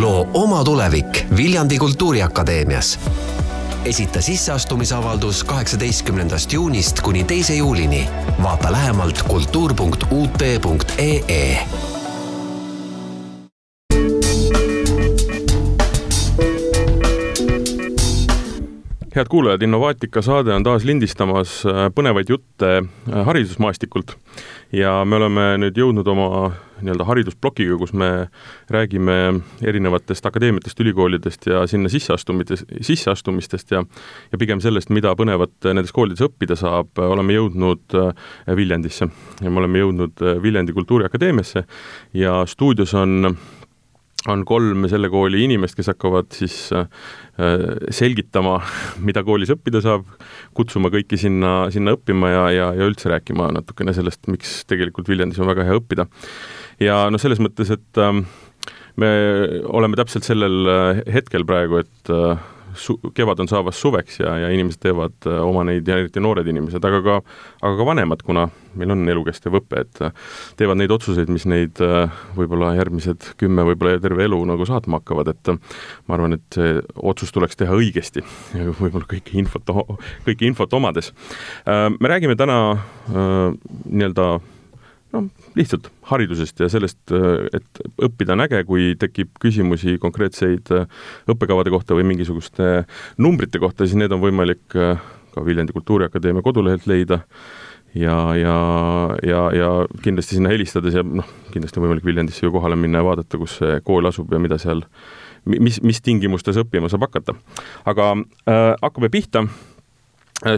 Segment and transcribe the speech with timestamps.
[0.00, 3.00] loo oma tulevik Viljandi Kultuuriakadeemias.
[3.84, 8.08] esita sisseastumisavaldus kaheksateistkümnendast juunist kuni teise juulini.
[8.42, 10.46] vaata lähemalt kultuur.ut.ee
[19.16, 24.16] head kuulajad, Innovaatika saade on taas lindistamas äh, põnevaid jutte äh, haridusmaastikult
[24.72, 26.52] ja me oleme nüüd jõudnud oma
[26.82, 28.10] nii-öelda haridusplokiga, kus me
[28.72, 29.16] räägime
[29.64, 33.84] erinevatest akadeemiatest, ülikoolidest ja sinna sisseastumites, sisseastumistest ja
[34.32, 38.12] ja pigem sellest, mida põnevat nendes koolides õppida saab, oleme jõudnud äh,
[38.56, 39.08] Viljandisse
[39.40, 41.64] ja me oleme jõudnud Viljandi Kultuuriakadeemiasse
[42.18, 43.34] ja stuudios on
[44.30, 46.86] on kolm selle kooli inimest, kes hakkavad siis äh,
[47.90, 48.58] selgitama,
[49.02, 50.06] mida koolis õppida saab,
[50.56, 55.40] kutsuma kõiki sinna, sinna õppima ja, ja, ja üldse rääkima natukene sellest, miks tegelikult Viljandis
[55.42, 56.06] on väga hea õppida.
[56.80, 58.22] Ja noh, selles mõttes, et äh,
[59.00, 59.12] me
[59.72, 62.36] oleme täpselt sellel äh, hetkel praegu, et äh,
[62.74, 66.48] su-, kevad on saamas suveks ja, ja inimesed teevad äh, oma neid ja eriti noored
[66.48, 67.16] inimesed, aga ka,
[67.62, 68.46] aga ka vanemad, kuna
[68.78, 70.14] meil on elukestev õpe, et äh,
[70.60, 71.80] teevad neid otsuseid, mis neid
[72.36, 75.52] võib-olla järgmised kümme, võib-olla terve elu nagu saatma hakkavad, et
[76.08, 76.78] ma arvan, et see
[77.12, 78.24] otsus tuleks teha õigesti
[78.58, 79.76] ja võib-olla kõike infot,
[80.26, 81.12] kõike infot omades.
[81.66, 82.58] Me räägime täna
[83.12, 84.26] nii-öelda
[85.12, 87.00] noh, lihtsalt haridusest ja sellest,
[87.52, 90.72] et õppida on äge, kui tekib küsimusi konkreetseid
[91.30, 92.86] õppekavade kohta või mingisuguste
[93.20, 94.64] numbrite kohta, siis need on võimalik
[95.32, 97.22] ka Viljandi Kultuuriakadeemia kodulehelt leida
[97.94, 98.56] ja, ja,
[99.22, 99.70] ja, ja
[100.02, 103.58] kindlasti sinna helistades ja noh, kindlasti on võimalik Viljandisse ju kohale minna ja vaadata, kus
[103.60, 104.84] see kool asub ja mida seal,
[105.44, 107.36] mis, mis tingimustes õppima saab hakata.
[107.84, 108.14] aga
[108.48, 109.46] äh, hakkame pihta.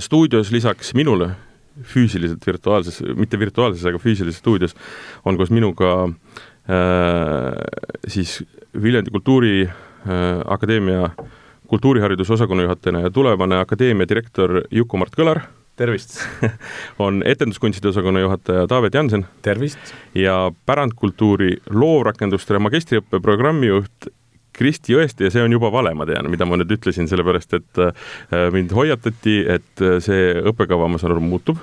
[0.01, 1.35] stuudios lisaks minule
[1.83, 4.77] füüsiliselt virtuaalses, mitte virtuaalses, aga füüsilises stuudios
[5.25, 6.13] on koos minuga äh,
[8.09, 8.43] siis
[8.83, 11.27] Viljandi Kultuuriakadeemia äh,
[11.67, 15.41] kultuurihariduse osakonna juhatajana ja tulevane akadeemia direktor Juku-Mart Kõlar.
[15.77, 16.21] tervist
[17.05, 19.27] on etenduskunstide osakonna juhataja Taavet Jansen.
[19.43, 19.79] tervist!
[20.15, 24.09] ja pärandkultuuri loovrakenduste magistriõppe programmijuht
[24.55, 27.81] Kristi Jõesti ja see on juba vale, ma tean, mida ma nüüd ütlesin, sellepärast et
[27.83, 28.11] äh,
[28.55, 31.59] mind hoiatati, et äh, see õppekava, ma saan aru, muutub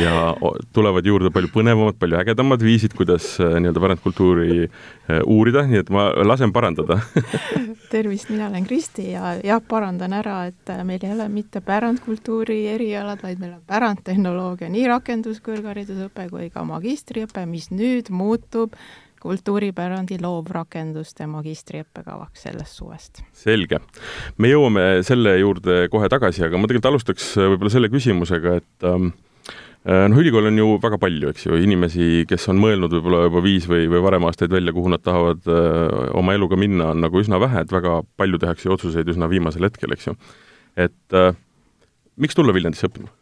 [0.00, 0.32] ja
[0.74, 4.66] tulevad juurde palju põnevamad, palju ägedamad viisid, kuidas äh, nii-öelda pärandkultuuri
[5.28, 6.98] uurida, nii et ma lasen parandada
[7.94, 13.20] tervist, mina olen Kristi ja jah, parandan ära, et meil ei ole mitte pärandkultuuri erialad,
[13.22, 18.74] vaid meil on pärandtehnoloogia nii rakenduskõrgharidusõpe kui ka magistriõpe, mis nüüd muutub
[19.24, 23.22] kultuuripärandi loovrakenduste magistriõppekavaks sellest suvest.
[23.32, 23.80] selge.
[24.38, 28.88] me jõuame selle juurde kohe tagasi, aga ma tegelikult alustaks äh, võib-olla selle küsimusega, et
[28.90, 29.10] ähm,
[29.86, 33.44] äh, noh, ülikool on ju väga palju, eks ju, inimesi, kes on mõelnud võib-olla juba
[33.46, 37.04] viis või, või varem aastaid välja, kuhu nad tahavad öö, äh, oma eluga minna, on
[37.06, 40.18] nagu üsna vähe, et väga palju tehakse otsuseid üsna viimasel hetkel, eks ju.
[40.76, 41.32] et öö,
[42.20, 43.12] miks tulla Viljandisse õppima?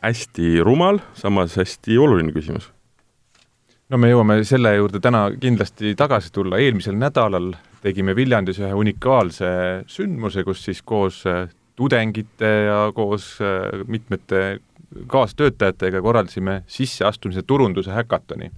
[0.00, 2.70] hästi rumal, samas hästi oluline küsimus
[3.90, 7.50] no me jõuame selle juurde täna kindlasti tagasi tulla, eelmisel nädalal
[7.82, 9.50] tegime Viljandis ühe unikaalse
[9.90, 14.60] sündmuse, kus siis koos äh, tudengite ja koos äh, mitmete
[15.10, 18.50] kaastöötajatega korraldasime sisseastumise turunduse häkatoni.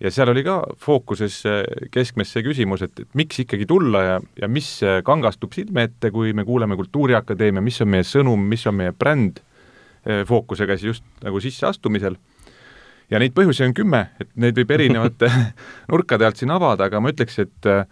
[0.00, 4.18] ja seal oli ka fookuses äh, keskmes see küsimus, et, et miks ikkagi tulla ja,
[4.42, 8.76] ja mis kangastub silme ette, kui me kuuleme Kultuuriakadeemia, mis on meie sõnum, mis on
[8.76, 9.40] meie bränd,
[10.00, 12.14] fookusega siis just nagu sisseastumisel
[13.10, 15.30] ja neid põhjusi on kümme, et neid võib erinevate
[15.90, 17.84] nurkade alt siin avada, aga ma ütleks, et äh,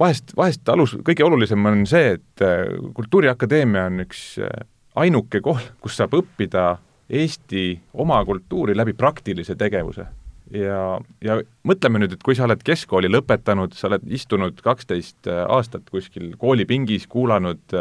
[0.00, 2.64] vahest, vahest alus, kõige olulisem on see, et äh,
[2.96, 4.64] Kultuuriakadeemia on üks äh,
[5.02, 6.76] ainuke koht, kus saab õppida
[7.12, 10.06] Eesti oma kultuuri läbi praktilise tegevuse.
[10.52, 10.78] ja,
[11.20, 11.34] ja
[11.68, 17.04] mõtleme nüüd, et kui sa oled keskkooli lõpetanud, sa oled istunud kaksteist aastat kuskil koolipingis,
[17.12, 17.74] kuulanud,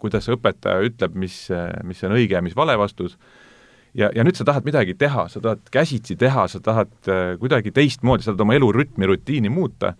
[0.00, 1.36] kuidas õpetaja ütleb, mis,
[1.84, 3.18] mis on õige ja mis vale vastus,
[3.94, 7.72] ja, ja nüüd sa tahad midagi teha, sa tahad käsitsi teha, sa tahad äh, kuidagi
[7.74, 9.94] teistmoodi, sa tahad oma elurütmi, rutiini muuta,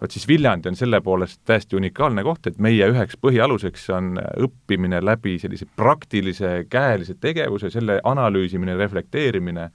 [0.00, 4.14] vot siis Viljandi on selle poolest täiesti unikaalne koht, et meie üheks põhialuseks on
[4.46, 9.68] õppimine läbi sellise praktilise käelise tegevuse, selle analüüsimine, reflekteerimine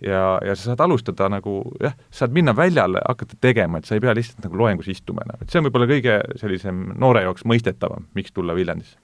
[0.00, 4.04] ja, ja sa saad alustada nagu jah, saad minna väljale, hakata tegema, et sa ei
[4.04, 8.08] pea lihtsalt nagu loengus istuma enam, et see on võib-olla kõige sellisem noore jaoks mõistetavam,
[8.18, 8.98] miks tulla Viljandisse.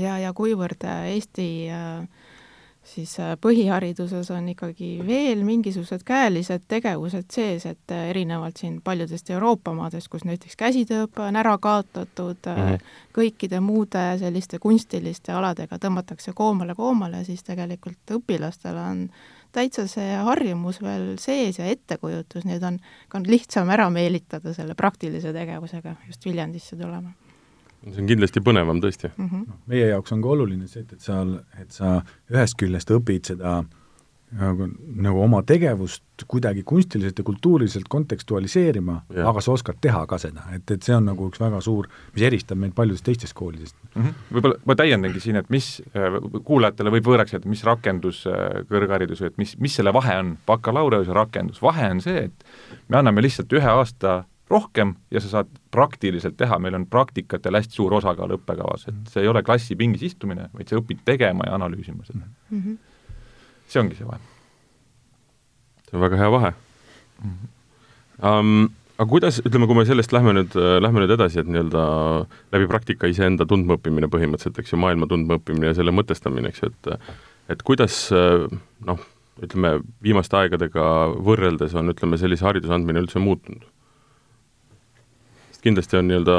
[0.00, 2.23] ja, ja kuivõrd Eesti äh,
[2.94, 9.30] siis äh, põhihariduses on ikkagi veel mingisugused käelised tegevused sees, et äh, erinevalt siin paljudest
[9.34, 12.92] Euroopa maadest, kus näiteks käsitööõpe on ära kaotatud mm, -hmm.
[13.18, 19.08] kõikide muude selliste kunstiliste aladega tõmmatakse koomale-koomale, siis tegelikult õpilastel on
[19.54, 22.78] täitsa see harjumus veel sees ja ettekujutus, nii et on,
[23.14, 27.12] on lihtsam ära meelitada selle praktilise tegevusega just Viljandisse tulema.
[27.92, 29.30] See on kindlasti põnevam tõesti mm.
[29.30, 29.62] -hmm.
[29.72, 31.22] meie jaoks on ka oluline see, et, et sa,
[31.60, 31.96] et sa
[32.32, 33.62] ühest küljest õpid seda
[34.38, 34.68] nagu,
[35.06, 38.96] nagu oma tegevust kuidagi kunstiliselt ja kultuuriliselt kontekstualiseerima,
[39.26, 42.26] aga sa oskad teha ka seda, et, et see on nagu üks väga suur, mis
[42.26, 44.02] eristab meid paljudest teistest koolidest mm.
[44.02, 44.26] -hmm.
[44.36, 49.22] Võib-olla ma täiendangi siin, et mis äh, kuulajatele võib võõraks jääda, mis rakendus äh, kõrgharidus
[49.22, 52.46] või et mis, mis selle vahe on, bakalaureus ja rakendus, vahe on see, et
[52.88, 54.22] me anname lihtsalt ühe aasta
[54.54, 59.26] rohkem ja sa saad praktiliselt teha, meil on praktikatel hästi suur osakaal õppekavas, et see
[59.26, 62.60] ei ole klassipingis istumine, vaid sa õpid tegema ja analüüsima seda mm.
[62.60, 62.82] -hmm
[63.68, 64.20] see ongi see vahe.
[65.88, 67.34] see on väga hea vahe mm.
[67.34, 67.52] -hmm.
[68.24, 71.80] Um, aga kuidas, ütleme, kui me sellest lähme nüüd, lähme nüüd edasi, et nii-öelda
[72.54, 77.10] läbi praktika iseenda tundmaõppimine põhimõtteliselt, eks ju, maailma tundmaõppimine ja selle mõtestamine, eks ju, et
[77.50, 77.96] et kuidas
[78.86, 79.02] noh,
[79.42, 80.84] ütleme, viimaste aegadega
[81.26, 83.66] võrreldes on, ütleme, sellise hariduse andmine üldse muutunud?
[85.64, 86.36] Kindlasti on nii-öelda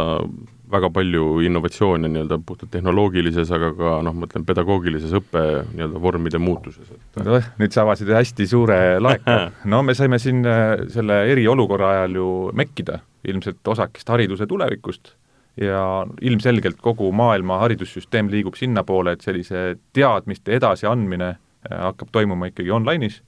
[0.72, 5.44] väga palju innovatsioone nii-öelda puhtalt tehnoloogilises, aga ka noh, ma ütlen pedagoogilises õppe
[5.74, 9.38] nii-öelda vormide muutuses, et noh, nüüd sa avasid hästi suure laeka.
[9.72, 15.16] no me saime siin äh, selle eriolukorra ajal ju mekkida ilmselt osakest hariduse tulevikust
[15.62, 22.74] ja ilmselgelt kogu maailma haridussüsteem liigub sinnapoole, et sellise teadmiste edasiandmine äh, hakkab toimuma ikkagi
[22.74, 23.22] online'is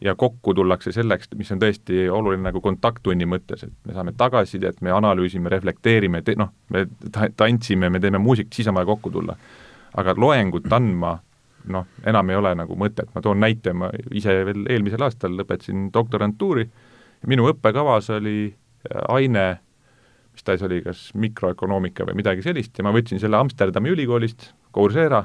[0.00, 4.80] ja kokku tullakse selleks, mis on tõesti oluline nagu kontakttunni mõttes, et me saame tagasisidet,
[4.82, 9.12] me analüüsime, reflekteerime, te-, noh, me ta-, tantsime, me teeme muusikat, siis on vaja kokku
[9.14, 9.36] tulla.
[9.94, 11.14] aga loengut andma
[11.70, 15.88] noh, enam ei ole nagu mõtet, ma toon näite, ma ise veel eelmisel aastal lõpetasin
[15.94, 16.66] doktorantuuri,
[17.30, 19.46] minu õppekavas oli äh, aine,
[20.34, 24.50] mis ta siis oli, kas mikroökonoomika või midagi sellist ja ma võtsin selle Amsterdami ülikoolist,
[24.74, 25.22] Coursera,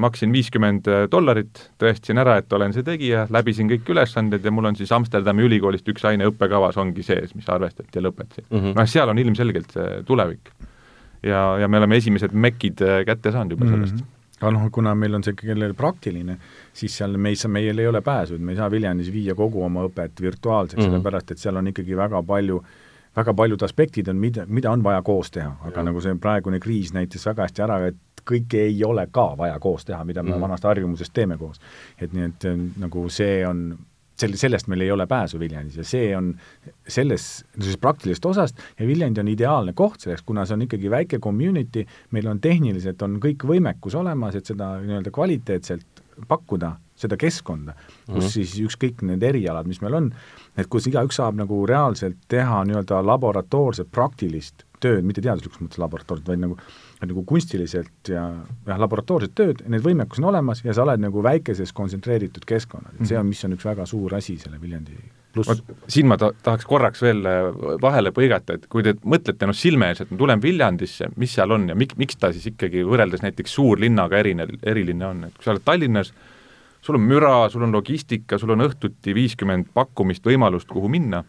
[0.00, 4.70] maksin viiskümmend äh, dollarit, tõestasin ära, et olen see tegija, läbisin kõik ülesanded ja mul
[4.70, 8.58] on siis Amsterdami ülikoolist üks aine õppekavas ongi sees, mis arvestati ja lõpetasin mm.
[8.60, 8.76] -hmm.
[8.78, 10.52] noh, seal on ilmselgelt see tulevik.
[11.22, 14.00] ja, ja me oleme esimesed MEC-id äh, kätte saanud juba sellest mm.
[14.00, 14.38] -hmm.
[14.40, 16.38] aga noh, kuna meil on see kellel praktiline,
[16.72, 19.34] siis seal me ei saa, meil ei ole pääsu, et me ei saa Viljandis viia
[19.34, 20.90] kogu oma õpet virtuaalseks mm, -hmm.
[20.90, 22.62] sellepärast et seal on ikkagi väga palju
[23.16, 25.84] väga paljud aspektid on, mida, mida on vaja koos teha, aga ja.
[25.84, 27.96] nagu see praegune kriis näitas väga hästi ära, et
[28.28, 30.46] kõike ei ole ka vaja koos teha, mida me mm.
[30.46, 31.60] vanast harjumusest teeme koos.
[32.00, 32.46] et nii, et
[32.80, 33.66] nagu see on,
[34.18, 36.32] selle, sellest meil ei ole pääsu Viljandis ja see on
[36.86, 37.26] selles,
[37.58, 41.86] sellest praktilisest osast ja Viljandi on ideaalne koht selleks, kuna see on ikkagi väike community,
[42.10, 48.14] meil on tehniliselt, on kõik võimekus olemas, et seda nii-öelda kvaliteetselt pakkuda, seda keskkonda, kus
[48.14, 48.30] mm -hmm.
[48.30, 50.12] siis ükskõik need erialad, mis meil on,
[50.56, 56.28] et kus igaüks saab nagu reaalselt teha nii-öelda laboratoorset praktilist tööd, mitte teaduslikus mõttes laboratoorset,
[56.28, 56.58] vaid nagu
[57.08, 58.22] nagu kunstiliselt ja
[58.66, 63.10] jah, laboratoorset tööd, need võimekus on olemas ja sa oled nagu väikeses kontsentreeritud keskkonnas, et
[63.10, 64.96] see on, mis on üks väga suur asi selle Viljandi
[65.34, 65.62] pluss.
[65.90, 67.48] siin ma ta-, tahaks korraks veel äh,
[67.82, 71.54] vahele põigata, et kui te mõtlete noh silme ees, et ma tulen Viljandisse, mis seal
[71.56, 75.46] on ja mik-, miks ta siis ikkagi võrreldes näiteks suurlinnaga erine-, eriline on, et kui
[75.46, 76.12] sa oled Tallinnas,
[76.84, 81.24] sul on müra, sul on logistika, sul on õhtuti viiskümmend pakkumist, võimalust, kuhu minna,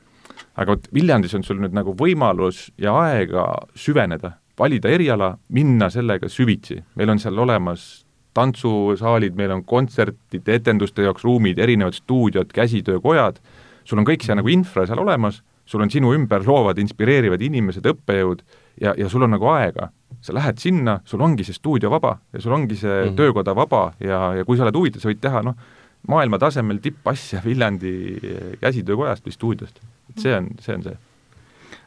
[0.55, 6.29] aga vot Viljandis on sul nüüd nagu võimalus ja aega süveneda valida eriala, minna sellega
[6.31, 8.05] süvitsi, meil on seal olemas
[8.35, 13.39] tantsusaalid, meil on kontsertide, etenduste jaoks ruumid, erinevad stuudiod, käsitöökojad,
[13.87, 17.87] sul on kõik see nagu infra seal olemas, sul on sinu ümber loovad, inspireerivad inimesed,
[17.91, 18.43] õppejõud
[18.81, 19.91] ja, ja sul on nagu aega.
[20.25, 23.15] sa lähed sinna, sul ongi see stuudio vaba ja sul ongi see mm -hmm.
[23.15, 25.55] töökoda vaba ja, ja kui sa oled huvitatud, sa võid teha noh,
[26.07, 27.93] maailma tasemel tippasja Viljandi
[28.61, 29.79] käsitöökojast või stuudiost.
[30.15, 30.97] Et see on, see on see.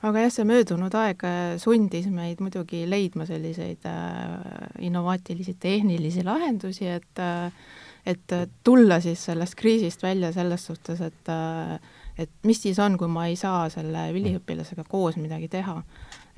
[0.07, 6.87] Aga jah, see möödunud aeg äh, sundis meid muidugi leidma selliseid äh, innovaatilisi tehnilisi lahendusi,
[6.87, 7.51] et äh,
[8.09, 8.33] et
[8.65, 11.31] tulla siis sellest kriisist välja selles suhtes, et
[12.19, 15.75] et mis siis on, kui ma ei saa selle üliõpilasega koos midagi teha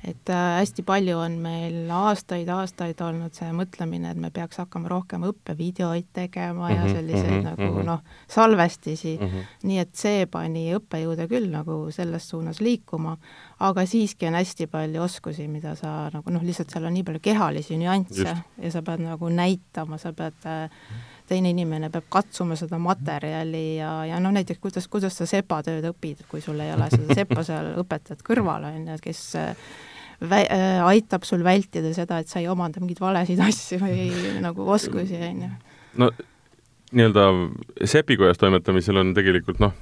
[0.07, 5.27] et äh, hästi palju on meil aastaid-aastaid olnud see mõtlemine, et me peaks hakkama rohkem
[5.27, 7.85] õppevideoid tegema mm -hmm, ja mhm, selliseid mm -hmm, nagu mm -hmm.
[7.85, 9.45] noh, salvestisi mm, -hmm.
[9.63, 13.17] nii et see pani õppejõude küll nagu selles suunas liikuma,
[13.59, 17.19] aga siiski on hästi palju oskusi, mida sa nagu noh, lihtsalt seal on nii palju
[17.21, 18.41] kehalisi nüansse Just.
[18.57, 20.69] ja sa pead nagu näitama, sa pead äh,
[21.31, 26.25] teine inimene peab katsuma seda materjali ja, ja noh, näiteks kuidas, kuidas sa sepatööd õpid,
[26.27, 29.35] kui sul ei ole seda sepa seal õpetajat kõrval, on ju, kes
[30.21, 34.09] vä-, äh, aitab sul vältida seda, et sa ei omanda mingeid valesid asju või
[34.43, 35.53] nagu oskusi, on ju.
[36.03, 36.11] no
[36.91, 37.27] nii-öelda
[37.87, 39.75] sepikojas toimetamisel on tegelikult noh,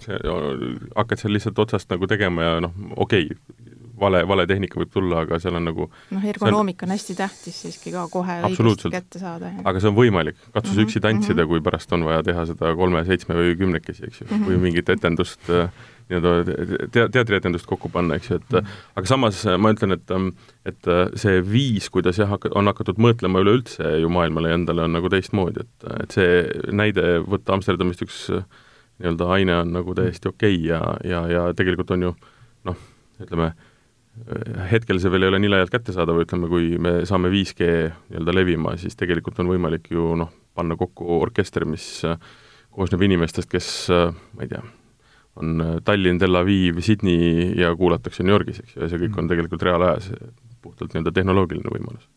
[0.96, 3.70] hakkad seal lihtsalt otsast nagu tegema ja noh, okei okay,,
[4.00, 7.94] vale, vale tehnika võib tulla, aga seal on nagu noh, ergonoomika on hästi tähtis siiski
[7.96, 9.52] ka kohe õigesti kätte saada.
[9.64, 10.88] aga see on võimalik, katsus mm -hmm.
[10.88, 14.36] üksi tantsida, kui pärast on vaja teha seda kolme, seitsme või kümnekesi, eks ju mm,
[14.36, 14.52] -hmm.
[14.52, 15.72] või mingit etendust äh,
[16.10, 18.80] nii-öelda te-, teatrietendust kokku panna, eks ju, et mm.
[19.00, 20.16] aga samas ma ütlen, et
[20.70, 20.90] et
[21.20, 25.88] see viis, kuidas jah, on hakatud mõõtlema üleüldse ju maailmale endale, on nagu teistmoodi, et,
[26.04, 28.26] et see näide võtta Amsterdamist üks
[29.00, 32.14] nii-öelda aine on nagu täiesti okei okay ja, ja, ja tegelikult on ju
[32.68, 32.80] noh,
[33.24, 33.54] ütleme,
[34.72, 37.70] hetkel see veel ei ole nii laialt kättesaadav, ütleme, kui me saame 5G
[38.10, 42.04] nii-öelda levima, siis tegelikult on võimalik ju noh, panna kokku orkester, mis
[42.76, 44.64] koosneb inimestest, kes ma ei tea,
[45.40, 49.26] on Tallinn, Tel Aviv, Sydney ja kuulatakse New Yorgis, eks ju, ja see kõik on
[49.26, 49.34] mm.
[49.34, 50.10] tegelikult reaalajas,
[50.62, 52.08] puhtalt nii-öelda tehnoloogiline võimalus.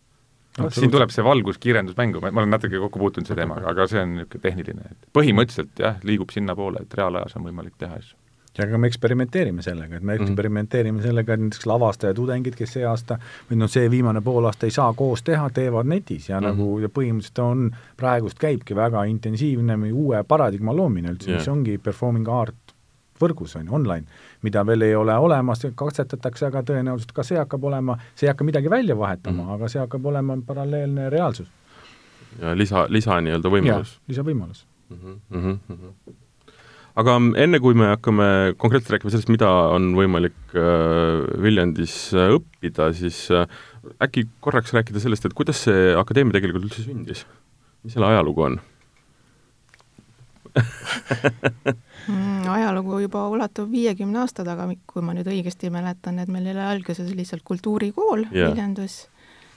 [0.59, 4.03] No, siin tuleb see valguskiirendus mängu, ma olen natuke kokku puutunud selle teemaga, aga see
[4.03, 8.19] on niisugune tehniline, et põhimõtteliselt jah, liigub sinnapoole, et reaalajas on võimalik teha asju
[8.59, 10.23] ja aga me eksperimenteerime sellega, et me -hmm.
[10.23, 13.19] eksperimenteerime sellega, et näiteks lavastaja tudengid, kes see aasta
[13.51, 16.49] või noh, see viimane poolaasta ei saa koos teha, teevad netis ja mm -hmm.
[16.49, 21.79] nagu ja põhimõtteliselt on, praegust käibki väga intensiivne uue paradigma loomine üldse yeah., mis ongi
[21.79, 22.55] performing art
[23.23, 27.65] võrgus, on ju, online, mida veel ei ole olemas, katsetatakse, aga tõenäoliselt ka see hakkab
[27.71, 29.55] olema, see ei hakka midagi välja vahetama mm, -hmm.
[29.55, 31.49] aga see hakkab olema paralleelne reaalsus.
[32.41, 33.99] ja lisa, lisa nii-öelda võimalus.
[34.09, 34.99] lisavõimalus mm.
[34.99, 36.19] -hmm, mm -hmm
[36.99, 38.27] aga enne, kui me hakkame
[38.61, 43.47] konkreetselt rääkima sellest, mida on võimalik äh, Viljandis äh, õppida, siis äh,
[44.03, 47.25] äkki korraks rääkida sellest, et kuidas see akadeemia tegelikult üldse sündis?
[47.83, 48.61] mis selle ajalugu on
[52.09, 56.63] mm, ajalugu juba ulatub viiekümne aasta taga, kui ma nüüd õigesti mäletan, et meil oli
[56.67, 58.51] alguses lihtsalt kultuurikool yeah.
[58.51, 59.07] Viljandis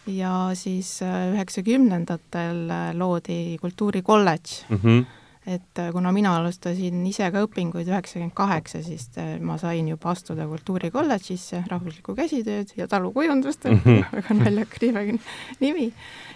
[0.07, 2.65] ja siis üheksakümnendatel
[2.97, 4.81] loodi kultuurikolledž mm.
[4.83, 5.05] -hmm
[5.47, 10.09] et äh, kuna mina alustasin ise ka õpinguid üheksakümmend kaheksa, siis äh, ma sain juba
[10.15, 14.07] astuda kultuurikolledžisse, rahvuslikku käsitööd ja talukujundust mm, -hmm.
[14.17, 15.17] väga naljaka nimega
[15.61, 15.91] nimi.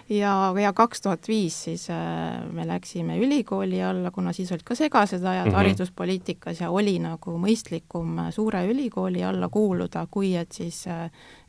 [0.08, 4.74] ja, ja kaks tuhat viis siis äh, me läksime ülikooli alla, kuna siis olid ka
[4.74, 5.56] segased ajad mm -hmm.
[5.56, 10.84] hariduspoliitikas ja oli nagu mõistlikum suure ülikooli alla kuuluda, kui et siis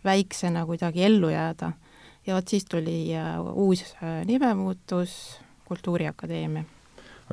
[0.03, 1.71] väiksena kuidagi ellu jääda.
[2.27, 3.09] ja vot siis tuli
[3.53, 6.63] uus nimemuutus, Kultuuriakadeemia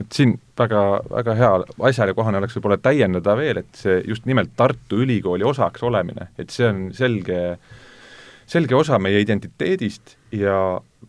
[0.01, 1.51] et siin väga, väga hea
[1.91, 6.55] asjale kohane oleks võib-olla täiendada veel, et see just nimelt Tartu Ülikooli osaks olemine, et
[6.55, 7.41] see on selge,
[8.47, 10.57] selge osa meie identiteedist ja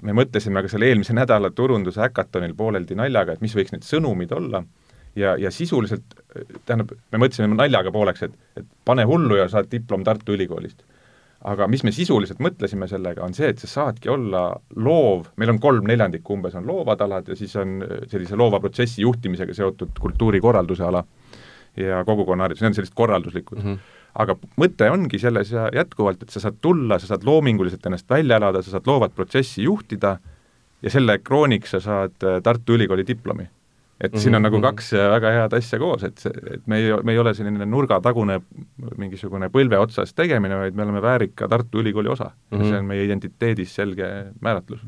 [0.01, 4.34] me mõtlesime ka selle eelmise nädala turunduse häkatonil pooleldi naljaga, et mis võiks need sõnumid
[4.36, 4.63] olla,
[5.15, 6.19] ja, ja sisuliselt
[6.65, 10.86] tähendab, me mõtlesime naljaga pooleks, et, et pane hullu ja saad diplom Tartu Ülikoolist
[11.48, 14.43] aga mis me sisuliselt mõtlesime sellega, on see, et sa saadki olla
[14.75, 18.60] loov, meil on kolm neljandikku umbes on loovad alad ja siis on äh, sellise loova
[18.60, 21.03] protsessi juhtimisega seotud kultuurikorralduse ala
[21.79, 23.69] ja kogukonnaharidus, need on sellised korralduslikud mm.
[23.69, 24.01] -hmm.
[24.24, 28.41] aga mõte ongi selles ja jätkuvalt, et sa saad tulla, sa saad loominguliselt ennast välja
[28.41, 30.17] elada, sa saad loovat protsessi juhtida
[30.81, 33.48] ja selle krooniks sa saad äh, Tartu Ülikooli diplomi
[34.01, 34.21] et mm -hmm.
[34.21, 34.63] siin on nagu mhm.
[34.63, 37.65] kaks äh, väga head asja koos, et see, et me ei, me ei ole selline
[37.65, 38.39] nurgatagune
[38.97, 42.57] mingisugune põlve otsas tegemine, vaid me oleme väärika Tartu Ülikooli osa mm.
[42.57, 42.63] -hmm.
[42.63, 44.07] ja see on meie identiteedis selge
[44.41, 44.85] määratlus.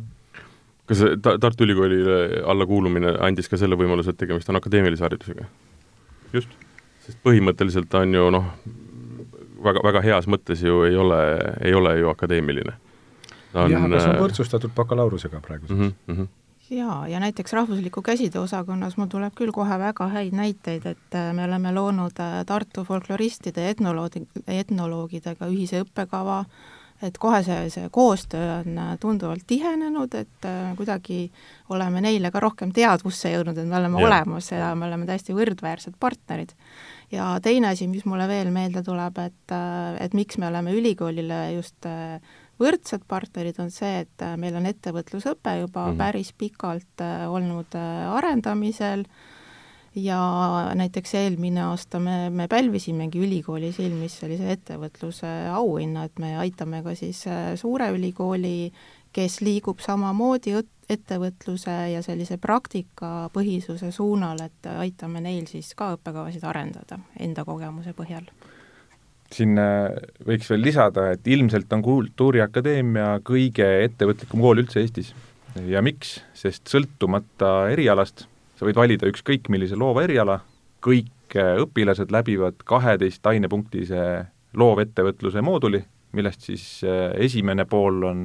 [0.86, 5.46] kas ta-, Tartu Ülikoolile alla kuulumine andis ka selle võimaluse, et tegemist on akadeemilise haridusega?
[6.34, 6.50] just.
[7.00, 8.46] sest põhimõtteliselt on ju noh,
[9.64, 11.20] väga, väga heas mõttes ju ei ole,
[11.62, 12.74] ei ole ju akadeemiline.
[13.54, 15.94] jah, aga see on võrdsustatud bakalaureusega praeguseks mm.
[16.08, 16.28] -hmm
[16.72, 21.32] jaa, ja näiteks Rahvusliku Käsitöö osakonnas mul tuleb küll kohe väga häid näiteid, et äh,
[21.36, 26.44] me oleme loonud äh, Tartu folkloristide ja etnoloogi, etnoloogidega ühise õppekava,
[27.04, 30.48] et kohe see, see koostöö on äh, tunduvalt tihenenud, et
[30.78, 31.26] kuidagi
[31.70, 34.08] oleme neile ka rohkem teadvusse jõudnud, et me oleme ja.
[34.08, 36.56] olemas ja me oleme täiesti võrdväärsed partnerid.
[37.12, 39.58] ja teine asi, mis mulle veel meelde tuleb, et,
[40.00, 41.92] et miks me oleme ülikoolile just
[42.62, 46.02] võrdsed partnerid, on see, et äh, meil on ettevõtlusõpe juba mm -hmm.
[46.02, 49.06] päris pikalt äh, olnud äh, arendamisel
[49.96, 50.20] ja
[50.76, 56.96] näiteks eelmine aasta me, me pälvisimegi ülikooli silmis sellise ettevõtluse auhinna, et me aitame ka
[56.96, 57.26] siis
[57.60, 58.72] suure ülikooli,
[59.12, 60.56] kes liigub samamoodi
[60.90, 68.32] ettevõtluse ja sellise praktikapõhisuse suunal, et aitame neil siis ka õppekavasid arendada enda kogemuse põhjal
[69.36, 69.56] siin
[70.28, 75.14] võiks veel lisada, et ilmselt on Kultuuriakadeemia kõige ettevõtlikum kool üldse Eestis.
[75.68, 76.20] ja miks?
[76.34, 78.26] sest sõltumata erialast,
[78.60, 80.42] sa võid valida ükskõik millise loova eriala,
[80.84, 84.04] kõik õpilased läbivad kaheteist ainepunktise
[84.54, 88.24] loovettevõtluse mooduli, millest siis eh, esimene pool on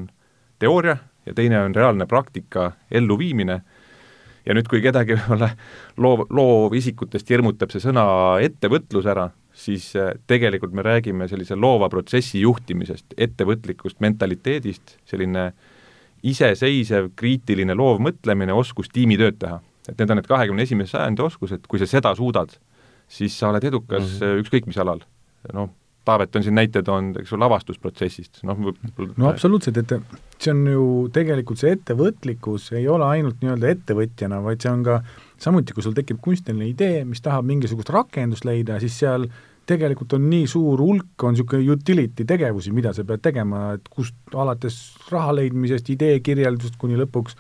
[0.58, 0.96] teooria
[1.26, 3.60] ja teine on reaalne praktika elluviimine
[4.46, 5.50] ja nüüd, kui kedagi võib-olla
[6.02, 8.06] loov, loovisikutest hirmutab see sõna
[8.42, 15.50] ettevõtlus ära, siis äh, tegelikult me räägime sellise loova protsessi juhtimisest, ettevõtlikust mentaliteedist, selline
[16.26, 19.60] iseseisev, kriitiline, loov mõtlemine, oskus tiimitööd teha.
[19.88, 22.56] et need on need kahekümne esimese sajandi oskused, kui sa seda suudad,
[23.08, 24.40] siis sa oled edukas mm -hmm.
[24.42, 25.00] ükskõik mis alal.
[25.52, 25.70] noh,
[26.06, 29.94] Taavet on siin näite toonud, eks ju, lavastusprotsessist, noh no absoluutselt, et
[30.38, 30.84] see on ju
[31.14, 35.00] tegelikult see ettevõtlikkus ei ole ainult nii-öelda ettevõtjana, vaid see on ka
[35.42, 39.26] samuti, kui sul tekib kunstiline idee, mis tahab mingisugust rakendust leida, siis seal
[39.66, 44.38] tegelikult on nii suur hulk, on niisugune utility tegevusi, mida sa pead tegema, et kust
[44.38, 44.78] alates
[45.10, 47.34] raha leidmisest, idee kirjeldusest kuni lõpuks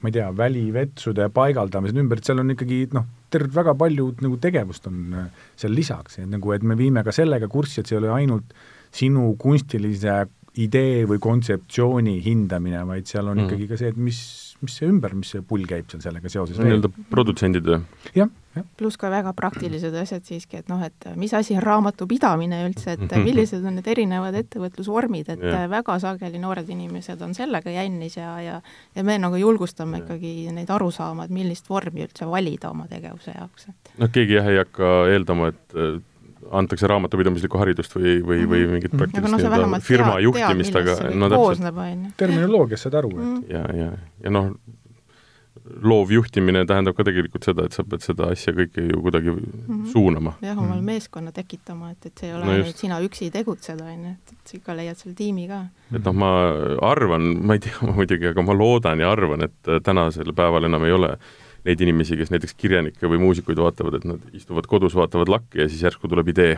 [0.00, 3.06] ma ei tea, välivetsude paigaldamised ümber, et seal on ikkagi noh,
[3.36, 5.28] tervelt väga palju nagu tegevust on äh,
[5.58, 8.56] seal lisaks, et nagu, et me viime ka sellega kurssi, et see ei ole ainult
[8.96, 10.24] sinu kunstilise
[10.62, 13.48] idee või kontseptsiooni hindamine, vaid seal on mm.
[13.48, 14.20] ikkagi ka see, et mis,
[14.66, 16.58] mis see ümber, mis see pull käib seal sellega seoses.
[16.60, 17.78] nii-öelda produtsendid või?
[18.16, 18.66] jah, jah.
[18.78, 23.14] pluss ka väga praktilised asjad siiski, et noh, et mis asi on raamatupidamine üldse, et
[23.26, 25.68] millised on need erinevad ettevõtlusvormid, et yeah.
[25.70, 28.58] väga sageli noored inimesed on sellega jännis ja, ja
[28.96, 30.06] ja me nagu julgustame yeah.
[30.06, 34.38] ikkagi neid aru saama, et millist vormi üldse valida oma tegevuse jaoks, et noh, keegi
[34.38, 35.80] jah ei hakka eeldama, et
[36.52, 38.72] antakse raamatupidamislikku haridust või, või, või mhm.
[38.76, 42.10] mingit praktilist no, nii-öelda firma tead, juhtimist, aga no täpselt.
[42.16, 43.38] terminoloogiast saad aru, et mm.
[43.50, 43.92] ja, ja,
[44.24, 44.52] ja noh,
[45.82, 49.38] loov juhtimine tähendab ka tegelikult seda, et sa pead seda asja kõike ju kuidagi mm
[49.38, 49.86] -hmm.
[49.92, 50.34] suunama.
[50.42, 50.84] jah, omal mm -hmm.
[50.92, 54.32] meeskonna tekitama, et, et see ei ole no ainult sina üksi tegutseda, on ju, et,
[54.32, 55.64] et sa ikka leiad selle tiimi ka.
[55.94, 56.30] et noh, ma
[56.82, 60.92] arvan, ma ei tea muidugi, aga ma loodan ja arvan, et tänasel päeval enam ei
[60.92, 61.18] ole
[61.66, 65.68] neid inimesi, kes näiteks kirjanikke või muusikuid vaatavad, et nad istuvad kodus, vaatavad lakke ja
[65.70, 66.54] siis järsku tuleb idee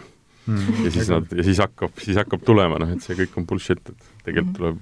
[0.49, 0.85] mm..
[0.85, 3.83] ja siis nad, ja siis hakkab, siis hakkab tulema, noh et see kõik on bullshit,
[3.88, 4.61] et tegelikult mm.
[4.61, 4.79] tuleb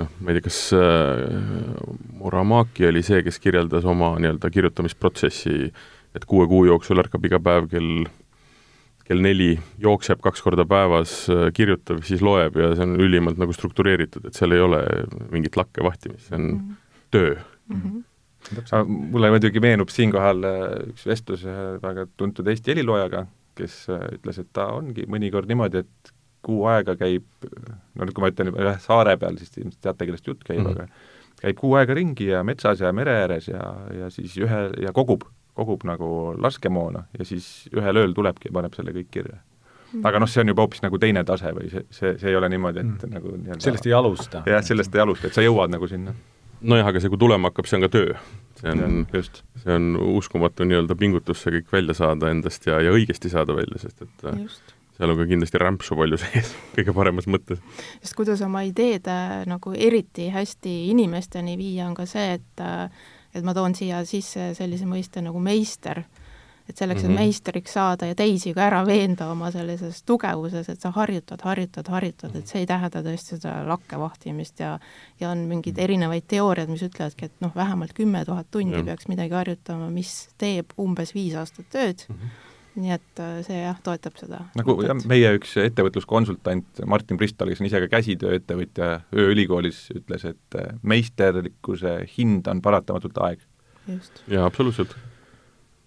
[0.00, 1.80] noh, ma ei tea, kas äh,
[2.20, 5.70] Muramaki oli see, kes kirjeldas oma nii-öelda kirjutamisprotsessi,
[6.16, 8.06] et kuue kuu jooksul ärkab iga päev kell
[9.06, 13.54] kell neli, jookseb kaks korda päevas, äh, kirjutab, siis loeb ja see on ülimalt nagu
[13.54, 14.82] struktureeritud, et seal ei ole
[15.30, 16.84] mingit lakke vahtimist, see on mm -hmm.
[17.14, 17.80] töö mm.
[17.80, 18.04] -hmm
[18.86, 23.26] mulle muidugi meenub siinkohal äh, üks vestlus ühe väga tuntud Eesti heliloojaga,
[23.58, 26.12] kes äh, ütles, et ta ongi mõnikord niimoodi, et
[26.46, 30.28] kuu aega käib, no nüüd, kui ma ütlen ühe saare peal, siis ilmselt teate, kellest
[30.30, 30.86] jutt käib mm, -hmm.
[30.86, 33.64] aga käib kuu aega ringi ja metsas ja mere ääres ja,
[34.00, 35.26] ja siis ühe, ja kogub,
[35.58, 40.06] kogub nagu laskemoona ja siis ühel ööl tulebki ja paneb selle kõik kirja mhm.
[40.06, 42.48] aga noh, see on juba hoopis nagu teine tase või see, see, see ei ole
[42.52, 43.18] niimoodi, et mm.
[43.18, 44.42] nagu nii-öelda sellest ei alusta.
[44.46, 46.14] jah, sellest ei alusta, et sa jõuad nagu sinna
[46.60, 48.16] nojah, aga see, kui tulema hakkab, see on ka töö.
[48.56, 53.28] see on, see on uskumatu nii-öelda pingutus see kõik välja saada endast ja, ja õigesti
[53.32, 54.72] saada välja, sest et äh, just.
[54.96, 57.60] seal on ka kindlasti rämpsu palju sees, kõige paremas mõttes.
[58.00, 62.88] sest kuidas oma ideed äh, nagu eriti hästi inimesteni viia, on ka see, et äh,
[63.36, 66.04] et ma toon siia sisse sellise mõiste nagu meister
[66.68, 67.18] et selleks, et mm -hmm.
[67.18, 72.36] meistriks saada ja teisi ka ära veenda oma sellises tugevuses, et sa harjutad, harjutad, harjutad,
[72.36, 74.78] et see ei tähenda tõesti seda lakke vahtimist ja
[75.20, 78.84] ja on mingeid erinevaid teooriaid, mis ütlevadki, et noh, vähemalt kümme tuhat tundi ja.
[78.84, 82.44] peaks midagi harjutama, mis teeb umbes viis aastat tööd mm, -hmm
[82.76, 84.42] nii et äh, see jah, toetab seda.
[84.58, 90.58] nagu jah, meie üks ettevõtluskonsultant Martin Bristol, kes on ise ka käsitööettevõtja ööülikoolis, ütles, et
[90.60, 93.40] äh, meisterlikkuse hind on paratamatult aeg.
[94.28, 94.96] jaa, absoluutselt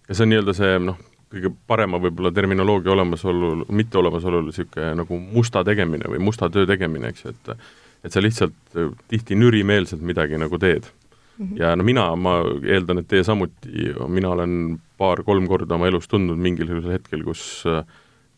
[0.10, 0.98] ja see on nii-öelda see noh,
[1.30, 7.14] kõige parema võib-olla terminoloogia olemasolul, mitte olemasolul niisugune nagu musta tegemine või musta töö tegemine,
[7.14, 7.54] eks ju, et
[8.00, 8.78] et sa lihtsalt
[9.12, 11.46] tihti nürimeelselt midagi nagu teed mm.
[11.46, 11.58] -hmm.
[11.60, 16.40] ja no mina, ma eeldan, et teie samuti, mina olen paar-kolm korda oma elus tundnud
[16.40, 17.66] mingil hetkel, kus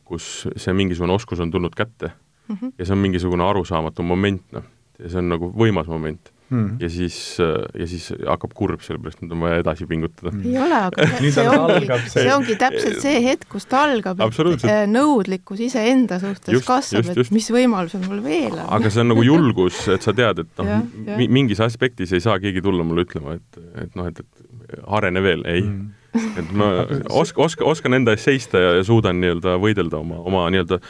[0.04, 2.12] kus see mingisugune oskus on tulnud kätte
[2.48, 2.72] mm -hmm.
[2.78, 4.64] ja see on mingisugune arusaamatu moment, noh,
[5.00, 6.78] ja see on nagu võimas moment mm.
[6.82, 10.34] ja siis, ja siis hakkab kurb, sellepärast nüüd on vaja edasi pingutada.
[10.34, 10.44] Mm..
[10.48, 12.26] ei ole, aga see, see ongi, see.
[12.36, 17.34] ongi täpselt see hetk, kus ta algab, et äh, nõudlikkus iseenda suhtes just, kasvab, et
[17.36, 18.58] mis võimalused mul veel?
[18.58, 18.68] On.
[18.78, 22.64] aga see on nagu julgus, et sa tead, et noh, mingis aspektis ei saa keegi
[22.64, 25.66] tulla mulle ütlema, et, et noh, et, et arene veel, ei.
[25.66, 25.98] Mm.
[26.12, 26.74] et ma
[27.08, 30.82] oska, oska, oskan enda eest seista ja, ja suudan nii-öelda võidelda oma, oma nii-öelda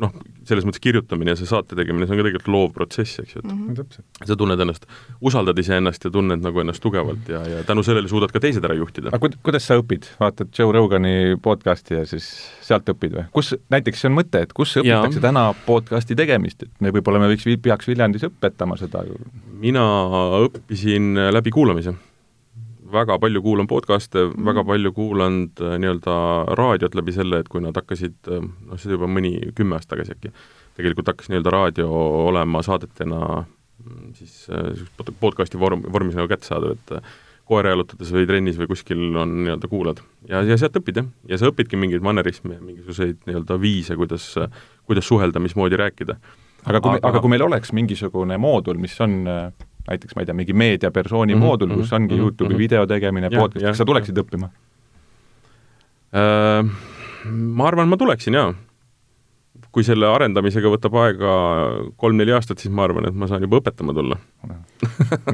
[0.00, 0.12] noh,
[0.50, 3.42] selles mõttes kirjutamine ja see saate tegemine, see on ka tegelikult loov protsess, eks ju,
[3.44, 4.26] et mm -hmm.
[4.28, 4.86] sa tunned ennast,
[5.30, 8.74] usaldad iseennast ja tunned nagu ennast tugevalt ja, ja tänu sellele suudad ka teised ära
[8.74, 9.14] juhtida.
[9.14, 12.28] aga kuidas sa õpid, vaatad Joe Rogani podcasti ja siis
[12.60, 13.24] sealt õpid või?
[13.32, 15.26] kus, näiteks see on mõte, et kus õpitakse ja.
[15.28, 19.04] täna podcasti tegemist, et me võib-olla me võiks, peaks Viljandis õpetama seda?
[19.60, 19.84] mina
[20.46, 21.94] õppisin läbi kuulamise
[22.92, 24.46] väga palju kuulan podcast'e mm, -hmm.
[24.46, 26.16] väga palju kuulanud äh, nii-öelda
[26.58, 30.16] raadiot läbi selle, et kui nad hakkasid, äh, noh, see juba mõni, kümme aastat tagasi
[30.16, 30.32] äkki,
[30.76, 31.88] tegelikult hakkas nii-öelda raadio
[32.26, 37.02] olema saadetena mm, siis äh, podcast'i vorm, vormis nagu kättesaadav, et
[37.50, 40.02] koera jalutades või trennis või kuskil on nii-öelda kuulad.
[40.28, 44.34] ja, ja sealt õpid jah, ja sa õpidki mingeid mannerisme ja mingisuguseid nii-öelda viise, kuidas,
[44.86, 46.20] kuidas suhelda, mismoodi rääkida.
[46.64, 47.08] aga kui aga...
[47.08, 49.26] aga kui meil oleks mingisugune moodul, mis on
[49.88, 52.54] näiteks ma ei tea, mingi meediapersooni mm -hmm, moodul, kus ongi mm -hmm, Youtube'i mm
[52.54, 52.58] -hmm.
[52.58, 54.22] video tegemine, podcast, kas sa tuleksid ja.
[54.22, 54.50] õppima
[56.14, 56.70] äh,?
[57.30, 58.54] Ma arvan, ma tuleksin, jaa
[59.74, 61.32] kui selle arendamisega võtab aega
[62.00, 64.18] kolm-neli aastat, siis ma arvan, et ma saan juba õpetama tulla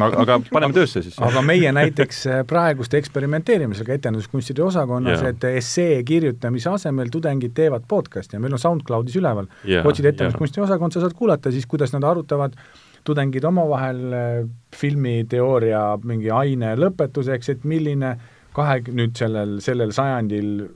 [0.01, 1.17] no aga paneme töösse siis.
[1.23, 8.37] aga meie näiteks äh, praeguste eksperimenteerimisega etenduskunstide osakonnas et essee kirjutamise asemel tudengid teevad podcast'i
[8.37, 9.49] ja meil on SoundCloudis üleval
[9.85, 10.69] otsid etenduskunsti yeah.
[10.69, 12.59] osakond, sa saad kuulata siis, kuidas nad arutavad
[13.07, 14.41] tudengid omavahel äh,
[14.77, 18.17] filmiteooria mingi aine lõpetuseks, et milline
[18.57, 20.67] kahe, nüüd sellel, sellel sajandil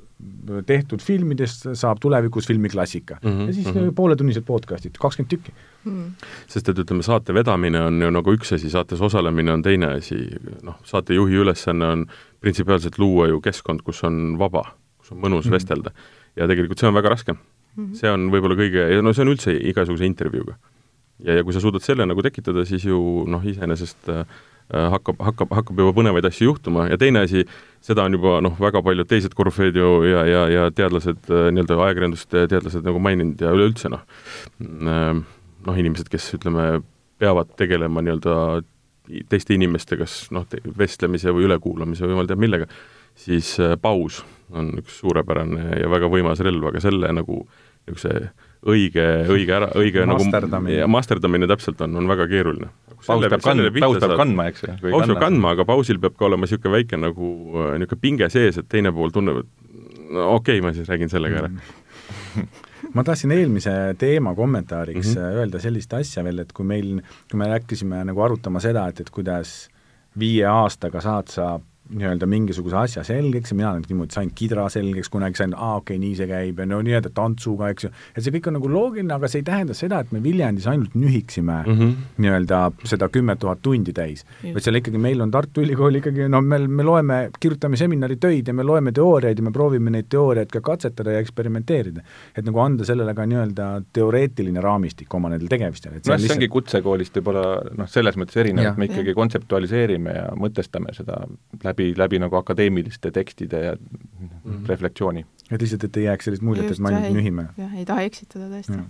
[0.66, 3.30] tehtud filmidest saab tulevikus filmiklassika mm.
[3.30, 3.94] -hmm, ja siis mm -hmm.
[3.94, 5.52] pooletunnised podcast'id, kakskümmend tükki
[5.84, 6.10] mm..
[6.46, 10.18] sest et ütleme, saate vedamine on ju nagu üks asi, saates osalemine on teine asi,
[10.62, 12.06] noh, saatejuhi ülesanne on
[12.40, 14.64] printsipiaalselt luua ju keskkond, kus on vaba,
[14.98, 15.52] kus on mõnus mm -hmm.
[15.52, 15.90] vestelda.
[16.36, 17.38] ja tegelikult see on väga raske mm.
[17.76, 17.94] -hmm.
[17.94, 20.54] see on võib-olla kõige, ja no see on üldse igasuguse intervjuuga.
[21.24, 24.24] Ja, ja kui sa suudad selle nagu tekitada, siis ju noh, iseenesest äh,
[24.70, 26.84] Äh, hakkab, hakkab, hakkab juba põnevaid asju juhtuma.
[26.92, 27.42] Ja teine asi,
[27.82, 31.78] seda on juba noh, väga paljud teised korüfeed ju ja, ja, ja teadlased, äh, nii-öelda
[31.88, 34.04] ajakirjanduste teadlased nagu maininud ja üleüldse noh,
[34.62, 35.08] äh,
[35.66, 36.68] noh, inimesed, kes ütleme,
[37.18, 38.36] peavad tegelema nii-öelda
[39.32, 40.46] teiste inimestega, kas noh,
[40.78, 42.70] vestlemise või ülekuulamise või jumal teab millega,
[43.18, 44.20] siis paus
[44.54, 48.30] on üks suurepärane ja väga võimas relv, aga selle nagu niisuguse
[48.66, 50.78] õige, õige ära, õige nagu masterdamine.
[50.82, 52.70] nagu masterdamine täpselt on, on väga keeruline.
[53.06, 54.74] paus peab kandma, paus peab kandma, eks ju.
[54.88, 57.30] paus peab kandma, aga pausil peab ka olema niisugune väike nagu
[57.78, 61.44] niisugune pinge sees, et teine pool tunneb, et no okei okay,, ma siis räägin sellega
[61.44, 61.52] ära
[62.96, 65.40] ma tahtsin eelmise teema kommentaariks mm -hmm.
[65.42, 69.10] öelda sellist asja veel, et kui meil, kui me hakkasime nagu arutama seda, et, et
[69.10, 69.68] kuidas
[70.18, 75.10] viie aastaga saad sa nii-öelda mingisuguse asja selgeks ja mina nüüd niimoodi sain kidra selgeks,
[75.12, 78.24] kunagi sain, aa okei okay,, nii see käib ja no nii-öelda tantsuga, eks ju, et
[78.24, 81.58] see kõik on nagu loogiline, aga see ei tähenda seda, et me Viljandis ainult nühiksime
[81.64, 81.94] mm -hmm.
[82.24, 82.60] nii-öelda
[82.92, 84.24] seda kümmet tuhat tundi täis.
[84.44, 88.54] vaid seal ikkagi meil on Tartu Ülikool ikkagi, no me, me loeme, kirjutame seminaritöid ja
[88.54, 92.00] me loeme teooriaid ja me proovime neid teooriaid ka katsetada ja eksperimenteerida.
[92.36, 95.92] et nagu anda sellele ka nii-öelda teoreetiline raamistik oma nendel tegemistel.
[96.06, 97.44] nojah, see ongi kutsekoolist võib-olla
[97.76, 101.24] noh, selles mõttes erinev, et me ikkagi kontseptualiseerime ja mõtestame seda
[101.64, 104.66] läbi läbi, läbi nagu akadeemiliste tekstide ja mm -hmm.
[104.68, 105.26] reflektsiooni.
[105.50, 107.48] et lihtsalt, et ei jääks sellist muljet, et me ainult nühime.
[107.58, 108.82] jah, ei taha eksitada tõesti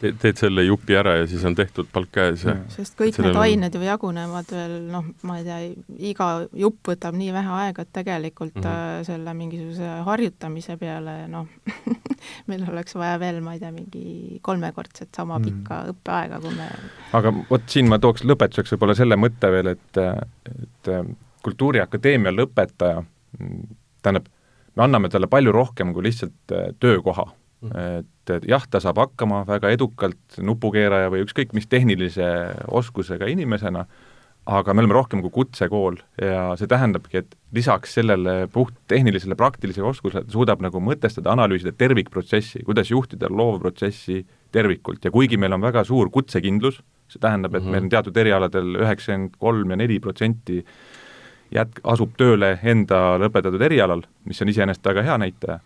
[0.00, 3.36] Te, teed selle jupi ära ja siis on tehtud palk käes ja sest kõik need
[3.36, 5.58] ained ju jagunevad veel noh, ma ei tea,
[6.10, 9.04] iga jupp võtab nii vähe aega, et tegelikult mm -hmm.
[9.04, 11.46] selle mingisuguse harjutamise peale noh
[12.50, 15.44] meil oleks vaja veel, ma ei tea, mingi kolmekordset sama mhm.
[15.44, 15.94] pikka mm -hmm.
[15.94, 16.68] õppeaega, kui me
[17.12, 20.02] aga vot siin ma tooks lõpetuseks võib-olla selle mõtte veel, et,
[20.50, 20.92] et
[21.44, 23.02] Kultuuriakadeemia lõpetaja,
[24.02, 24.28] tähendab,
[24.74, 27.30] me anname talle palju rohkem kui lihtsalt äh, töökoha.
[27.64, 28.00] Mm..
[28.02, 32.26] et, et jah, ta saab hakkama väga edukalt nupukeeraja või ükskõik mis tehnilise
[32.68, 33.86] oskusega inimesena,
[34.44, 39.86] aga me oleme rohkem kui kutsekool ja see tähendabki, et lisaks sellele puht tehnilisele praktilisele
[39.88, 44.20] oskusele suudab nagu mõtestada, analüüsida tervikprotsessi, kuidas juhtida loovprotsessi
[44.52, 45.04] tervikult.
[45.04, 47.72] Ja kuigi meil on väga suur kutsekindlus, see tähendab, et mm -hmm.
[47.72, 50.60] meil on teatud erialadel üheksakümmend kolm ja neli protsenti
[51.54, 55.60] jät-, asub tööle enda lõpetatud erialal, mis on iseenesest väga hea näitaja,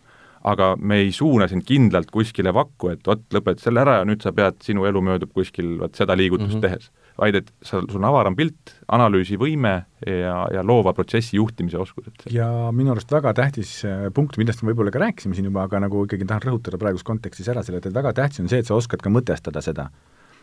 [0.48, 4.22] aga me ei suuna sind kindlalt kuskile vakku, et vot, lõpeta selle ära ja nüüd
[4.22, 6.66] sa pead, sinu elu möödub kuskil vot seda liigutust mm -hmm.
[6.68, 6.90] tehes.
[7.18, 9.72] vaid et sa, sul on avaram pilt, analüüsivõime
[10.06, 12.30] ja, ja loova protsessi juhtimise oskused.
[12.30, 15.80] ja minu arust väga tähtis äh, punkt, millest me võib-olla ka rääkisime siin juba, aga
[15.80, 18.74] nagu ikkagi tahan rõhutada praeguses kontekstis ära selle, et väga tähtis on see, et sa
[18.74, 19.90] oskad ka mõtestada seda.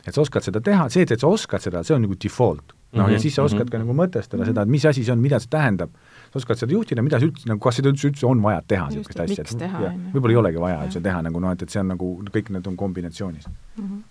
[0.08, 3.10] et sa oskad seda teha, see, et sa oskad seda, see on nagu default noh,
[3.10, 5.40] ja mhm, siis sa oskad ka nagu mõtestada seda, et mis asi see on, mida
[5.44, 5.94] see tähendab.
[6.32, 8.90] sa oskad seda juhtida, mida see üldse, nagu kas seda üldse, üldse on vaja teha,
[8.92, 11.92] niisugust asja, et võib-olla ei olegi vaja üldse teha nagu noh, et, et see on
[11.94, 13.84] nagu, kõik need on kombinatsioonis mm.
[13.84, 14.06] -hmm.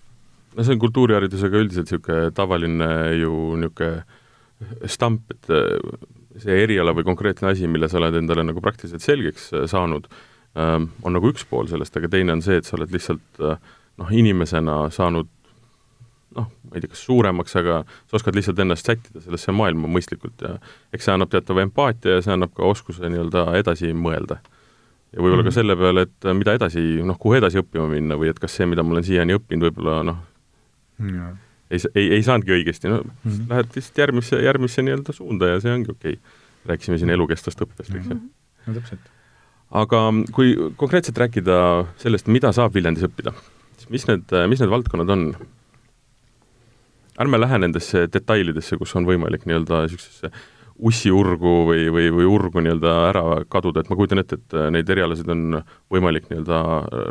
[0.57, 4.05] no see on kultuuriharidusega üldiselt niisugune tavaline ju niisugune
[4.89, 5.99] stamp, et äh,
[6.41, 10.07] see eriala või konkreetne asi, mille sa oled endale nagu praktiliselt selgeks äh, saanud,
[10.59, 13.59] ähm, on nagu üks pool sellest, aga teine on see, et sa oled lihtsalt äh,
[14.01, 15.31] noh, inimesena saanud
[16.35, 20.43] noh, ma ei tea, kas suuremaks, aga sa oskad lihtsalt ennast sättida sellesse maailma mõistlikult
[20.43, 20.57] ja
[20.93, 24.41] eks see annab teatava empaatia ja see annab ka oskuse nii-öelda edasi mõelda.
[25.11, 25.49] ja võib-olla mm -hmm.
[25.49, 25.55] ka mhm.
[25.59, 28.83] selle peale, et mida edasi, noh, kuhu edasi õppima minna või et kas see, mida
[28.83, 30.23] ma olen siiani õppinud, võib-olla noh
[30.99, 31.35] ja.,
[31.71, 33.49] ei, ei, ei saanudki õigesti, no mm -hmm.
[33.49, 36.39] lähed lihtsalt järgmisse, järgmisse nii-öelda suunda ja see ongi okei okay..
[36.65, 38.67] rääkisime siin elukestvast õppest, eks ju mm -hmm..
[38.67, 39.11] no täpselt.
[39.71, 41.57] aga kui konkreetselt rääkida
[41.97, 43.33] sellest, mida saab Viljandis õppida,
[43.77, 45.35] siis mis need, mis need valdkonnad on,
[47.21, 50.31] ärme lähe nendesse detailidesse, kus on võimalik nii-öelda niisugusesse
[50.75, 55.29] ussiurgu või, või, või urgu nii-öelda ära kaduda, et ma kujutan ette, et neid erialasid
[55.31, 55.61] on
[55.93, 56.61] võimalik nii-öelda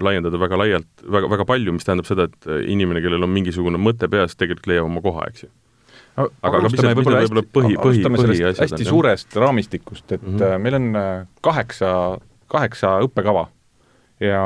[0.05, 4.11] laiendada väga laialt, väga, väga palju, mis tähendab seda, et inimene, kellel on mingisugune mõte
[4.12, 5.53] peas, tegelikult leiab oma koha, eks ju
[6.14, 10.62] aga, aga alustame võib-olla hästi, põhi, põhi, põhi hästi suurest raamistikust, et mm -hmm.
[10.62, 11.90] meil on äh, kaheksa,
[12.53, 13.49] kaheksa õppekava
[14.21, 14.43] ja,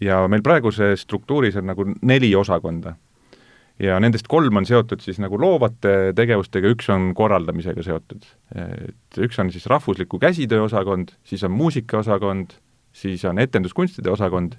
[0.00, 2.96] ja meil praeguses struktuuris on nagu neli osakonda.
[3.82, 8.26] Ja nendest kolm on seotud siis nagu loovate tegevustega, üks on korraldamisega seotud.
[8.54, 12.54] et üks on siis rahvusliku käsitöö osakond, siis on muusikaosakond,
[12.92, 14.54] siis on etenduskunstide osakond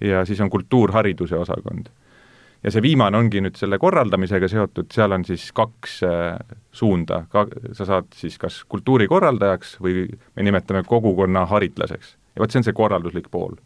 [0.00, 1.92] ja siis on kultuurhariduse osakond
[2.64, 7.46] ja see viimane ongi nüüd selle korraldamisega seotud, seal on siis kaks äh, suunda, ka
[7.76, 12.16] sa saad siis kas kultuurikorraldajaks või me nimetame kogukonna haritlaseks.
[12.34, 13.56] ja vot see on see korralduslik pool.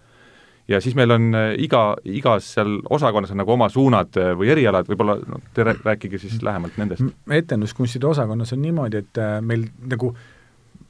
[0.68, 4.52] Ja siis meil on äh, iga, igas seal osakonnas on nagu oma suunad äh, või
[4.54, 7.04] erialad, võib-olla no te rääkige siis lähemalt nendest.
[7.30, 10.12] etenduskunstide osakonnas on niimoodi, et meil nagu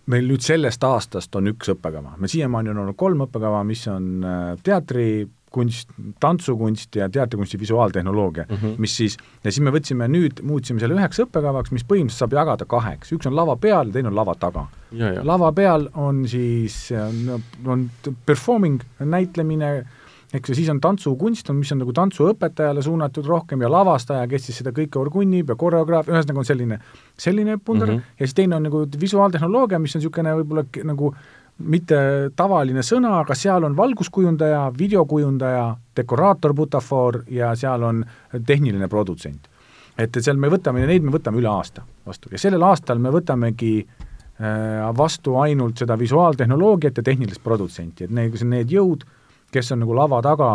[0.08, 4.24] meil nüüd sellest aastast on üks õppekava, me siiamaani on olnud kolm õppekava, mis on
[4.64, 8.74] teatri kunst, tantsukunst ja teatrikunsti visuaaltehnoloogia mm, -hmm.
[8.78, 12.64] mis siis, ja siis me võtsime nüüd, muutsime selle üheks õppekavaks, mis põhimõtteliselt saab jagada
[12.64, 14.66] kaheks, üks on lava peal ja teine on lava taga.
[15.22, 17.88] lava peal on siis, on, on
[18.26, 19.72] performing, näitlemine,
[20.32, 24.60] eks ju, siis on tantsukunst, mis on nagu tantsuõpetajale suunatud rohkem ja lavastaja, kes siis
[24.62, 26.80] seda kõike orgunnib ja koreograaf, ühesõnaga on selline,
[27.16, 28.18] selline punder mm -hmm.
[28.18, 31.14] ja siis teine on nagu visuaaltehnoloogia, mis on niisugune võib-olla nagu
[31.58, 31.98] mitte
[32.36, 35.64] tavaline sõna, aga seal on valguskujundaja, videokujundaja,
[35.96, 38.04] dekoraator, butafoor ja seal on
[38.46, 39.48] tehniline produtsent.
[39.98, 43.72] et seal me võtame, neid me võtame üle aasta vastu ja sellel aastal me võtamegi
[43.82, 49.02] äh, vastu ainult seda visuaaltehnoloogiat ja tehnilist produtsenti, et need, need jõud,
[49.50, 50.52] kes on nagu lava taga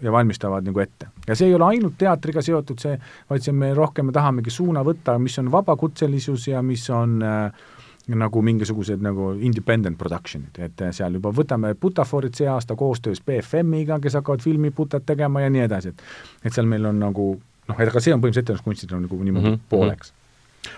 [0.00, 1.10] ja valmistavad nagu ette.
[1.26, 2.96] ja see ei ole ainult teatriga seotud, see,
[3.28, 7.68] vaid see me rohkem, me tahamegi suuna võtta, mis on vabakutselisus ja mis on äh,
[8.18, 14.18] nagu mingisugused nagu independent production'id, et seal juba võtame Butaforit see aasta koostöös BFM-iga, kes
[14.18, 16.02] hakkavad filmiputat tegema ja nii edasi, et
[16.44, 17.32] et seal meil on nagu
[17.70, 19.68] noh, aga see on põhimõtteliselt etenduskunstid on nagu niimoodi mm -hmm.
[19.68, 20.12] pooleks.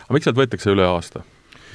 [0.05, 1.25] aga miks sealt võetakse üle aasta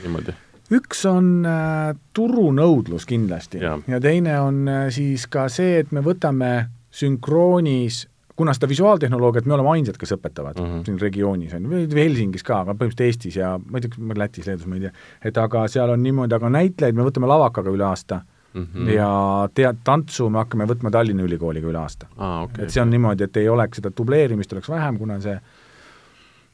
[0.03, 0.35] niimoodi?
[0.77, 3.77] üks on äh, turunõudlus kindlasti ja.
[3.87, 8.07] ja teine on äh, siis ka see, et me võtame sünkroonis
[8.37, 10.85] kuna seda visuaaltehnoloogiat me oleme ainsad, kes õpetavad mm -hmm.
[10.85, 14.47] siin regioonis, on ju, või Helsingis ka, aga põhimõtteliselt Eestis ja ma ei tea, Lätis,
[14.47, 14.91] Leedus, ma ei tea,
[15.25, 18.21] et aga seal on niimoodi, aga näitlejaid me võtame lavakaga üle aasta
[18.53, 18.93] mm -hmm.
[18.93, 19.09] ja
[19.53, 22.43] tead, tantsu me hakkame võtma Tallinna Ülikooliga üle aasta ah,.
[22.43, 25.39] Okay, et see on niimoodi, et ei oleks seda dubleerimist, oleks vähem, kuna see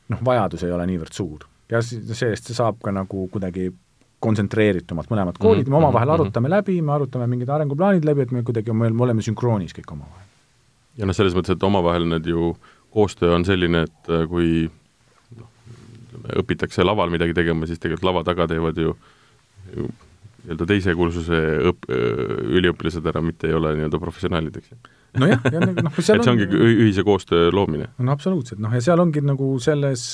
[0.09, 1.47] noh, vajadus ei ole niivõrd suur.
[1.69, 3.71] ja sellest see saab ka nagu kuidagi
[4.19, 5.69] kontsentreeritumalt mõlemad koolid mm, -hmm.
[5.69, 9.21] me omavahel mhm, arutame läbi, me arutame mingid arenguplaanid läbi, et me kuidagi, me oleme
[9.21, 10.32] sünkroonis kõik omavahel
[10.97, 12.53] ja noh, selles mõttes, et omavahel need ju,
[12.93, 14.65] koostöö on selline, et äh, kui
[15.37, 15.51] noh,
[16.43, 18.95] õpitakse laval midagi tegema, siis tegelikult lava taga teevad ju,
[19.73, 19.87] ju
[20.43, 24.81] nii-öelda teise kursuse õp-, äh, üliõpilased ära, mitte ei ole nii-öelda professionaalid, eks ju.
[25.23, 26.73] nojah, ja nagu noh, seal et see ongi on...
[26.87, 27.89] ühise koostöö loomine.
[27.97, 30.07] no absoluutselt, noh ja seal ongi nagu selles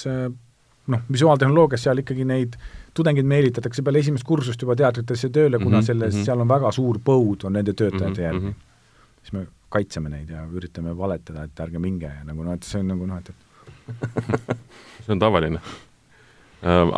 [0.90, 2.56] noh, visuaaltehnoloogias seal ikkagi neid
[2.98, 6.26] tudengeid meelitatakse peale esimest kursust juba teatritesse tööle, kuna mm -hmm, selles mm, -hmm.
[6.26, 8.52] seal on väga suur põud, on nende töötajate mm -hmm, järgi mm.
[8.52, 9.22] -hmm.
[9.22, 12.82] siis me kaitseme neid ja üritame valetada, et ärge minge ja nagu noh, et see
[12.84, 14.58] on nagu noh, et, et
[15.06, 15.80] see on tavaline äh,.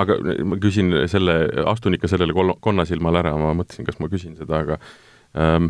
[0.01, 1.35] Aga ma küsin selle,
[1.69, 4.79] astun ikka sellele kol-, konnasilmale ära, ma mõtlesin, kas ma küsin seda, aga
[5.37, 5.69] ähm,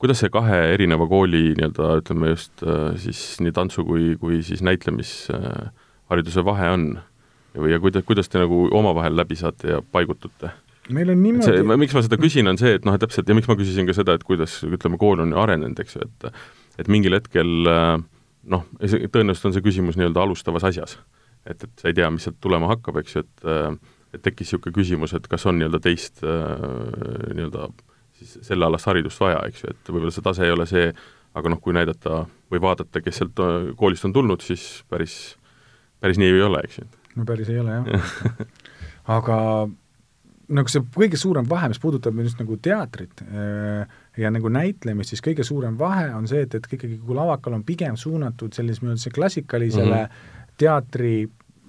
[0.00, 4.64] kuidas see kahe erineva kooli nii-öelda ütleme just äh, siis nii tantsu kui, kui siis
[4.66, 6.88] näitlemishariduse äh, vahe on?
[7.54, 10.54] ja, ja kuidas, kuidas te nagu omavahel läbi saate ja paigutute?
[10.96, 13.36] Meil on niimoodi see, miks ma seda küsin, on see, et noh, et täpselt, ja
[13.36, 16.30] miks ma küsisin ka seda, et kuidas, ütleme, kool on ju arenenud, eks ju, et
[16.80, 20.98] et mingil hetkel noh, tõenäoliselt on see küsimus nii-öelda alustavas asjas.
[21.44, 23.48] et, et sa ei tea, mis sealt tulema hakkab, eks ju, et
[24.10, 27.68] et tekkis niisugune küsimus, et kas on nii-öelda teist nii-öelda
[28.20, 30.88] siis sellealast haridust vaja, eks ju, et võib-olla see tase ei ole see,
[31.38, 33.44] aga noh, kui näidata või vaadata, kes sealt
[33.78, 35.36] koolist on tulnud, siis päris,
[36.02, 36.88] päris nii ei ole, eks ju.
[37.20, 38.10] no päris ei ole jah
[39.18, 39.36] aga
[40.50, 43.84] nagu see kõige suurem vahe, mis puudutab just nagu teatrit äh,
[44.18, 47.64] ja nagu näitlemist, siis kõige suurem vahe on see, et, et ikkagi kui lavakal on
[47.66, 50.50] pigem suunatud sellisesse klassikalisele mm -hmm.
[50.58, 51.14] teatri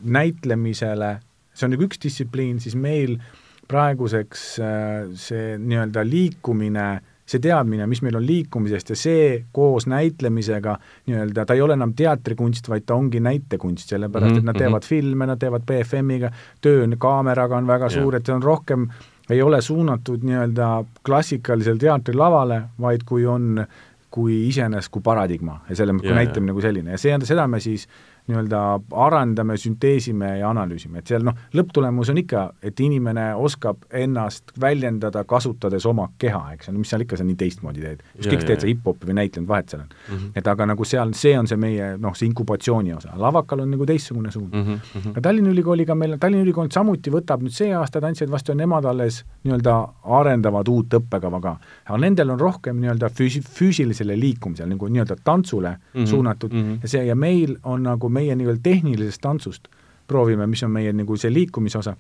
[0.03, 1.19] näitlemisele,
[1.53, 3.19] see on nagu üks distsipliin, siis meil
[3.67, 9.87] praeguseks äh, see nii-öelda liikumine äh, see teadmine, mis meil on liikumisest ja see koos
[9.91, 10.75] näitlemisega
[11.07, 14.83] nii-öelda, ta ei ole enam teatrikunst, vaid ta ongi näitekunst, sellepärast et nad mhm, teevad
[14.83, 14.89] mhm.
[14.89, 18.89] filme, nad teevad BFM-iga, töö kaameraga on väga suur, et see on rohkem,
[19.31, 20.73] ei ole suunatud nii-öelda
[21.07, 23.63] klassikalisel teatrilavale, vaid kui on
[24.11, 26.97] kui iseenesest kui paradigma ja selle, kui näitamine kui selline.
[26.97, 27.87] Ja see, seda me siis
[28.31, 28.61] nii-öelda
[29.05, 35.23] arendame, sünteesime ja analüüsime, et seal noh, lõpptulemus on ikka, et inimene oskab ennast väljendada,
[35.27, 38.03] kasutades oma keha, eks ole, mis seal ikka sa nii teistmoodi teed.
[38.19, 40.15] ükskõik, teed sa hip-hopi või näitlenud, vahet seal on mm.
[40.15, 40.31] -hmm.
[40.35, 43.85] et aga nagu seal, see on see meie noh, see inkubatsiooni osa, lavakal on nagu
[43.85, 44.63] teistsugune suund mm.
[44.63, 45.09] -hmm.
[45.11, 48.85] aga Tallinna Ülikooliga meil, Tallinna Ülikool samuti võtab nüüd see aasta tantsijaid vastu ja nemad
[48.85, 51.55] alles nii-öelda arendavad uut õppekava ka.
[51.85, 56.05] aga nendel on rohkem nii-öelda füüsi-, füüsilisele liikumisele, nagu nii-öelda tantsule mm -hmm.
[56.05, 56.79] suunatud mm -hmm.
[56.81, 59.67] ja see, ja meil on nagu meie nii-öelda tehnilisest tantsust
[60.07, 61.95] proovime, mis on meie nagu see liikumise osa,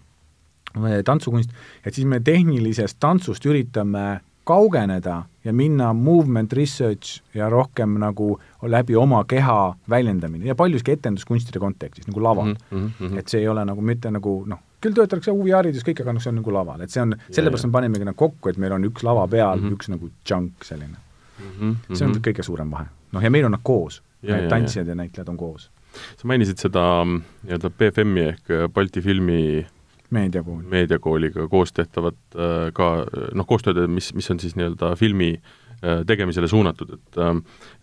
[1.05, 1.51] tantsukunst,
[1.85, 8.95] et siis me tehnilisest tantsust üritame kaugeneda ja minna movement research ja rohkem nagu läbi
[8.95, 12.91] oma keha väljendamine ja paljuski etenduskunstide kontekstis, nagu laval mm.
[12.99, 13.19] -hmm.
[13.19, 16.33] et see ei ole nagu mitte nagu noh, küll töötatakse huviharidus, kõik, aga noh, see
[16.33, 19.05] on nagu laval, et see on, sellepärast me panimegi nagu kokku, et meil on üks
[19.05, 19.77] lava peal mm, -hmm.
[19.77, 21.51] üks nagu junk selline mm.
[21.59, 21.95] -hmm.
[21.95, 22.85] see on kõige suurem vahe.
[23.11, 26.83] noh, ja meil on nad koos, need tantsijad ja näitlejad on koos sa mainisid seda
[27.03, 29.65] mm, nii-öelda BFM-i ehk äh, Balti filmi
[30.11, 30.61] meediakool.
[30.69, 32.91] meediakooliga koos tehtavat äh, ka
[33.37, 37.21] noh, koostööd, mis, mis on siis nii-öelda filmi äh, tegemisele suunatud, et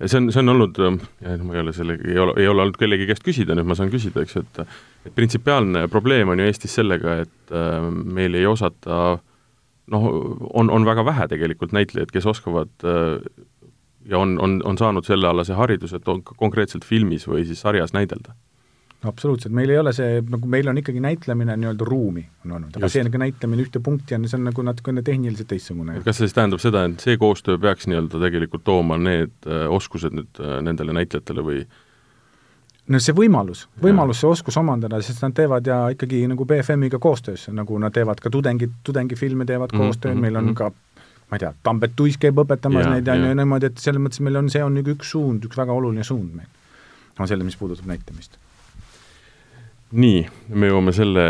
[0.07, 0.83] see on, see on olnud,
[1.45, 3.93] ma ei ole sellega, ei ole, ei ole olnud kellegi käest küsida, nüüd ma saan
[3.93, 4.63] küsida, eks ju, et
[5.09, 7.53] et printsipiaalne probleem on ju Eestis sellega, et
[8.05, 9.19] meil ei osata
[9.89, 10.09] noh,
[10.53, 12.73] on, on väga vähe tegelikult näitlejaid, kes oskavad
[14.09, 18.35] ja on, on, on saanud sellealase hariduse, et on konkreetselt filmis või siis sarjas näidelda?
[19.07, 22.89] absoluutselt, meil ei ole see, nagu meil on ikkagi näitlemine nii-öelda ruumi on olnud, aga
[22.89, 22.97] Just.
[22.97, 26.01] see nagu näitlemine ühte punkti on, see on nagu natukene tehniliselt teistsugune.
[26.03, 30.17] kas see siis tähendab seda, et see koostöö peaks nii-öelda tegelikult tooma need äh, oskused
[30.19, 31.63] nüüd äh, nendele näitlejatele või
[32.91, 37.47] no see võimalus, võimalus see oskus omandada, sest nad teevad ja ikkagi nagu BFM-iga koostöös,
[37.55, 39.95] nagu nad teevad ka tudengid, tudengifilme teevad mm -hmm.
[39.95, 40.59] koostööd, meil on mm -hmm.
[40.59, 40.73] ka
[41.29, 44.23] ma ei tea, Tambet Tuis käib õpetamas ja, neid, on ju, niimoodi, et selles mõttes
[44.25, 46.49] meil on, see on nagu üks suund, üks väga oluline suund meil.
[47.19, 48.39] no selle, mis puudutab näitamist.
[49.93, 50.25] nii,
[50.57, 51.29] me jõuame selle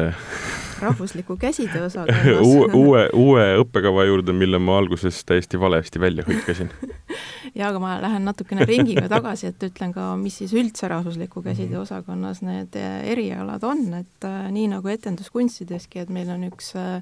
[0.79, 2.15] rahvusliku käsitöö osaga
[2.47, 6.71] uue, uue, uue õppekava juurde, mille ma alguses täiesti valesti välja hõikasin
[7.59, 11.81] jaa, aga ma lähen natukene ringiga tagasi, et ütlen ka, mis siis üldse rahvusliku käsitöö
[11.81, 11.87] mhm.
[11.89, 17.01] osakonnas need erialad on, et äh, nii nagu etenduskunstideski, et meil on üks äh,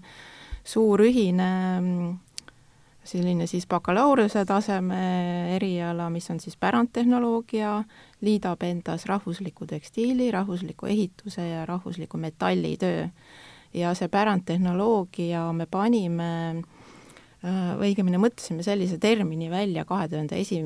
[0.65, 2.15] suur ühine äh,
[3.07, 5.01] selline siis bakalaureuse taseme
[5.57, 7.79] eriala, mis on siis pärandtehnoloogia,
[8.27, 13.09] liidab endas rahvusliku tekstiili, rahvusliku ehituse ja rahvusliku metallitöö.
[13.75, 16.62] ja see pärandtehnoloogia me panime,
[17.45, 20.62] äh, õigemini mõtlesime sellise termini välja kahe tuhande esi-,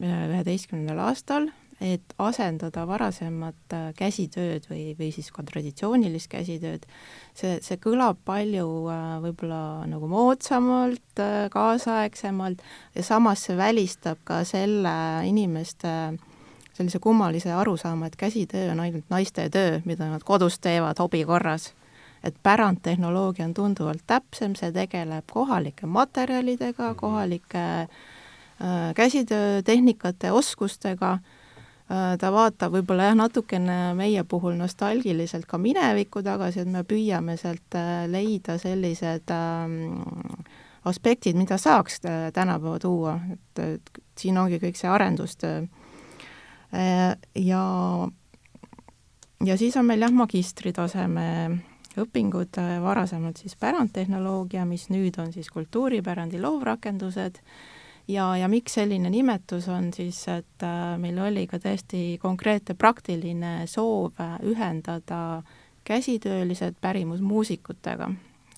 [0.00, 1.48] üheteistkümnendal aastal,
[1.80, 6.86] et asendada varasemat äh, käsitööd või, või siis ka traditsioonilist käsitööd,
[7.36, 9.60] see, see kõlab palju äh, võib-olla
[9.90, 12.64] nagu moodsamalt, äh, kaasaegsemalt
[12.96, 14.96] ja samas see välistab ka selle
[15.28, 16.16] inimeste
[16.76, 21.72] sellise kummalise arusaama, et käsitöö on ainult naiste töö, mida nad kodus teevad hobi korras.
[22.24, 31.18] et pärandtehnoloogia on tunduvalt täpsem, see tegeleb kohalike materjalidega, kohalike äh, käsitöötehnikate, oskustega
[31.86, 37.76] ta vaatab võib-olla jah, natukene meie puhul nostalgiliselt ka minevikku tagasi, et me püüame sealt
[37.78, 39.94] äh, leida sellised ähm,
[40.86, 43.14] aspektid, mida saaks äh, tänapäeva tuua,
[43.62, 45.66] et siin ongi kõik see arendustöö.
[46.76, 47.62] ja,
[49.46, 51.26] ja siis on meil jah, magistritaseme
[51.96, 57.38] õpingud, varasemalt siis pärandtehnoloogia, mis nüüd on siis kultuuripärandi loovrakendused
[58.08, 63.66] ja, ja miks selline nimetus on siis, et äh, meil oli ka täiesti konkreetne praktiline
[63.70, 65.42] soov äh, ühendada
[65.86, 68.10] käsitöölised pärimusmuusikutega,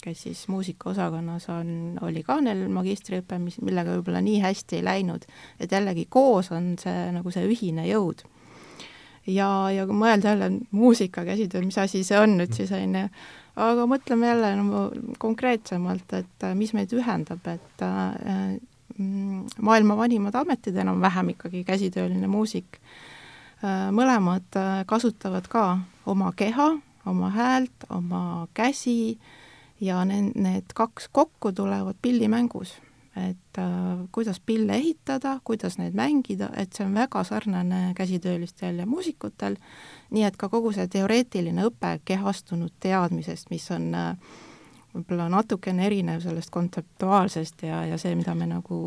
[0.02, 5.28] kes siis muusikaosakonnas on, oli ka neil magistriõpe, mis, millega võib-olla nii hästi ei läinud,
[5.60, 8.24] et jällegi koos on see nagu see ühine jõud.
[9.26, 13.04] ja, ja kui mõelda jälle muusika käsitööl, mis asi see on nüüd siis, on ju,
[13.60, 17.88] aga mõtleme jälle nagu konkreetsemalt, et äh, mis meid ühendab, et
[18.98, 22.80] maailma vanimad ametid enam-vähem ikkagi, käsitööline muusik,
[23.62, 25.64] äh, mõlemad äh, kasutavad ka
[26.06, 26.72] oma keha,
[27.06, 29.18] oma häält, oma käsi
[29.80, 32.78] ja need, need kaks kokku tulevad pillimängus.
[33.18, 33.64] et äh,
[34.12, 39.56] kuidas pille ehitada, kuidas neid mängida, et see on väga sarnane käsitöölistel ja muusikutel,
[40.14, 44.36] nii et ka kogu see teoreetiline õpe kehastunud teadmisest, mis on äh,
[44.94, 48.78] võib-olla natukene erinev sellest kontseptuaalsest ja, ja see, mida me nagu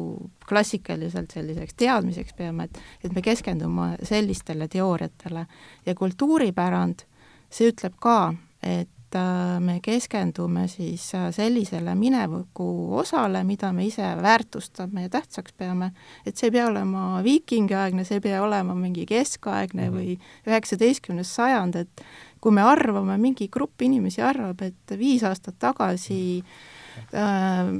[0.48, 5.46] klassikaliselt selliseks teadmiseks peame, et et me keskendume sellistele teooriatele
[5.86, 7.06] ja kultuuripärand,
[7.52, 14.06] see ütleb ka, et äh, me keskendume siis äh, sellisele mineviku osale, mida me ise
[14.21, 15.92] väärtustame ja tähtsaks peame,
[16.25, 19.98] et see ei pea olema viikingiaegne, see ei pea olema mingi keskaegne -hmm.
[19.98, 20.17] või
[20.48, 22.06] üheksateistkümnes sajand, et
[22.42, 27.71] kui me arvame, mingi grupp inimesi arvab, et viis aastat tagasi äh,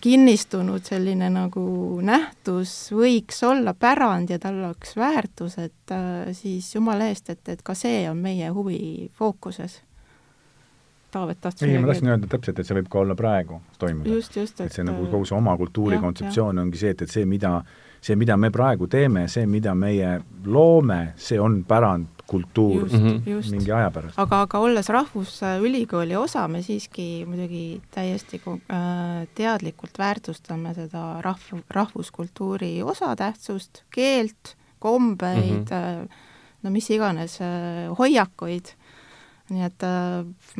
[0.00, 1.66] kinnistunud selline nagu
[2.04, 7.62] nähtus võiks olla pärand ja tal oleks väärtus, et äh, siis jumala eest, et, et
[7.66, 9.82] ka see on meie huvi fookuses
[11.16, 14.16] Taavet tahtsid ei, ma tahtsin öelda täpselt, et see võib ka olla praegu toimuda.
[14.18, 17.52] et, et see nagu kogu see oma kultuuri kontseptsioon ongi see, et, et see, mida,
[18.04, 23.22] see, mida me praegu teeme, see, mida meie loome, see on pärand, kultuur just, mhm.
[23.30, 23.50] just.
[23.54, 24.18] mingi aja pärast.
[24.18, 32.82] aga, aga olles Rahvusülikooli osa, me siiski muidugi täiesti äh, teadlikult väärtustame seda rahv-, rahvuskultuuri
[32.82, 36.08] osatähtsust, keelt, kombeid mm, -hmm.
[36.62, 38.74] no mis iganes, äh, hoiakuid
[39.46, 39.84] nii et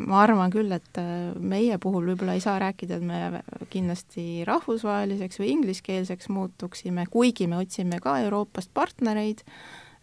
[0.07, 1.01] ma arvan küll, et
[1.43, 3.43] meie puhul võib-olla ei saa rääkida, et me
[3.73, 9.43] kindlasti rahvusvaheliseks või ingliskeelseks muutuksime, kuigi me otsime ka Euroopast partnereid,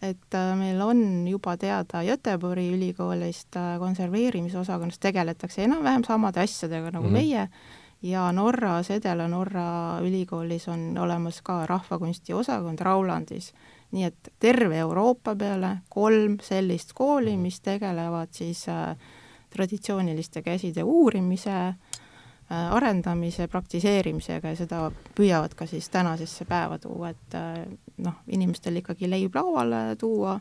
[0.04, 7.10] et äh, meil on juba teada Göteborgi ülikoolist konserveerimisosakonnast tegeletakse enam-vähem samade asjadega nagu mm
[7.10, 7.14] -hmm.
[7.14, 7.48] meie
[8.04, 13.54] ja Norras, Edela-Norra ülikoolis on olemas ka rahvakunsti osakond Raulandis
[13.94, 18.98] nii et terve Euroopa peale kolm sellist kooli, mis tegelevad siis äh,
[19.54, 21.76] traditsiooniliste käside uurimise äh,,
[22.74, 24.84] arendamise, praktiseerimisega ja seda
[25.16, 27.66] püüavad ka siis tänasesse päeva tuua, et äh,
[28.04, 30.38] noh, inimestel ikkagi leib lauale tuua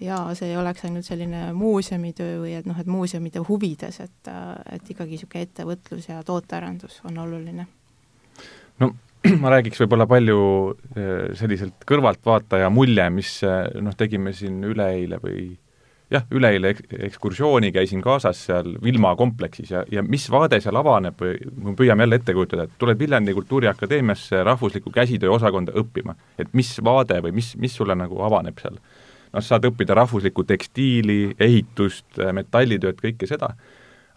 [0.00, 4.54] ja see ei oleks ainult selline muuseumitöö või et noh, et muuseumide huvides, et, äh,
[4.76, 7.66] et ikkagi niisugune ettevõtlus ja tootearendus on oluline.
[8.78, 8.92] no
[9.42, 15.50] ma räägiks võib-olla palju äh, selliselt kõrvaltvaataja mulje, mis äh, noh, tegime siin üleeile või
[16.12, 21.18] jah, üleeile eks-, ekskursiooni käisin kaasas seal Vilma kompleksis ja, ja mis vaade seal avaneb
[21.20, 26.54] või me püüame jälle ette kujutada, et tuled Viljandi Kultuuriakadeemiasse rahvuslikku käsitöö osakonda õppima, et
[26.56, 28.80] mis vaade või mis, mis sulle nagu avaneb seal?
[29.28, 33.50] noh, saad õppida rahvuslikku tekstiili, ehitust, metallitööd, kõike seda,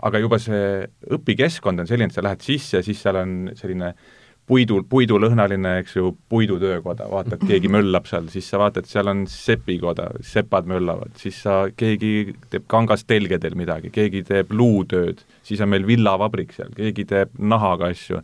[0.07, 4.20] aga juba see õpikeskkond on selline, et sa lähed sisse siis seal on selline äh,
[4.51, 10.09] puidu, puidulõhnaline, eks ju, puidutöökoda, vaatad, keegi möllab seal, siis sa vaatad, seal on sepikoda,
[10.27, 16.51] sepad möllavad, siis sa, keegi teeb kangastelgedel midagi, keegi teeb luutööd, siis on meil villavabrik
[16.57, 18.19] seal, keegi teeb nahaga asju.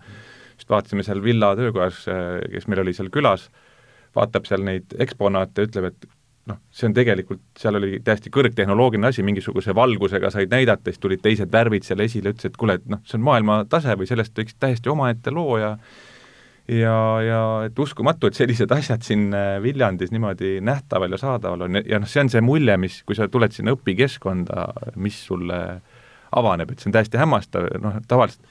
[0.57, 2.03] just vaatasime seal villa töökojas,
[2.51, 3.47] kes meil oli seal külas,
[4.17, 6.11] vaatab seal neid eksponaate, ütleb, et
[6.47, 11.23] noh, see on tegelikult, seal oli täiesti kõrgtehnoloogiline asi, mingisuguse valgusega said näidata, siis tulid
[11.23, 14.36] teised värvid seal esile, ütles, et kuule, et noh, see on maailma tase või sellest
[14.38, 15.75] võiks täiesti omaette loo ja
[16.68, 21.82] ja, ja et uskumatu, et sellised asjad siin äh, Viljandis niimoodi nähtaval ja saadaval on
[21.82, 25.61] ja, noh, see on see mulje, mis, kui sa tuled sinna õpikeskkonda, mis sulle
[26.38, 28.43] avaneb, et see on täiesti hämmastav, noh, tavaliselt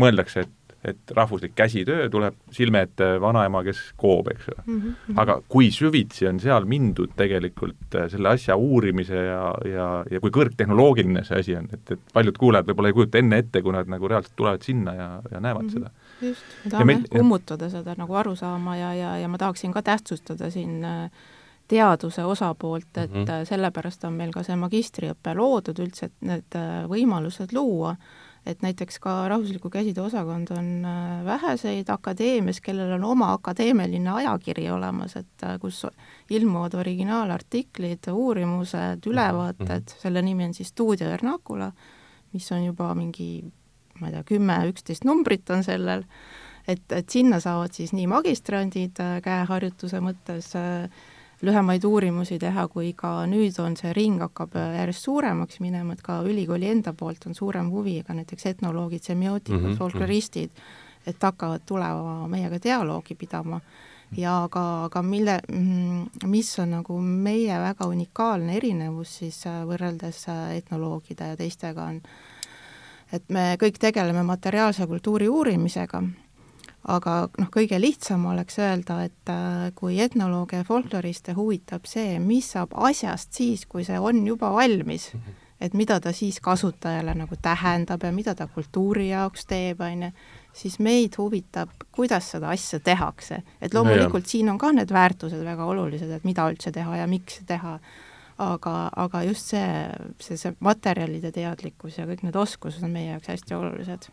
[0.00, 0.54] mõeldakse, et
[0.86, 4.80] et rahvuslik käsitöö tuleb silme ette vanaema, kes koob, eks ju mm.
[4.80, 5.20] -hmm.
[5.22, 10.30] aga kui süvitsi on seal mindud tegelikult äh, selle asja uurimise ja, ja, ja kui
[10.30, 13.90] kõrgtehnoloogiline see asi on, et, et paljud kuulajad võib-olla ei kujuta enne ette, kui nad
[13.90, 15.72] nagu reaalselt tulevad sinna ja, ja näevad mm -hmm.
[15.72, 15.90] seda
[16.20, 20.50] just, me tahame meil, kummutada seda nagu arusaama ja, ja, ja ma tahaksin ka tähtsustada
[20.50, 21.10] siin äh,
[21.68, 23.44] teaduse osapoolt, et mm -hmm.
[23.48, 27.96] sellepärast on meil ka see magistriõpe loodud üldse, et need äh, võimalused luua,
[28.46, 30.86] et näiteks ka Rahvusliku Käsitöö osakond on
[31.24, 35.86] väheseid akadeemias, kellel on oma akadeemiline ajakiri olemas, et kus
[36.30, 40.02] ilmuvad originaalartiklid, uurimused, ülevaated mm, -hmm.
[40.02, 41.72] selle nimi on siis Studio Vernacula,
[42.32, 43.44] mis on juba mingi
[44.00, 46.04] ma ei tea, kümme, üksteist numbrit on sellel,
[46.68, 50.88] et, et sinna saavad siis nii magistrandid äh, käeharjutuse mõttes äh,
[51.44, 56.04] lühemaid uurimusi teha, kui ka nüüd on see ring hakkab äh, järjest suuremaks minema, et
[56.04, 59.78] ka ülikooli enda poolt on suurem huvi, ka näiteks etnoloogid, semiootikud mm, -hmm.
[59.78, 60.64] folkloristid,
[61.06, 63.60] et hakkavad tulema meiega dialoogi pidama
[64.16, 70.26] ja ka, ka mille, mm, mis on nagu meie väga unikaalne erinevus siis võrreldes
[70.56, 72.00] etnoloogide ja teistega, on
[73.12, 76.02] et me kõik tegeleme materiaalse kultuuri uurimisega,
[76.92, 82.52] aga noh, kõige lihtsam oleks öelda, et äh, kui etnolooge ja folkloriste huvitab see, mis
[82.54, 85.10] saab asjast siis, kui see on juba valmis,
[85.60, 90.10] et mida ta siis kasutajale nagu tähendab ja mida ta kultuuri jaoks teeb, on ju,
[90.56, 93.42] siis meid huvitab, kuidas seda asja tehakse.
[93.60, 97.06] et loomulikult no, siin on ka need väärtused väga olulised, et mida üldse teha ja
[97.06, 97.78] miks teha
[98.42, 99.66] aga, aga just see,
[100.20, 104.10] see, see materjalide teadlikkus ja kõik need oskused on meie jaoks hästi olulised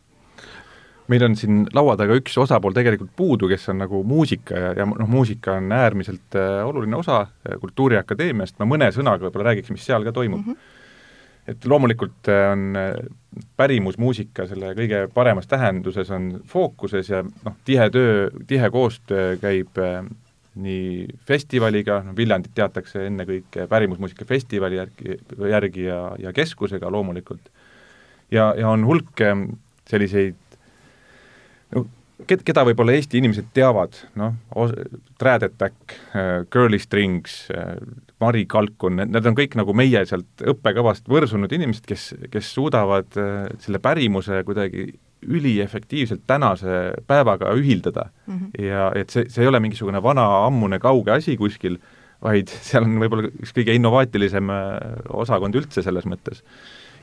[1.11, 4.87] meil on siin laua taga üks osapool tegelikult puudu, kes on nagu muusika ja, ja
[4.87, 9.83] noh, muusika on äärmiselt äh, oluline osa äh, Kultuuriakadeemiast, ma mõne sõnaga võib-olla räägiks, mis
[9.85, 10.53] seal ka toimub mm.
[10.53, 11.51] -hmm.
[11.51, 12.79] et loomulikult on
[13.59, 19.83] pärimusmuusika selle kõige paremas tähenduses on fookuses ja noh, tihe töö, tihe koostöö käib
[20.55, 25.17] nii festivaliga, no Viljandit teatakse ennekõike pärimusmuusika festivali järgi,
[25.49, 27.49] järgi ja, ja keskusega loomulikult,
[28.31, 29.23] ja, ja on hulk
[29.89, 30.37] selliseid
[31.73, 31.85] no
[32.29, 34.35] ked-, keda võib-olla Eesti inimesed teavad, noh,
[35.19, 35.97] Trad Attack,
[36.53, 37.47] Girly Strings,
[38.21, 43.09] Mari Kalkun, need on kõik nagu meie sealt õppekavast võrsunud inimesed, kes, kes suudavad
[43.63, 44.91] selle pärimuse kuidagi
[45.27, 48.37] üliefektiivselt tänase päevaga ühildada mm.
[48.37, 48.63] -hmm.
[48.65, 51.77] ja et see, see ei ole mingisugune vana ammune kauge asi kuskil,
[52.23, 54.49] vaid seal on võib-olla üks kõige innovaatilisem
[55.09, 56.43] osakond üldse selles mõttes.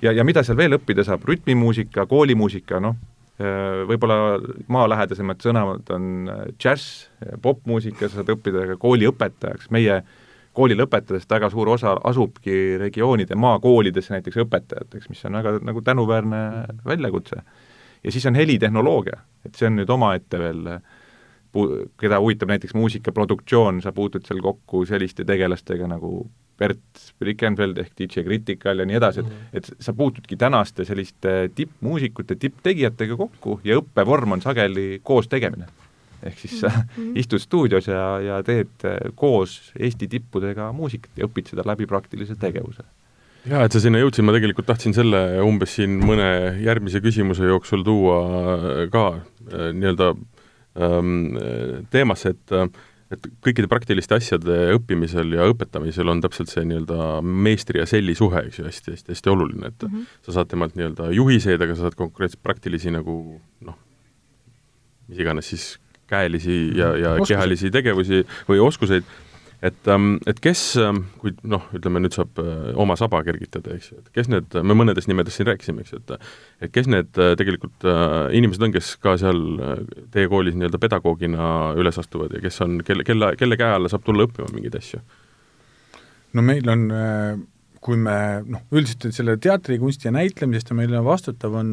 [0.02, 2.96] ja, ja mida seal veel õppida saab, rütmimuusika, koolimuusika, noh,
[3.40, 4.36] Äh, võib-olla
[4.68, 7.06] maalähedasemad sõnad on äh, džäss,
[7.40, 10.02] popmuusika, sa saad õppida ka kooliõpetajaks, meie
[10.56, 16.42] kooli lõpetajatest väga suur osa asubki regioonide maakoolides näiteks õpetajateks, mis on väga nagu tänuväärne
[16.84, 17.40] väljakutse.
[18.04, 20.68] Ja siis on helitehnoloogia, et see on nüüd omaette veel
[21.98, 26.28] keda huvitab näiteks muusikaproduktsioon, sa puutud seal kokku selliste tegelastega nagu
[26.60, 29.58] Bert Brickenfeld ehk DJ Critical ja nii edasi, et -hmm.
[29.58, 35.66] et sa puutudki tänaste selliste tippmuusikute, tipptegijatega kokku ja õppevorm on sageli koos tegemine.
[36.22, 37.12] ehk siis sa mm -hmm.
[37.22, 38.84] istud stuudios ja, ja teed
[39.14, 42.84] koos Eesti tippudega muusikat ja õpid seda läbi praktilise tegevuse
[43.48, 46.28] jaa, et sa sinna jõudsid, ma tegelikult tahtsin selle umbes siin mõne
[46.64, 48.20] järgmise küsimuse jooksul tuua
[48.92, 50.12] ka äh, nii-öelda
[50.76, 51.36] ähm,
[51.90, 52.70] teemasse, et äh,
[53.10, 58.44] et kõikide praktiliste asjade õppimisel ja õpetamisel on täpselt see nii-öelda meistri ja selli suhe,
[58.46, 60.18] eks ju, hästi, hästi, hästi oluline, et mm -hmm.
[60.26, 63.78] sa saad temalt nii-öelda juhiseid, aga sa saad konkreetselt praktilisi nagu noh,
[65.08, 65.72] mis iganes siis
[66.10, 67.34] käelisi ja, ja Oskusi.
[67.34, 69.04] kehalisi tegevusi või oskuseid
[69.62, 73.90] et, ähm, et kes, ähm, kui noh, ütleme nüüd saab äh, oma saba kergitada, eks
[73.90, 76.14] ju, et kes need, me mõnedest nimedest siin rääkisime, eks ju, et
[76.66, 79.42] et kes need äh, tegelikult äh, inimesed on, kes ka seal
[80.14, 81.50] teie koolis nii-öelda pedagoogina
[81.80, 85.02] üles astuvad ja kes on, kelle, kelle, kelle käe alla saab tulla õppima mingeid asju?
[86.36, 86.88] no meil on
[87.80, 91.72] kui me noh, üldiselt selle teatrikunsti ja näitlemisest ja meil vastutav on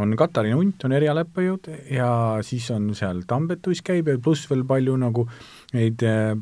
[0.00, 2.08] on Katariina Unt, on erialaõppejõud ja
[2.46, 5.26] siis on seal Tambet Uss käib ja pluss veel palju nagu
[5.72, 6.34] neid äh,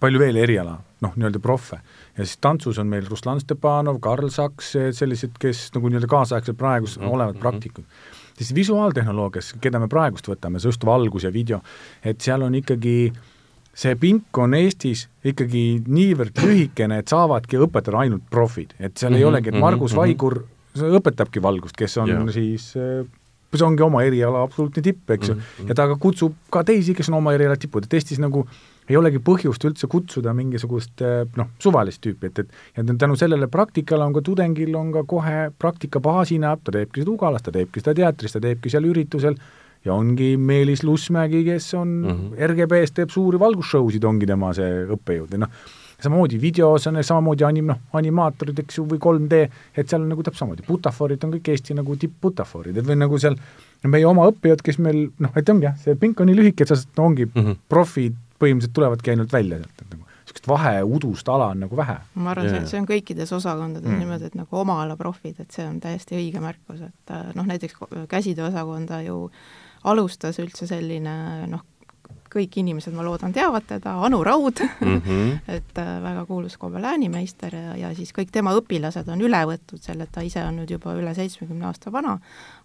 [0.00, 1.80] palju veel eriala, noh, nii-öelda proffe.
[2.16, 6.86] ja siis tantsus on meil Ruslan Stepanov, Karl Saks, sellised, kes nagu nii-öelda kaasaegsed praegu
[6.86, 7.14] mm -hmm.
[7.14, 7.84] olevad praktikud.
[8.36, 11.60] siis visuaaltehnoloogias, keda me praegust võtame, see just valgus ja video,
[12.04, 13.12] et seal on ikkagi
[13.78, 19.14] see pink on Eestis ikkagi niivõrd lühikene, et saavadki õpetada ainult profid, et seal mm
[19.14, 20.00] -hmm, ei mhm, olegi, et mhm, Margus mm -hmm.
[20.00, 20.44] Vaigur
[20.98, 22.32] õpetabki valgust, kes on ja.
[22.32, 23.06] siis äh,
[23.56, 25.68] see ongi oma eriala absoluutne tipp, eks ju mm, -hmm.
[25.68, 28.44] ja ta ka kutsub ka teisi, kes on oma eriala tipud, et Eestis nagu
[28.88, 33.48] ei olegi põhjust üldse kutsuda mingisugust eh, noh, suvalist tüüpi, et, et ja tänu sellele
[33.48, 37.80] praktikale on ka tudengil on ka kohe praktika baasina, ta teebki seda Ugalas, ta teebki
[37.80, 39.36] seda teatris, ta teebki seal üritusel
[39.84, 42.46] ja ongi Meelis Lussmägi, kes on mm -hmm.
[42.52, 45.50] RGB-s, teeb suuri valgusshow'sid, ongi tema see õppejõud ja noh,
[46.02, 49.40] samamoodi videos on samamoodi anim-, noh, animaatorid, eks ju, või 3D,
[49.74, 53.18] et seal on nagu täpselt samamoodi, butafoorid on kõik Eesti nagu tipp-butafoorid, et või nagu
[53.18, 53.38] seal
[53.86, 56.72] meie oma õppijad, kes meil noh, et ongi jah, see pink on nii lühike, et
[56.72, 57.62] sa no, ongi mm -hmm.
[57.68, 61.96] profid põhimõtteliselt tulevadki ainult välja sealt, et nagu niisugust vaheudust ala on nagu vähe.
[62.14, 63.98] ma arvan yeah., see, see on kõikides osakondades mm.
[63.98, 67.74] niimoodi, et nagu oma ala profid, et see on täiesti õige märkus, et noh, näiteks
[68.08, 69.30] käsitööosakonda ju
[69.84, 71.64] alustas üldse selline noh,
[72.32, 75.38] kõik inimesed, ma loodan, teavad teda, Anu Raud mm, -hmm.
[75.54, 80.04] et äh, väga kuulus kobelääni-meister ja, ja siis kõik tema õpilased on üle võtnud selle,
[80.04, 82.18] et ta ise on nüüd juba üle seitsmekümne aasta vana,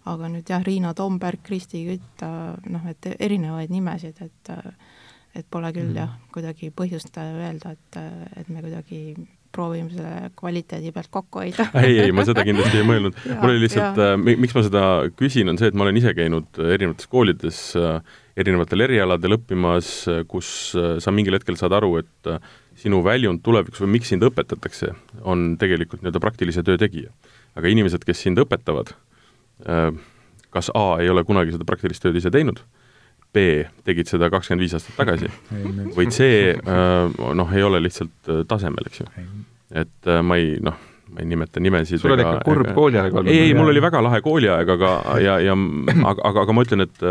[0.04, 2.26] aga nüüd jah, Riina Tomberg, Kristi Kütt,
[2.70, 4.54] noh, et erinevaid nimesid, et
[5.34, 5.98] et pole küll mm -hmm.
[5.98, 7.96] jah, kuidagi põhjust öelda, et,
[8.36, 9.16] et me kuidagi
[9.54, 13.22] proovime selle kvaliteedi pealt kokku hoida ei, ei, ma seda kindlasti ei mõelnud.
[13.40, 14.84] mul oli lihtsalt, äh, miks ma seda
[15.16, 17.98] küsin, on see, et ma olen ise käinud erinevates koolides äh,
[18.38, 19.90] erinevatel erialadel õppimas,
[20.30, 20.48] kus
[20.78, 22.40] äh, sa mingil hetkel saad aru, et äh,
[22.78, 24.90] sinu väljund tulevikus või miks sind õpetatakse,
[25.22, 27.12] on tegelikult nii-öelda praktilise töö tegija.
[27.54, 28.90] aga inimesed, kes sind õpetavad,
[29.70, 29.92] äh,
[30.54, 32.64] kas A, ei ole kunagi seda praktilist tööd ise teinud,
[33.34, 35.30] B, tegid seda kakskümmend viis aastat tagasi,
[35.96, 36.28] või C,
[36.64, 39.08] noh, ei ole lihtsalt tasemel, eks ju.
[39.84, 40.78] et ma ei, noh,
[41.14, 43.32] ma ei nimeta nimesid sul oli ikka kurb kooliaeg olnud?
[43.32, 45.56] ei, ei, mul oli väga lahe kooliaeg, aga, ja, ja
[46.10, 47.08] aga, aga, aga ma ütlen, et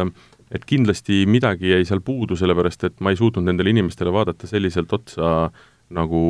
[0.53, 4.91] et kindlasti midagi jäi seal puudu, sellepärast et ma ei suutnud nendele inimestele vaadata selliselt
[4.93, 5.49] otsa,
[5.93, 6.21] nagu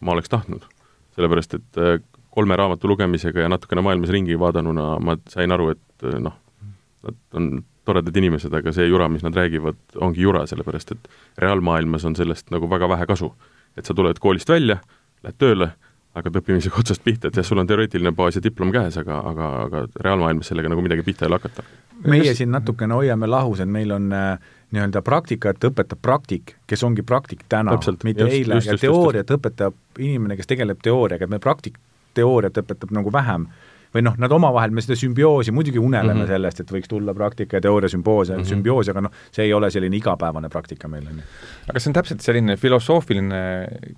[0.00, 0.68] ma oleks tahtnud.
[1.16, 1.98] sellepärast, et äh,
[2.32, 6.38] kolme raamatu lugemisega ja natukene maailmas ringi vaadanuna ma sain aru, et äh, noh,
[7.02, 7.50] nad on
[7.84, 11.08] toredad inimesed, aga see jura, mis nad räägivad, ongi jura, sellepärast et
[11.42, 13.32] reaalmaailmas on sellest nagu väga vähe kasu.
[13.76, 14.82] et sa tuled koolist välja,
[15.24, 15.70] lähed tööle,
[16.12, 19.46] hakkad õppimisega otsast pihta, et jah, sul on teoreetiline baas ja diplom käes, aga, aga,
[19.66, 21.64] aga reaalmaailmas sellega nagu midagi pihta ei ole hakata.
[22.04, 24.36] meie siin natukene hoiame lahus, et meil on äh,
[24.76, 29.38] nii-öelda praktikat õpetab praktik, kes ongi praktik täna, mitte just, eile, ja teooriat just.
[29.38, 31.80] õpetab inimene, kes tegeleb teooriaga, et meil praktik
[32.14, 33.48] teooriat õpetab nagu vähem
[33.94, 36.32] või noh, nad omavahel, me seda sümbioosi muidugi uneleme mm -hmm.
[36.32, 38.48] sellest, et võiks tulla praktika ja teooria sümbioos mm -hmm.
[38.48, 41.24] sümbioosi, aga noh, see ei ole selline igapäevane praktika meil, on ju.
[41.68, 43.42] aga see on täpselt selline filosoofiline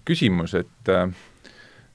[0.04, 1.10] küsimus, et äh,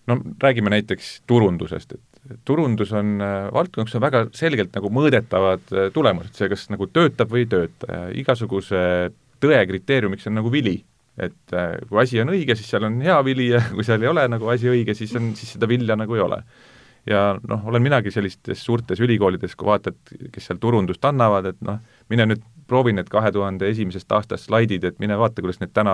[0.07, 5.73] no räägime näiteks turundusest, et turundus on äh, valdkond, kus on väga selgelt nagu mõõdetavad
[5.73, 10.51] äh, tulemused, see kas nagu töötab või ei tööta ja igasuguse tõe kriteeriumiks on nagu
[10.51, 10.83] vili.
[11.19, 11.51] et
[11.89, 14.47] kui asi on õige, siis seal on hea vili ja kui seal ei ole nagu
[14.47, 16.43] asi õige, siis on, siis seda vilja nagu ei ole
[17.09, 19.97] ja noh, olen minagi sellistes suurtes ülikoolides, kui vaatad,
[20.33, 21.81] kes seal turundust annavad, et noh,
[22.11, 25.93] mine nüüd proovi need kahe tuhande esimesest aastast slaidid, et mine vaata, kuidas need täna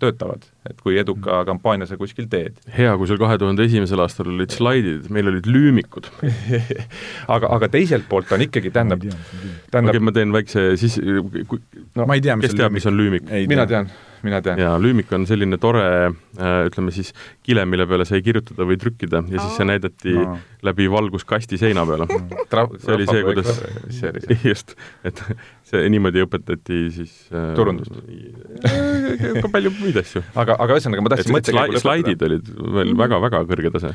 [0.00, 0.46] töötavad.
[0.68, 1.46] et kui eduka mm.
[1.50, 2.56] kampaania sa kuskil teed.
[2.78, 6.08] hea, kui sul kahe tuhande esimesel aastal olid slaidid, meil olid lüümikud
[7.34, 12.08] aga, aga teiselt poolt on ikkagi, tähendab, tähendab okei okay,, ma teen väikse siis, no
[12.08, 13.28] ma ei tea, mis kes teab, mis on lüümik?
[13.52, 13.92] mina tean
[14.26, 14.60] mina tean.
[14.60, 17.12] jaa, lüümik on selline tore äh, ütleme siis
[17.46, 20.36] kile, mille peale sai kirjutada või trükkida ja siis see näidati no.
[20.66, 22.08] läbi valguskasti seina peale
[22.82, 23.60] see oli see, kuidas,
[24.44, 24.74] just,
[25.06, 25.22] et
[25.66, 30.24] see niimoodi õpetati siis äh, turundust äh, ka palju muid asju.
[30.34, 33.52] aga, aga ühesõnaga ma tahtsin mõttekäigu slaidid olid veel väga-väga mm.
[33.52, 33.94] kõrge tase.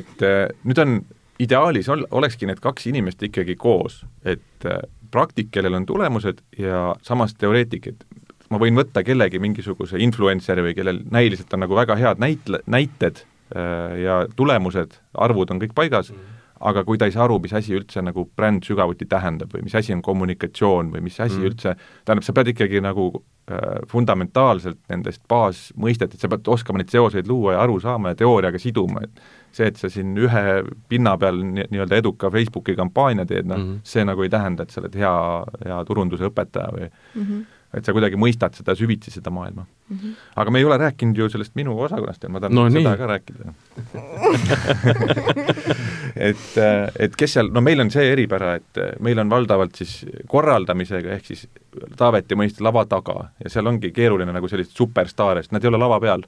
[0.00, 1.00] et äh, nüüd on
[1.40, 6.90] ideaalis ol-, olekski need kaks inimest ikkagi koos, et äh, praktik, kellel on tulemused ja
[7.06, 8.04] samas teoreetik, et
[8.50, 13.22] ma võin võtta kellegi mingisuguse influencer'i või kellel näiliselt on nagu väga head näitle-, näited
[13.54, 16.38] äh, ja tulemused, arvud on kõik paigas mm, -hmm.
[16.70, 19.74] aga kui ta ei saa aru, mis asi üldse nagu bränd sügavuti tähendab või mis
[19.78, 21.50] asi on kommunikatsioon või mis asi mm -hmm.
[21.52, 26.90] üldse, tähendab, sa pead ikkagi nagu äh, fundamentaalselt nendest baasmõistet, et sa pead oskama neid
[26.90, 29.22] seoseid luua ja aru saama ja teooriaga siduma, et
[29.52, 33.80] see, et sa siin ühe pinna peal nii-öelda eduka Facebooki kampaania teed, noh mm -hmm.,
[33.84, 35.14] see nagu ei tähenda, et sa oled hea,
[35.64, 39.96] hea turunduse õpetaja või mm -hmm et sa kuidagi mõistad seda süvitsi, seda maailma mm.
[39.96, 40.14] -hmm.
[40.42, 42.98] aga me ei ole rääkinud ju sellest minu osakonnast ja ma tahan no, seda nii.
[42.98, 43.44] ka rääkida
[46.30, 46.46] et,
[46.98, 51.32] et kes seal, no meil on see eripära, et meil on valdavalt siis korraldamisega, ehk
[51.32, 51.48] siis
[51.96, 55.78] Taaveti mõiste lava taga ja seal ongi keeruline nagu selliseid superstaare, sest nad ei ole
[55.78, 56.22] lava peal.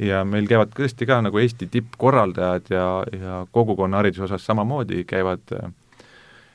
[0.00, 5.72] ja meil käivad tõesti ka nagu Eesti tippkorraldajad ja, ja kogukonnahariduse osas samamoodi käivad äh,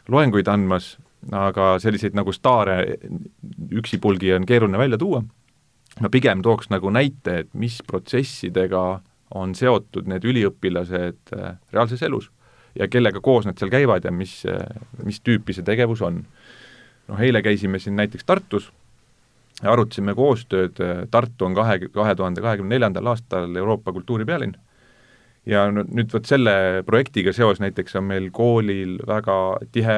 [0.08, 0.98] loenguid andmas
[1.32, 2.98] aga selliseid nagu staare
[3.72, 5.24] üksipulgi on keeruline välja tuua.
[6.02, 9.02] ma pigem tooks nagu näite, et mis protsessidega
[9.38, 12.32] on seotud need üliõpilased äh, reaalses elus
[12.76, 14.62] ja kellega koos nad seal käivad ja mis, äh,
[15.04, 16.24] mis tüüpi see tegevus on.
[17.08, 18.72] noh, eile käisime siin näiteks Tartus
[19.62, 24.58] ja arutasime koostööd, äh, Tartu on kahe, kahe tuhande kahekümne neljandal aastal Euroopa kultuuripealinn
[25.46, 29.38] ja nüüd vot selle projektiga seos näiteks on meil koolil väga
[29.72, 29.98] tihe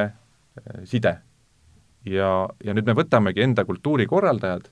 [0.84, 1.18] side.
[2.06, 2.32] ja,
[2.64, 4.70] ja nüüd me võtamegi enda kultuurikorraldajad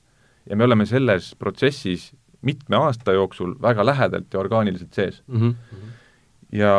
[0.50, 2.12] ja me oleme selles protsessis
[2.44, 5.40] mitme aasta jooksul väga lähedalt ja orgaaniliselt sees mm.
[5.40, 5.92] -hmm.
[6.52, 6.74] ja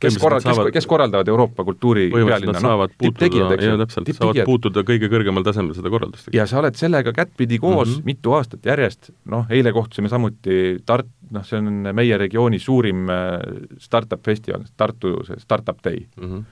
[0.00, 3.76] kes korra-, kes, kes korraldavad Euroopa kultuuripealinna, noh, tipptegijad, eks ju.
[3.80, 6.28] täpselt, saavad puutuda kõige kõrgemal tasemel seda korraldust.
[6.34, 8.04] ja sa oled sellega kättpidi koos mm -hmm.
[8.12, 13.40] mitu aastat järjest, noh, eile kohtusime samuti Tart-, noh, see on meie regiooni suurim äh,
[13.78, 16.30] startup festival, Tartu see Startup Day mm.
[16.30, 16.44] -hmm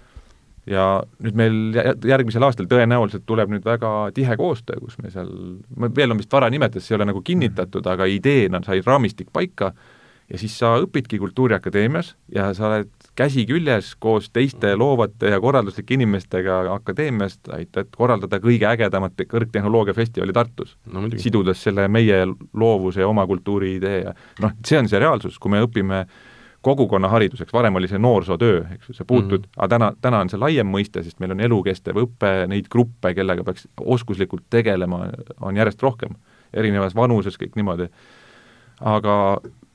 [0.70, 0.84] ja
[1.22, 1.56] nüüd meil
[2.08, 5.28] järgmisel aastal tõenäoliselt tuleb nüüd väga tihe koostöö, kus me seal,
[5.96, 9.74] veel on vist vara nimetada, see ei ole nagu kinnitatud, aga ideena sai raamistik paika
[10.30, 15.98] ja siis sa õpidki Kultuuriakadeemias ja sa oled käsi küljes koos teiste loovate ja korralduslike
[15.98, 21.04] inimestega akadeemiast, aitad korraldada kõige ägedamat kõrgtehnoloogiafestivali Tartus no,.
[21.20, 22.24] sidudes selle meie
[22.56, 26.22] loovuse ja oma kultuuri idee ja noh, see on see reaalsus, kui me õpime äh,
[26.64, 29.56] kogukonnahariduseks, varem oli see noorsootöö, eks ju, sa puutud mm, -hmm.
[29.56, 33.44] aga täna, täna on see laiem mõiste, sest meil on elukestev õpe, neid gruppe, kellega
[33.44, 35.08] peaks oskuslikult tegelema,
[35.40, 36.16] on järjest rohkem,
[36.54, 37.90] erinevas vanuses, kõik niimoodi.
[38.80, 39.14] aga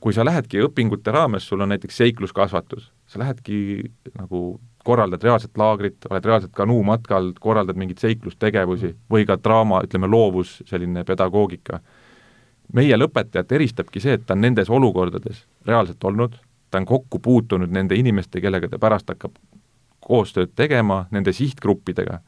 [0.00, 6.06] kui sa lähedki õpingute raames, sul on näiteks seikluskasvatus, sa lähedki nagu korraldad reaalset laagrit,
[6.10, 11.80] oled reaalselt kanuumatkal, korraldad mingeid seiklustegevusi või ka draama, ütleme loovus, selline pedagoogika.
[12.72, 16.36] meie lõpetajat eristabki see, et ta on nendes olukordades reaalselt olnud,
[16.70, 19.36] ta on kokku puutunud nende inimeste, kellega ta pärast hakkab
[20.00, 22.20] koostööd tegema, nende sihtgruppidega.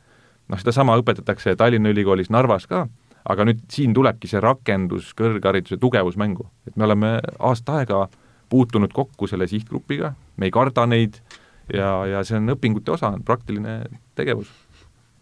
[0.49, 2.87] noh, sedasama õpetatakse Tallinna Ülikoolis Narvas ka,
[3.25, 8.09] aga nüüd siin tulebki see rakendus kõrghariduse tugevus mängu, et me oleme aasta aega
[8.53, 11.21] puutunud kokku selle sihtgrupiga, me ei karda neid
[11.73, 13.79] ja, ja see on õpingute osa, praktiline
[14.19, 14.51] tegevus.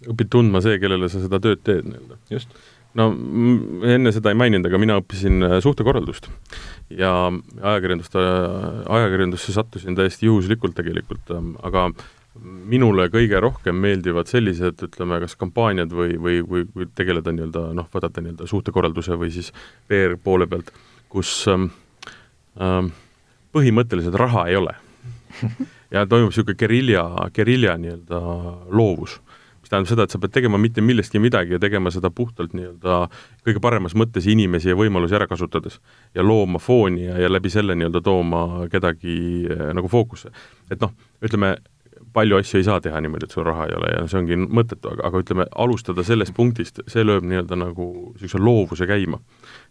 [0.09, 2.18] õpid tundma see, kellele sa seda tööd teed nii-öelda.
[2.33, 2.57] just
[2.99, 3.11] no
[3.86, 6.30] enne seda ei maininud, aga mina õppisin äh, suhtekorraldust
[6.91, 11.91] ja ajakirjandust, äh, ajakirjandusse sattusin täiesti juhuslikult tegelikult, ähm, aga
[12.70, 17.88] minule kõige rohkem meeldivad sellised, ütleme, kas kampaaniad või, või, või, või tegeleda nii-öelda noh,
[17.93, 19.51] vaadata nii-öelda suhtekorralduse või siis
[19.91, 20.70] PR poole pealt,
[21.11, 21.70] kus ähm,
[22.61, 22.93] ähm,
[23.55, 24.76] põhimõtteliselt raha ei ole.
[25.95, 28.22] ja toimub niisugune gerilja, gerilja nii-öelda
[28.70, 29.18] loovus
[29.71, 33.01] mis tähendab seda, et sa pead tegema mitte millestki midagi ja tegema seda puhtalt nii-öelda
[33.47, 35.81] kõige paremas mõttes inimesi ja võimalusi ära kasutades.
[36.14, 40.31] ja looma fooni ja, ja läbi selle nii-öelda tooma kedagi äh, nagu fookusse.
[40.71, 40.91] et noh,
[41.23, 41.57] ütleme,
[42.12, 44.91] palju asju ei saa teha niimoodi, et sul raha ei ole ja see ongi mõttetu,
[44.95, 49.21] aga, aga ütleme, alustada sellest punktist, see lööb nii-öelda nagu niisuguse loovuse käima.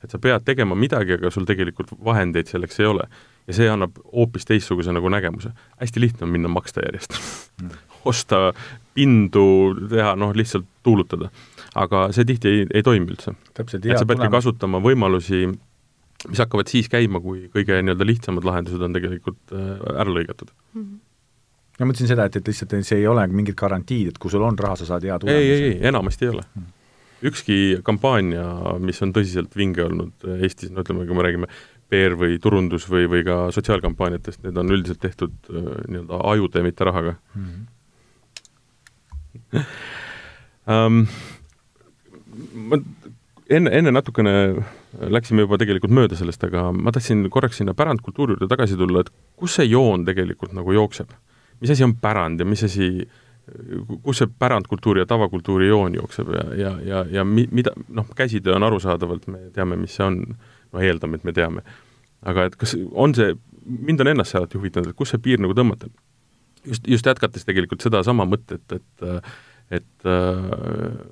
[0.03, 3.09] et sa pead tegema midagi, aga sul tegelikult vahendeid selleks ei ole.
[3.47, 5.51] ja see annab hoopis teistsuguse nagu nägemuse.
[5.81, 7.19] hästi lihtne on minna maksta järjest
[7.61, 7.69] mm.
[8.11, 8.53] osta
[8.99, 9.47] pindu,
[9.89, 11.31] teha noh, lihtsalt tuulutada.
[11.79, 13.35] aga see tihti ei, ei toimi üldse.
[13.55, 14.31] et sa peadki tulema.
[14.37, 15.45] kasutama võimalusi,
[16.27, 20.81] mis hakkavad siis käima, kui kõige nii-öelda lihtsamad lahendused on tegelikult äh, ära lõigatud mm.
[20.81, 20.97] -hmm
[21.79, 24.57] ma mõtlesin seda, et, et lihtsalt see ei ole mingit garantiid, et kui sul on
[24.59, 25.45] raha, sa saad hea tulemuse.
[25.45, 26.65] ei, ei, ei, enamasti ei ole mm.
[27.29, 28.45] ükski kampaania,
[28.83, 31.49] mis on tõsiselt vinge olnud Eestis, no ütleme, kui me räägime
[31.89, 36.87] PR või turundus või, või ka sotsiaalkampaaniatest, need on üldiselt tehtud äh, nii-öelda ajude, mitte
[36.89, 37.43] rahaga mm.
[37.45, 37.67] -hmm.
[40.65, 41.01] Um,
[42.69, 42.79] ma
[43.49, 44.33] enne, enne natukene
[45.13, 49.11] läksime juba tegelikult mööda sellest, aga ma tahtsin korraks sinna pärandkultuuri juurde tagasi tulla, et
[49.39, 51.11] kus see joon tegelikult nagu jookseb
[51.59, 53.09] mis asi on pärand ja mis asi,
[54.03, 58.55] kus see pärandkultuuri ja tavakultuuri joon jookseb ja, ja, ja, ja mi-, mida, noh, käsitöö
[58.55, 60.21] on arusaadavalt, me teame, mis see on,
[60.73, 61.63] no eeldame, et me teame.
[62.21, 63.33] aga et kas on see,
[63.65, 65.91] mind on ennast see alati huvitanud, et kus see piir nagu tõmmata?
[66.69, 69.09] Just, just jätkates tegelikult sedasama mõtet, et
[69.69, 70.47] et äh,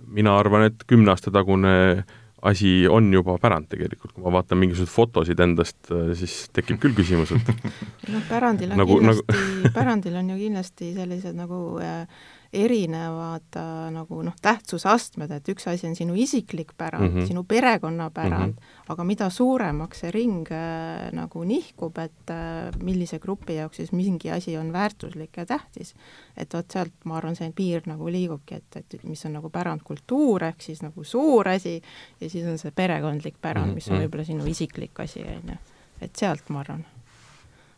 [0.10, 2.04] mina arvan, et kümne aasta tagune
[2.48, 6.96] asi on juba pärand tegelikult, kui ma vaatan mingisuguseid fotosid endast, äh, siis tekib küll
[6.98, 7.52] küsimus, et
[8.14, 9.74] noh, pärandil on nagu, kindlasti nagu...
[9.78, 15.88] pärandil on ju kindlasti sellised nagu äh, erinevad äh, nagu noh, tähtsusastmed, et üks asi
[15.90, 17.28] on sinu isiklik pärand mm, -hmm.
[17.28, 18.92] sinu perekonnapärand mm, -hmm.
[18.94, 24.32] aga mida suuremaks see ring äh, nagu nihkub, et äh, millise grupi jaoks siis mingi
[24.32, 25.96] asi on väärtuslik ja tähtis,
[26.38, 30.44] et vot sealt, ma arvan, see piir nagu liigubki, et, et mis on nagu pärandkultuur,
[30.44, 31.82] ehk siis nagu suur asi,
[32.22, 34.04] ja siis on see perekondlik pärand, mis on mhm.
[34.06, 35.58] võib-olla sinu isiklik asi, on ju.
[36.02, 36.86] et sealt, ma arvan.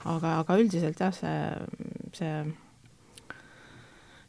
[0.05, 1.37] aga, aga üldiselt jah, see,
[2.13, 2.33] see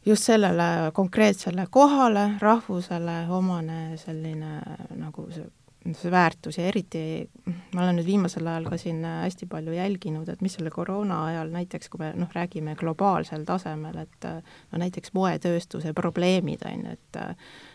[0.05, 4.61] just sellele konkreetsele kohale, rahvusele omane selline
[4.97, 5.45] nagu see,
[5.81, 7.01] see väärtus ja eriti
[7.73, 11.49] ma olen nüüd viimasel ajal ka siin hästi palju jälginud, et mis selle koroona ajal
[11.53, 17.21] näiteks, kui me noh, räägime globaalsel tasemel, et no näiteks moetööstuse probleemid, on ju, et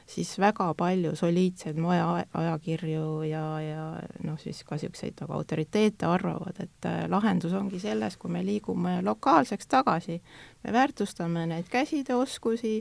[0.07, 3.87] siis väga palju soliidseid moeajakirju ja, ja
[4.25, 9.01] noh, siis ka niisuguseid nagu autoriteete arvavad, et äh, lahendus ongi selles, kui me liigume
[9.07, 10.21] lokaalseks tagasi,
[10.65, 12.77] me väärtustame neid käsitööoskusi,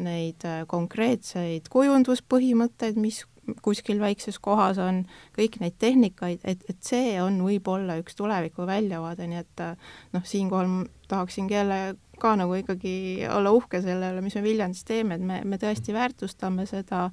[0.00, 3.24] neid äh, konkreetseid kujunduspõhimõtteid, mis
[3.62, 5.02] kuskil väikses kohas on,
[5.36, 10.24] kõik neid tehnikaid, et, et see on võib-olla üks tuleviku väljavaade, nii et äh, noh,
[10.26, 11.80] siinkohal tahaksingi jälle
[12.22, 15.94] ka nagu ikkagi olla uhke selle üle, mis me Viljandis teeme, et me, me tõesti
[15.94, 17.08] väärtustame seda,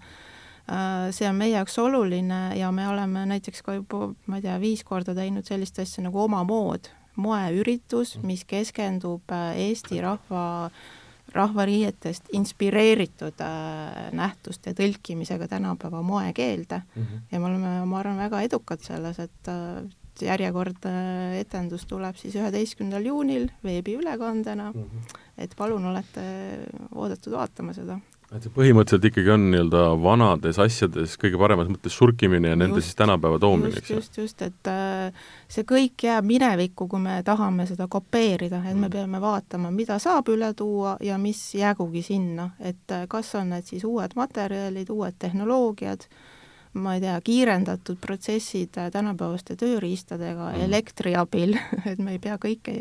[0.69, 4.59] äh, see on meie jaoks oluline ja me oleme näiteks ka juba, ma ei tea,
[4.61, 10.47] viis korda teinud sellist asja nagu Oma mood, moeüritus, mis keskendub äh, Eesti rahva
[11.34, 17.21] rahvariietest inspireeritud äh, nähtuste tõlkimisega tänapäeva moekeelde mm -hmm.
[17.32, 19.84] ja me oleme, ma arvan, väga edukad selles, et äh,
[20.21, 25.19] järjekordne etendus tuleb siis üheteistkümnendal juunil veebiülekandena mm, -hmm.
[25.38, 26.23] et palun, olete
[26.95, 27.99] oodatud vaatama seda
[28.36, 32.84] et see põhimõtteliselt ikkagi on nii-öelda vanades asjades kõige paremas mõttes surkimine ja just, nende
[32.86, 33.97] siis tänapäeva toomine, eks ju?
[33.97, 38.86] just, just, et äh, see kõik jääb minevikku, kui me tahame seda kopeerida, et mm.
[38.86, 43.49] me peame vaatama, mida saab üle tuua ja mis jäägugi sinna, et äh, kas on
[43.55, 46.05] need siis uued materjalid, uued tehnoloogiad,
[46.74, 50.65] ma ei tea, kiirendatud protsessid tänapäevaste tööriistadega mm.
[50.67, 51.55] elektri abil
[51.89, 52.76] et me ei pea kõike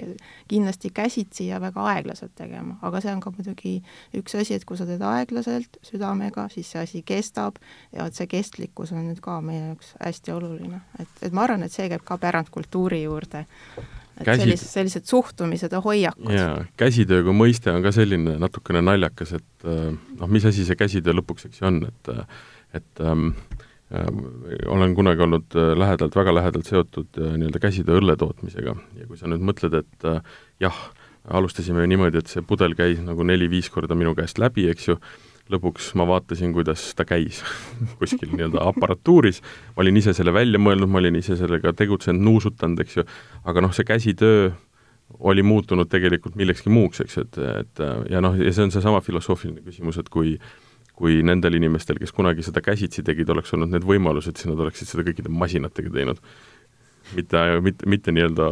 [0.51, 3.78] kindlasti käsitsi ja väga aeglaselt tegema, aga see on ka muidugi
[4.18, 7.57] üks asi, et kui sa teed aeglaselt, südamega, siis see asi kestab
[7.97, 11.64] ja et see kestlikkus on nüüd ka meie jaoks hästi oluline, et, et ma arvan,
[11.64, 14.43] et see käib ka pärandkultuuri juurde et Käsid...
[14.43, 16.28] sellised, sellised suhtumised ja hoiakud.
[16.34, 21.16] jaa, käsitöö kui mõiste on ka selline natukene naljakas, et noh, mis asi see käsitöö
[21.22, 22.14] lõpuks, eks ju, on, et
[22.76, 23.57] et ähm, Äh,
[24.68, 28.74] olen kunagi olnud äh, lähedalt, väga lähedalt seotud äh, nii-öelda käsitöö õlle tootmisega.
[28.99, 30.09] Ja kui sa nüüd mõtled, et
[30.61, 30.82] jah,
[31.24, 34.99] alustasime niimoodi, et see pudel käis nagu neli-viis korda minu käest läbi, eks ju,
[35.53, 37.41] lõpuks ma vaatasin, kuidas ta käis
[38.01, 39.41] kuskil nii-öelda aparatuuris,
[39.76, 43.07] ma olin ise selle välja mõelnud, ma olin ise sellega tegutsenud, nuusutanud, eks ju,
[43.49, 44.51] aga noh, see käsitöö
[45.24, 49.64] oli muutunud tegelikult millekski muuks, eks, et, et ja noh, ja see on seesama filosoofiline
[49.64, 50.36] küsimus, et kui
[50.99, 54.90] kui nendel inimestel, kes kunagi seda käsitsi tegid, oleks olnud need võimalused, siis nad oleksid
[54.90, 56.22] seda kõikide masinatega teinud.
[57.16, 58.49] mitte, mitte, mitte nii-öelda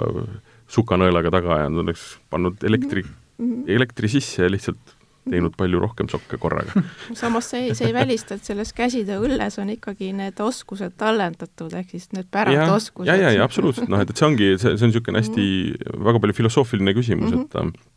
[0.73, 3.03] sukanõelaga taga ajanud, oleks pannud elektri,
[3.39, 3.67] mhm.
[3.79, 4.95] elektri sisse ja lihtsalt
[5.27, 6.83] teinud palju rohkem sokke korraga.
[7.23, 11.91] samas see, see ei välista, et selles käsitöö õlles on ikkagi need oskused tallendatud, ehk
[11.97, 13.11] siis need pärandoskused.
[13.11, 15.83] ja, ja, ja absoluutselt, noh, et, et see ongi, see, see on niisugune hästi mm
[15.83, 16.07] -hmm.
[16.11, 17.75] väga palju filosoofiline küsimus mm, -hmm.
[17.75, 17.97] et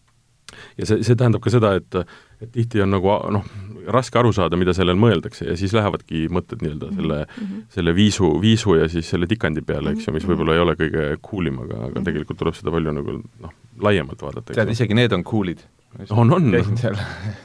[0.77, 2.01] ja see, see tähendab ka seda, et
[2.39, 3.45] et tihti on nagu noh,
[3.93, 6.99] raske aru saada, mida sellel mõeldakse ja siis lähevadki mõtted nii-öelda mhm.
[6.99, 7.65] selle mm, -hmm.
[7.75, 10.33] selle viisu, viisu ja siis selle tikandi peale, eks ju, mis mhm.
[10.33, 12.07] võib-olla ei ole kõige cool im, aga, aga -hmm.
[12.09, 14.53] tegelikult tuleb seda palju nagu noh, laiemalt vaadata.
[14.53, 15.65] tead, isegi need on cool'id
[16.09, 16.51] on, on.
[16.51, 16.99] käisin seal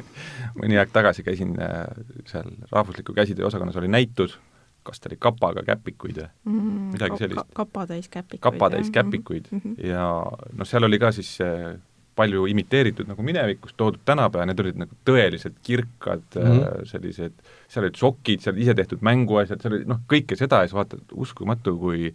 [0.61, 1.87] mõni aeg tagasi käisin äh,
[2.29, 4.39] seal rahvusliku käsitöö osakonnas, oli näitus,
[4.85, 7.65] kas ta oli kapaga käpikuid või mm, midagi sellist ka,.
[7.65, 8.43] kapatäis käpikuid.
[8.45, 9.87] kapatäis käpikuid mm -hmm.
[9.87, 10.07] ja
[10.53, 11.79] noh, seal oli ka siis äh,
[12.15, 16.87] palju imiteeritud nagu minevikust toodud tänapäeva, need olid nagu tõeliselt kirkad mm -hmm.
[16.91, 17.35] sellised,
[17.69, 21.79] seal olid sokid, seal isetehtud mänguasjad, seal oli noh, kõike seda ja siis vaatad, uskumatu,
[21.79, 22.13] kui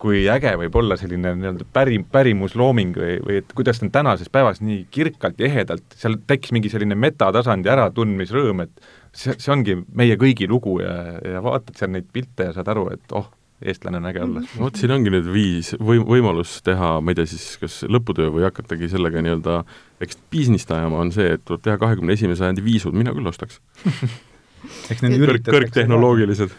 [0.00, 4.62] kui äge võib olla selline nii-öelda päri, pärimuslooming või, või et kuidas need tänases päevas
[4.64, 10.16] nii kirkalt ja ehedalt, seal tekkis mingi selline metatasandi äratundmisrõõm, et see, see ongi meie
[10.20, 13.28] kõigi lugu ja, ja vaatad seal neid pilte ja saad aru, et oh,
[13.60, 14.42] eestlane on äge olla.
[14.58, 18.46] Vot siin ongi nüüd viis või võimalus teha, ma ei tea siis, kas lõputöö või
[18.48, 19.60] hakatagi sellega nii-öelda
[20.00, 23.60] väikest biiznist ajama, on see, et tuleb teha kahekümne esimese sajandi viisud, mina küll ostaks
[24.92, 26.56] eks need kõrg, kõrgtehnoloogilised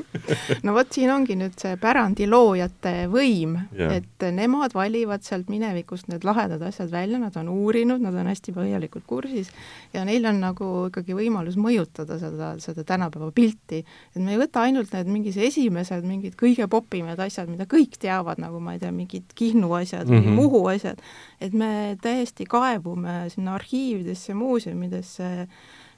[0.64, 6.24] no vot, siin ongi nüüd see pärandiloojate võim yeah., et nemad valivad sealt minevikust need
[6.26, 9.50] lahedad asjad välja, nad on uurinud, nad on hästi põhjalikult kursis
[9.94, 13.82] ja neil on nagu ikkagi võimalus mõjutada seda, seda tänapäeva pilti.
[14.14, 18.40] et me ei võta ainult need mingid esimesed, mingid kõige popimad asjad, mida kõik teavad,
[18.42, 20.24] nagu ma ei tea, mingid Kihnu asjad mm -hmm.
[20.26, 21.02] või Muhu asjad,
[21.40, 25.46] et me täiesti kaevume sinna arhiividesse, muuseumidesse,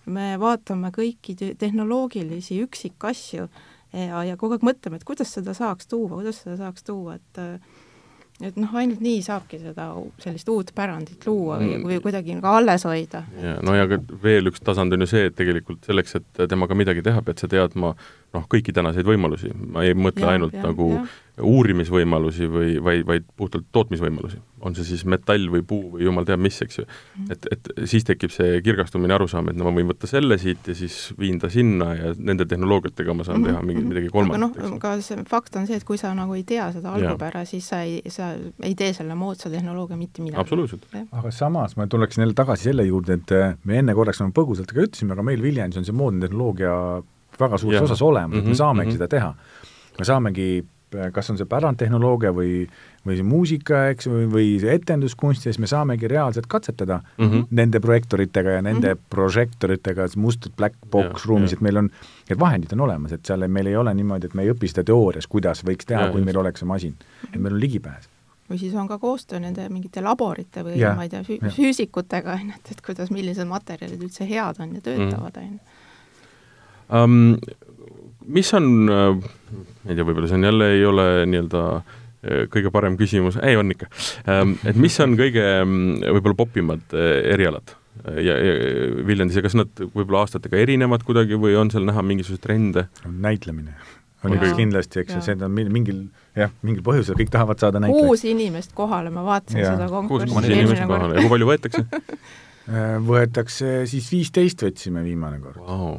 [0.07, 3.49] me vaatame kõiki tehnoloogilisi üksikasju
[3.95, 7.43] ja, ja kogu aeg mõtleme, et kuidas seda saaks tuua, kuidas seda saaks tuua, et
[8.43, 9.87] et noh, ainult nii saabki seda
[10.19, 11.85] sellist uut pärandit luua või, mm.
[11.87, 13.23] või kuidagi nagu alles hoida.
[13.39, 13.87] ja no ja
[14.23, 17.51] veel üks tasand on ju see, et tegelikult selleks, et temaga midagi teha, pead sa
[17.51, 21.05] teadma noh, kõiki tänaseid võimalusi, ma ei mõtle ja, ainult ja, nagu ja
[21.43, 24.39] uurimisvõimalusi või, vaid, vaid puhtalt tootmisvõimalusi.
[24.65, 26.85] on see siis metall või puu või jumal teab mis, eks ju.
[26.87, 27.33] Mhm.
[27.35, 30.77] et, et siis tekib see kirgastumine, arusaam, et no ma võin võtta selle siit ja
[30.79, 33.51] siis viin ta sinna ja nende tehnoloogiatega ma saan -hmm.
[33.51, 34.57] teha mingi, midagi kolmandat.
[34.57, 37.45] aga noh, ka see fakt on see, et kui sa nagu ei tea seda algupära,
[37.45, 40.41] siis sa ei, sa ei tee selle moodsa tehnoloogia mitte midagi.
[40.41, 40.87] absoluutselt.
[41.11, 44.71] aga samas ma tuleksin jälle tagasi selle juurde, et äh, me enne korraks nagu põgusalt
[44.71, 47.03] ka ütlesime, aga meil Viljandis on see moodne tehnoloogia
[47.41, 48.99] väga suures osas olemas mm, -hmm, et me mhm, saamegi mm -hmm.
[48.99, 49.35] seda teha.
[49.99, 50.65] me saamegi
[51.13, 52.65] kas on see pärandtehnoloogia või,
[53.07, 57.47] või see muusika, eks, või, või see etenduskunst, siis me saamegi reaalselt katsetada mm -hmm.
[57.51, 59.11] nende projektoritega ja nende mm -hmm.
[59.11, 61.91] prožektoritega, must black box ruumis, et meil on,
[62.31, 64.85] et vahendid on olemas, et seal meil ei ole niimoodi, et me ei õpi seda
[64.85, 66.95] teoorias, kuidas võiks teha, kui meil oleks see masin.
[67.35, 68.09] et meil on ligipääs.
[68.51, 71.23] Või siis on ka koostöö nende mingite laborite või ja, ma ei tea,
[71.57, 75.59] füüsikutega, on ju, et, et kuidas, millised materjalid üldse head on ja töötavad, on ju
[78.25, 79.17] mis on, äh,
[79.85, 83.59] ma ei tea, võib-olla see on jälle, ei ole nii-öelda äh, kõige parem küsimus, ei
[83.61, 83.91] on ikka,
[84.31, 87.77] ähm, et mis on kõige mm, võib-olla popimad äh, erialad?
[88.05, 88.55] Ja, ja
[89.07, 92.89] Viljandis ja kas nad võib-olla aastatega erinevad kuidagi või on seal näha mingisuguseid trende?
[93.07, 93.77] näitlemine.
[94.25, 96.01] On üks kindlasti, eks ju, see on mingil
[96.35, 98.09] jah, mingil põhjusel kõik tahavad saada näitlejaid.
[98.09, 99.77] kuus inimest kohale, ma vaatasin ja.
[99.77, 100.27] seda konkurssi.
[100.27, 101.85] kuus koma neli inimest kohale ja kui palju võetakse?
[103.13, 105.61] Võetakse siis viisteist võtsime viimane kord.
[105.61, 105.99] Wow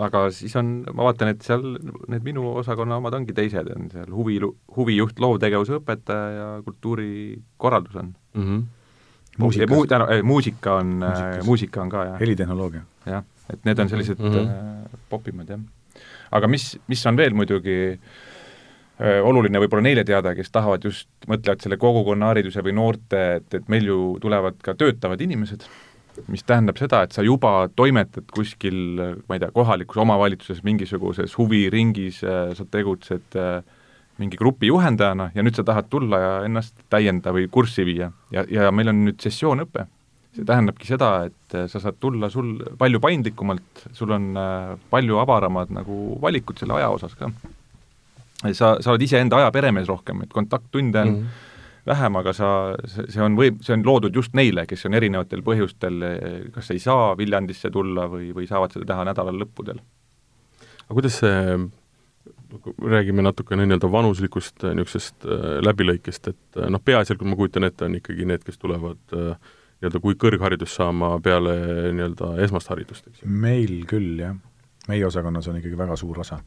[0.00, 1.64] aga siis on, ma vaatan, et seal
[2.10, 4.38] need minu osakonna omad ongi teised, on seal huvi,
[4.76, 8.46] huvijuht, loovtegevuse õpetaja ja kultuurikorraldus on mm.
[8.46, 8.62] -hmm.
[9.38, 9.70] Muusikas.
[9.70, 12.20] Mu, täna, äh, muusika on, äh, muusika on ka, jah.
[12.20, 12.82] helitehnoloogia.
[13.06, 14.48] jah, et need on sellised mm -hmm.
[14.48, 15.60] äh, popimad, jah.
[16.30, 17.98] aga mis, mis on veel muidugi
[19.00, 23.68] äh, oluline võib-olla neile teada, kes tahavad just, mõtlevad selle kogukonnahariduse või noorte, et, et
[23.68, 25.64] meil ju tulevad ka töötavad inimesed
[26.30, 28.76] mis tähendab seda, et sa juba toimetad kuskil,
[29.28, 33.62] ma ei tea, kohalikus omavalitsuses mingisuguses huviringis, äh, sa tegutsed äh,
[34.20, 38.12] mingi grupi juhendajana ja nüüd sa tahad tulla ja ennast täiendada või kurssi viia.
[38.34, 39.86] ja, ja meil on nüüd sessioonõpe.
[40.32, 44.32] see tähendabki seda, et äh, sa saad tulla sul palju paindlikumalt, sul on
[44.90, 47.30] palju avaramad nagu valikud selle aja osas ka.
[48.52, 51.50] sa, sa oled iseenda aja peremees rohkem, et kontakttunde on mm -hmm
[51.86, 52.48] vähem, aga sa,
[52.86, 56.04] see on või, see on loodud just neile, kes on erinevatel põhjustel
[56.54, 59.80] kas ei saa Viljandisse tulla või, või saavad seda teha nädalalõppudel.
[60.86, 61.56] aga kuidas see,
[62.84, 67.98] räägime natukene nii-öelda vanuslikust niisugusest äh, läbilõikest, et äh, noh, peaasjalikult ma kujutan ette, on
[67.98, 69.52] ikkagi need, kes tulevad äh,
[69.82, 71.56] nii-öelda kui kõrgharidust saama peale
[71.96, 73.30] nii-öelda esmast haridust, eks ju?
[73.46, 74.36] meil küll, jah.
[74.88, 76.42] meie osakonnas on ikkagi väga suur osa.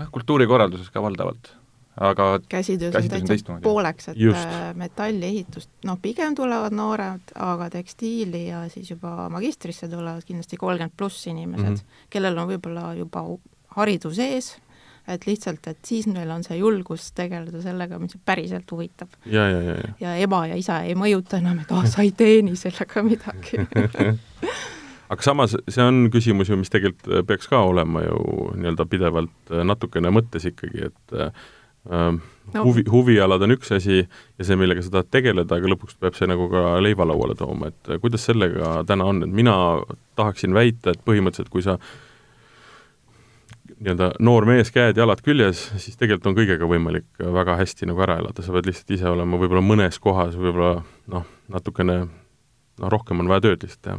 [0.00, 1.54] noh, kultuurikorralduses ka valdavalt
[2.00, 4.38] aga käsitöös on täitsa pooleks, et Just.
[4.38, 10.96] Äh, metallihitust, noh, pigem tulevad noored, aga tekstiili ja siis juba magistrisse tulevad kindlasti kolmkümmend
[10.96, 12.06] pluss inimesed mm, -hmm.
[12.10, 13.24] kellel on võib-olla juba
[13.76, 14.56] haridus ees,
[15.08, 19.08] et lihtsalt, et siis neil on see julgus tegeleda sellega, mis päriselt huvitab.
[19.26, 19.94] ja, ja, ja, ja.
[20.00, 23.60] ja ema ja isa ei mõjuta enam, et ah, sa ei teeni sellega midagi
[25.12, 30.08] aga samas see on küsimus ju, mis tegelikult peaks ka olema ju nii-öelda pidevalt natukene
[30.08, 31.20] mõttes ikkagi, et
[31.90, 32.64] no.
[32.64, 36.28] huvi, huvialad on üks asi ja see, millega sa tahad tegeleda, aga lõpuks peab see
[36.30, 39.54] nagu ka leiva lauale tooma, et kuidas sellega täna on, et mina
[40.18, 41.78] tahaksin väita, et põhimõtteliselt kui sa
[43.82, 48.44] nii-öelda noor mees, käed-jalad küljes, siis tegelikult on kõigega võimalik väga hästi nagu ära elada,
[48.44, 53.48] sa pead lihtsalt ise olema võib-olla mõnes kohas võib-olla noh, natukene noh, rohkem on vaja
[53.48, 53.98] tööd lihtsalt teha.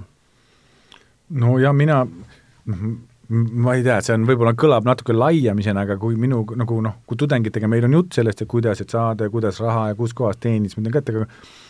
[1.43, 2.85] no ja mina, noh,
[3.29, 7.19] ma ei tea, see on, võib-olla kõlab natuke laiamisena, aga kui minu nagu noh, kui
[7.19, 10.41] tudengitega meil on jutt sellest, et kuidas, et saada ja kuidas raha ja kus kohas
[10.43, 11.27] teenida, siis ma ütlen ka, et aga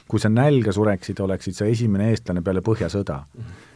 [0.09, 3.19] kui sa nälga sureksid, oleksid sa esimene eestlane peale Põhjasõda.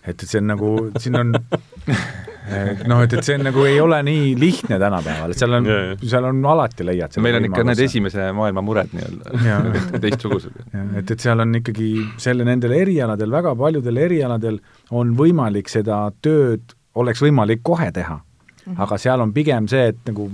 [0.03, 1.35] et, et see on nagu, siin on
[2.89, 5.69] noh, et, et see on nagu ei ole nii lihtne tänapäeval, et seal on,
[6.03, 10.57] seal on alati leiad meil on ikka need esimese maailma mured nii-öelda teistsugused.
[10.73, 14.59] et, et seal on ikkagi selle, nendel erialadel, väga paljudel erialadel
[14.95, 18.61] on võimalik seda tööd oleks võimalik kohe teha mm.
[18.65, 18.83] -hmm.
[18.83, 20.29] aga seal on pigem see, et nagu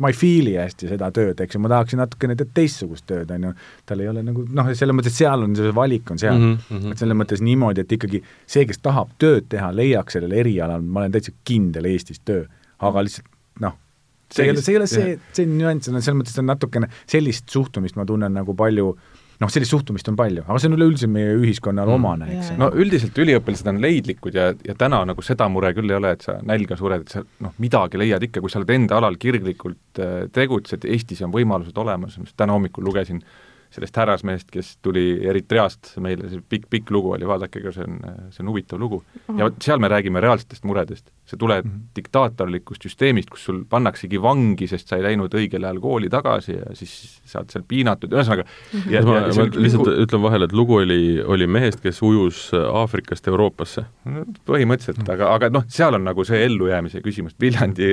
[0.00, 3.50] ma ei feel'i hästi seda tööd, eks ju, ma tahaksin natukene teistsugust tööd, on ju,
[3.88, 6.56] tal ei ole nagu noh, selles mõttes, et seal on see valik on seal mm,
[6.70, 6.94] -hmm.
[6.94, 11.04] et selles mõttes niimoodi, et ikkagi see, kes tahab tööd teha, leiaks sellel erialal, ma
[11.04, 12.46] olen täitsa kindel Eestis töö,
[12.78, 13.28] aga lihtsalt
[13.60, 13.76] noh,
[14.32, 18.00] see ei ole, see ei ole see, see nüanss, selles mõttes on natukene sellist suhtumist
[18.00, 21.34] ma tunnen nagu palju äh, noh, sellist suhtumist on palju, aga see on üleüldse meie
[21.38, 21.98] ühiskonnale mm.
[21.98, 22.52] omane, eks.
[22.60, 26.26] no üldiselt üliõpilased on leidlikud ja, ja täna nagu seda mure küll ei ole, et
[26.26, 30.02] sa nälga sured, et sa noh, midagi leiad ikka, kui sa oled enda alal kirglikult
[30.02, 35.92] äh, tegutsed, Eestis on võimalused olemas, täna hommikul lugesin äh, sellest härrasmehest, kes tuli Eritreast
[36.02, 38.00] meile, see pikk-pikk lugu oli, vaadake see on,
[38.34, 38.98] see on huvitav lugu.
[39.28, 41.10] ja vot seal me räägime reaalsetest muredest.
[41.30, 41.82] sa tuled mm -hmm.
[41.96, 46.74] diktaatorlikust süsteemist, kus sul pannaksegi vangi, sest sa ei läinud õigel ajal kooli tagasi ja
[46.74, 48.90] siis sa oled seal piinatud, ühesõnaga mm -hmm.
[48.90, 50.02] ja, ma, ja ma lihtsalt lugu...
[50.02, 54.24] ütlen vahele, et lugu oli, oli mehest, kes ujus Aafrikast Euroopasse no,.
[54.46, 55.12] põhimõtteliselt mm, -hmm.
[55.12, 57.86] aga, aga noh, seal on nagu see ellujäämise küsimus, Viljandi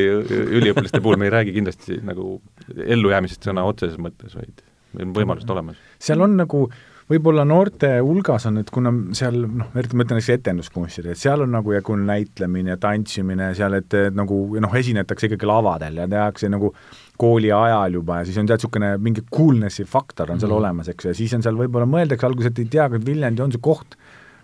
[0.57, 2.41] üliõpilaste puhul me ei räägi kindlasti nagu
[2.85, 4.65] ellujäämisest sõna otseses mõttes, vaid
[4.97, 5.81] meil on võimalused olemas.
[6.01, 6.67] seal on nagu
[7.07, 11.45] võib-olla noorte hulgas on, et kuna seal noh, eriti ma ütlen näiteks etenduskunstid, et seal
[11.45, 16.51] on nagu ja kui näitlemine, tantsimine seal, et nagu noh, esinetakse ikkagi lavadel ja tehakse
[16.51, 16.73] nagu
[17.17, 20.59] kooli ajal juba ja siis on tead, niisugune mingi coolness'i faktor on seal mm -hmm.
[20.59, 23.41] olemas, eks ju, ja siis on seal võib-olla mõeldakse alguses, et ei tea, kas Viljandi
[23.41, 23.95] on see koht,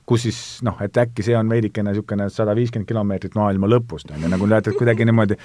[0.05, 4.25] kus siis noh, et äkki see on veidikene niisugune sada viiskümmend kilomeetrit maailma lõpust, on
[4.25, 5.37] ju, nagu et kuidagi niimoodi,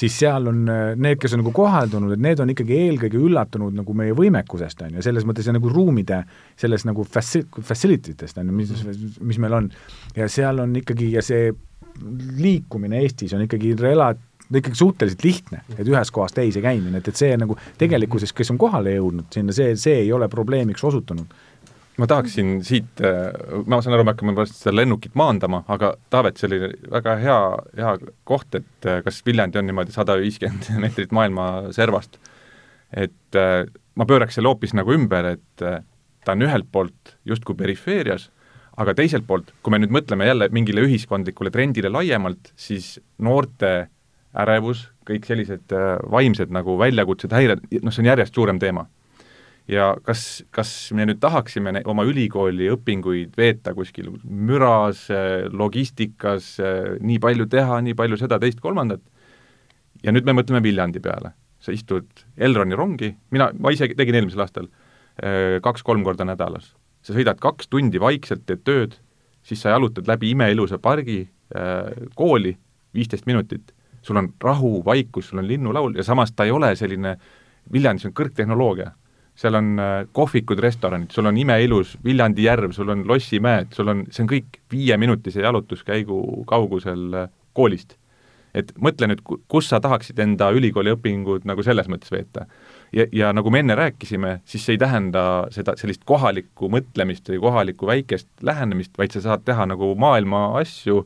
[0.00, 0.64] siis seal on
[0.98, 4.98] need, kes on nagu kohaldunud, et need on ikkagi eelkõige üllatunud nagu meie võimekusest, on
[4.98, 6.24] ju, selles mõttes ja nagu ruumide
[6.58, 8.72] selles nagu faci-, facility test, on ju, mis,
[9.32, 9.70] mis meil on.
[10.16, 11.52] ja seal on ikkagi, ja see
[12.40, 14.14] liikumine Eestis on ikkagi rela-,
[14.50, 18.58] ikkagi suhteliselt lihtne, et ühest kohast teise käimine, et, et see nagu tegelikkuses, kes on
[18.58, 21.38] kohale jõudnud sinna, see, see ei ole probleemiks osutunud
[21.98, 23.30] ma tahaksin siit, äh,
[23.66, 27.38] ma saan aru, me hakkame varsti seda lennukit maandama, aga Taavet, see oli väga hea,
[27.80, 27.94] hea
[28.28, 32.20] koht, et äh, kas Viljandi on niimoodi sada viiskümmend meetrit maailma servast.
[32.90, 33.64] et äh,
[33.94, 38.30] ma pööraks selle hoopis nagu ümber, et ta on ühelt poolt justkui perifeerias,
[38.80, 43.90] aga teiselt poolt, kui me nüüd mõtleme jälle mingile ühiskondlikule trendile laiemalt, siis noorte
[44.40, 45.74] ärevus, kõik sellised
[46.10, 48.86] vaimsed nagu väljakutsed, häired, noh, see on järjest suurem teema
[49.70, 55.06] ja kas, kas me nüüd tahaksime oma ülikooli õpinguid veeta kuskil müras,
[55.54, 56.56] logistikas,
[57.00, 59.02] nii palju teha, nii palju seda, teist, kolmandat,
[60.04, 61.36] ja nüüd me mõtleme Viljandi peale.
[61.60, 62.06] sa istud
[62.40, 64.70] Elroni rongi, mina, ma ise tegin eelmisel aastal
[65.20, 66.74] eh, kaks-kolm korda nädalas.
[67.02, 68.96] sa sõidad kaks tundi vaikselt, teed tööd,
[69.42, 72.56] siis sa jalutad läbi imeilusa pargi äh, kooli,
[72.94, 77.16] viisteist minutit, sul on rahu, vaikus, sul on linnulaul ja samas ta ei ole selline,
[77.72, 78.90] Viljandis on kõrgtehnoloogia
[79.40, 84.04] seal on äh, kohvikud, restoranid, sul on imeilus Viljandi järv, sul on lossimäed, sul on,
[84.12, 86.20] see on kõik viieminutise jalutuskäigu
[86.50, 87.96] kaugusel äh, koolist.
[88.50, 92.46] et mõtle nüüd, kus sa tahaksid enda ülikooli õpingud nagu selles mõttes veeta.
[92.92, 95.22] ja, ja nagu me enne rääkisime, siis see ei tähenda
[95.54, 101.04] seda, sellist kohalikku mõtlemist või kohalikku väikest lähenemist, vaid sa saad teha nagu maailma asju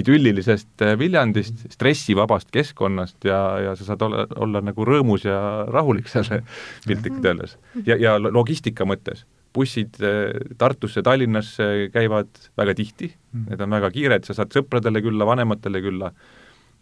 [0.00, 5.38] idüllilisest äh, Viljandist, stressivabast keskkonnast ja, ja sa saad olla, olla nagu rõõmus ja
[5.72, 6.42] rahulik seal
[6.86, 7.56] piltlikult öeldes.
[7.86, 9.24] ja, ja logistika mõttes.
[9.56, 12.28] Bussid äh, Tartusse, Tallinnasse käivad
[12.58, 13.12] väga tihti,
[13.46, 16.12] need on väga kiired, sa saad sõpradele külla, vanematele külla,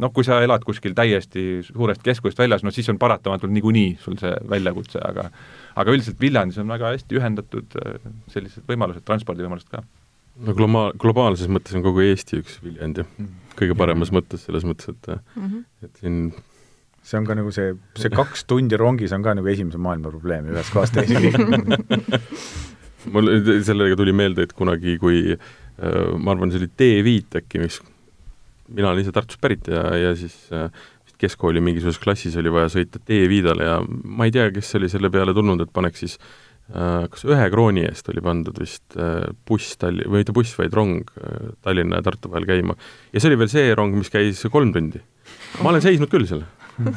[0.03, 4.19] noh, kui sa elad kuskil täiesti suurest keskusest väljas, no siis on paratamatult niikuinii sul
[4.19, 5.29] see väljakutse, aga
[5.81, 8.01] aga üldiselt Viljandis on väga hästi ühendatud äh,
[8.33, 9.85] sellised võimalused, transpordivõimalused ka.
[10.43, 14.91] No gloma-, globaalses mõttes on kogu Eesti üks Viljandi mm., kõige paremas mõttes, selles mõttes,
[14.91, 15.65] et mm, -hmm.
[15.87, 16.21] et siin
[17.05, 20.49] see on ka nagu see, see kaks tundi rongis on ka nagu esimese maailma probleem
[20.53, 21.21] ühest kohast teise
[23.15, 23.29] mul
[23.67, 27.79] sellega tuli meelde, et kunagi, kui äh, ma arvan, see oli T5 äkki, mis
[28.73, 30.71] mina olen ise Tartust pärit ja, ja siis äh,
[31.21, 35.37] keskkooli mingisuguses klassis oli vaja sõita T5-le ja ma ei tea, kes oli selle peale
[35.37, 40.07] tulnud, et paneks siis äh, kas ühe krooni eest oli pandud vist äh, buss Talli-,
[40.09, 42.77] või mitte buss, vaid rong äh, Tallinna ja Tartu vahel käima.
[43.13, 45.03] ja see oli veel see rong, mis käis kolm tundi.
[45.61, 46.45] ma olen seisnud küll seal.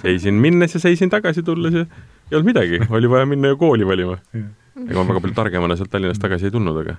[0.02, 3.88] seisin minnes ja seisin tagasi tulles ja ei olnud midagi, oli vaja minna ju kooli
[3.88, 4.18] valima.
[4.32, 6.98] ega ma väga palju targemana sealt Tallinnast tagasi ei tulnud, aga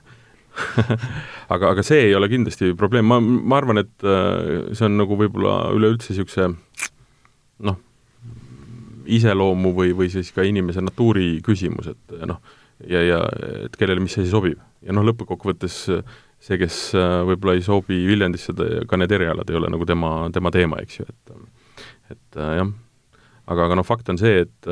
[1.54, 5.16] aga, aga see ei ole kindlasti probleem, ma, ma arvan, et äh, see on nagu
[5.16, 6.50] võib-olla üleüldse niisuguse
[7.64, 7.80] noh,
[9.08, 12.42] iseloomu või, või siis ka inimese natuuri küsimus, et noh,
[12.86, 13.20] ja, ja
[13.66, 14.58] et kellele mis asi sobib.
[14.84, 18.54] ja noh, lõppkokkuvõttes see, kes äh, võib-olla ei sobi Viljandisse,
[18.88, 21.32] ka need erialad ei ole nagu tema, tema teema, eks ju, et
[22.14, 22.70] et äh, jah,
[23.46, 24.68] aga, aga noh, fakt on see, et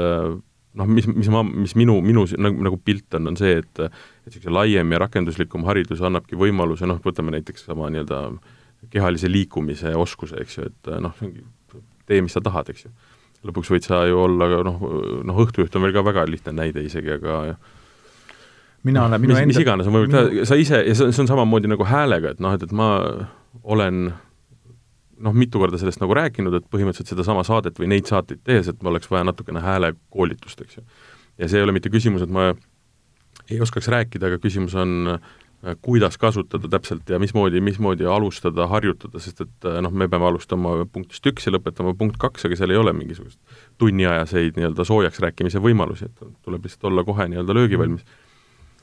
[0.77, 4.31] noh, mis, mis ma, mis minu, minu nagu, nagu pilt on, on see, et et
[4.31, 8.23] niisugune laiem ja rakenduslikum haridus annabki võimaluse, noh, võtame näiteks sama nii-öelda
[8.93, 11.15] kehalise liikumise oskuse, eks ju, et noh,
[12.07, 12.93] tee, mis sa tahad, eks ju.
[13.47, 14.83] lõpuks võid sa ju olla noh,
[15.27, 17.57] noh, õhtujuht on veel ka väga lihtne näide isegi, aga
[18.87, 19.51] mina olen no, mis, enda...
[19.51, 22.35] mis iganes võimalik teha minu..., sa ise, ja see on, see on samamoodi nagu häälega,
[22.37, 22.91] et noh, et, et ma
[23.67, 24.11] olen
[25.17, 28.83] noh, mitu korda sellest nagu rääkinud, et põhimõtteliselt sedasama saadet või neid saateid tehes, et
[28.83, 30.87] mul oleks vaja natukene häälekoolitust, eks ju.
[31.41, 32.51] ja see ei ole mitte küsimus, et ma
[33.51, 39.23] ei oskaks rääkida, aga küsimus on äh, kuidas kasutada täpselt ja mismoodi, mismoodi alustada, harjutada,
[39.23, 42.75] sest et äh, noh, me peame alustama punktist üks ja lõpetama punkt kaks, aga seal
[42.75, 43.41] ei ole mingisugust
[43.81, 48.23] tunniajaseid nii-öelda soojaks rääkimise võimalusi, et tuleb lihtsalt olla kohe nii-öelda löögivalmis mm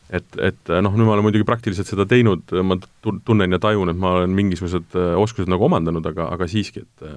[0.09, 2.77] et, et noh, nüüd ma olen muidugi praktiliselt seda teinud, ma
[3.25, 7.09] tunnen ja tajun, et ma olen mingisugused äh, oskused nagu omandanud, aga, aga siiski, et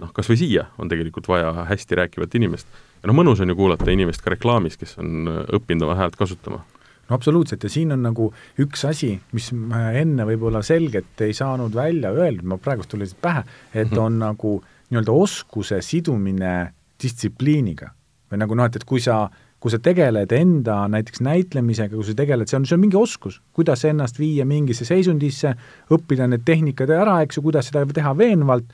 [0.00, 2.66] et noh, kas või siia on tegelikult vaja hästi rääkivat inimest.
[3.02, 6.16] ja noh, mõnus on ju kuulata inimest ka reklaamis, kes on äh, õppinud oma häält
[6.16, 6.62] kasutama
[7.10, 8.30] no absoluutselt, ja siin on nagu
[8.62, 13.42] üks asi, mis enne võib-olla selgelt ei saanud välja öeldud, ma praegust tuli pähe,
[13.74, 14.24] et on mm -hmm.
[14.24, 16.72] nagu nii-öelda oskuse sidumine
[17.02, 17.90] distsipliiniga.
[18.30, 19.28] või nagu noh, et, et kui sa
[19.60, 23.40] kui sa tegeled enda näiteks näitlemisega, kui sa tegeled, see on, see on mingi oskus,
[23.56, 25.52] kuidas ennast viia mingisse seisundisse,
[25.92, 28.72] õppida need tehnikad ära, eks ju, kuidas seda teha veenvalt,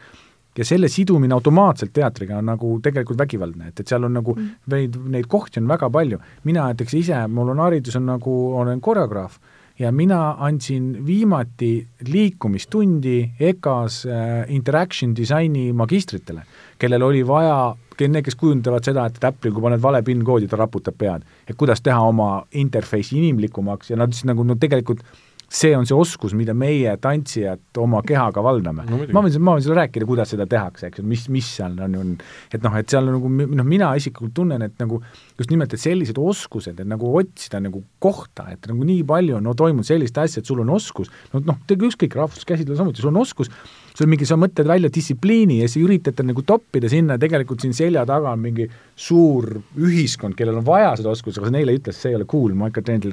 [0.57, 4.55] ja selle sidumine automaatselt teatriga on nagu tegelikult vägivaldne, et, et seal on nagu mm.
[4.73, 6.21] neid, neid kohti on väga palju.
[6.45, 9.39] mina näiteks ise, mul on haridus, on nagu, olen koreograaf
[9.79, 16.47] ja mina andsin viimati liikumistundi EKA-s äh, interaction disaini magistritele,
[16.79, 17.75] kellel oli vaja
[18.05, 21.25] need, kes kujundavad seda, et Apple'il, kui paned vale PIN-koodi, ta raputab pead.
[21.49, 25.03] et kuidas teha oma interface'i inimlikumaks ja nad ütlesid nagu no tegelikult
[25.49, 28.99] see on see oskus, mida meie tantsijad oma kehaga valdame no,.
[29.15, 31.95] ma võin, ma võin sulle rääkida, kuidas seda tehakse, eks ju, mis, mis seal on,
[32.01, 32.13] on,
[32.51, 34.99] et noh, et seal nagu noh, mina isiklikult tunnen, et nagu
[35.39, 39.47] just nimelt, et sellised oskused, et nagu otsida nagu kohta, et nagu nii palju on
[39.47, 43.23] no toimunud sellist asja, et sul on oskus, no noh, ükskõik rahvuskäsitlus samuti, sul on
[43.23, 43.53] oskus,
[43.95, 47.77] sul on mingi, sa mõtled välja distsipliini ja sa üritad nagu toppida sinna, tegelikult siin
[47.77, 48.67] selja taga on mingi
[48.99, 52.27] suur ühiskond, kellel on vaja seda oskust, aga sa neile ei ütle, see ei ole
[52.29, 53.07] cool, ma ikka teen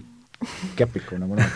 [0.79, 1.55] käpiku nagu noh,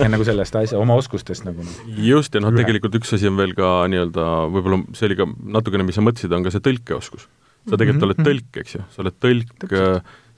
[0.00, 1.66] ja nagu sellest asja, oma oskustest nagu.
[2.00, 5.28] just, ja noh, tegelikult üks asi on veel ka nii-öelda, võib-olla see oli ka
[5.58, 7.28] natukene, mis sa mõtlesid, on ka see tõlkeoskus.
[7.64, 8.12] sa tegelikult mm -hmm.
[8.12, 9.68] oled tõlk, eks ju, sa oled tõlk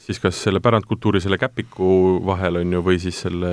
[0.07, 3.53] siis kas selle pärandkultuuri, selle käpiku vahel, on ju, või siis selle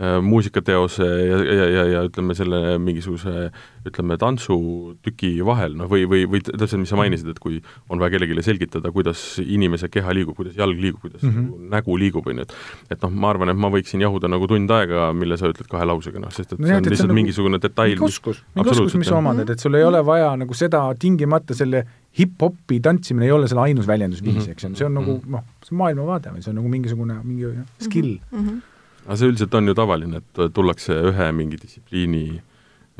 [0.00, 3.50] Äh, muusikateose ja, ja, ja, ja ütleme, selle mingisuguse
[3.84, 7.58] ütleme, tantsutüki vahel, noh või, või, või täpselt, mis sa mainisid, et kui
[7.92, 11.68] on vaja kellelegi selgitada, kuidas inimese keha liigub, kuidas jalg liigub, kuidas mm -hmm.
[11.74, 14.72] nägu liigub, on ju, et et noh, ma arvan, et ma võiksin jahuda nagu tund
[14.72, 17.60] aega, mille sa ütled kahe lausega, noh, sest et no see on lihtsalt nagu mingisugune
[17.60, 17.98] detail.
[17.98, 21.54] mingi oskus, mingi oskus, mis sa omandad, et sul ei ole vaja nagu seda tingimata
[21.54, 21.84] selle
[22.18, 24.56] hip-hopi tantsimine ei ole selle ainus väljendusviis mm, -hmm.
[24.56, 25.36] eks ju, see on nagu mhm.
[25.36, 28.44] noh, see on maailmavaade või see on nagu mingisugune, mingi skill mm.
[28.46, 28.60] -hmm
[29.00, 32.24] aga see üldiselt on ju tavaline, et tullakse ühe mingi distsipliini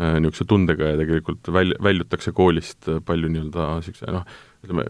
[0.00, 4.24] niisuguse tundega ja tegelikult väl-, väljutakse koolist palju nii-öelda niisuguse noh,
[4.64, 4.86] ütleme,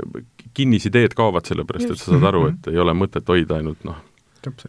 [0.54, 3.98] kinnisideed kaovad sellepärast, et sa saad aru, et ei ole mõtet hoida ainult noh,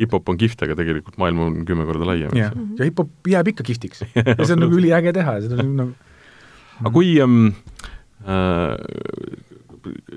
[0.01, 2.33] hip-hop on kihvt, aga tegelikult maailm on kümme korda laiem.
[2.35, 5.75] jah, ja hip-hop jääb ikka kihvtiks ja see on nagu üliäge teha ja seda on
[5.77, 6.09] nagu
[6.81, 7.51] aga kui ähm,
[7.85, 7.90] äh,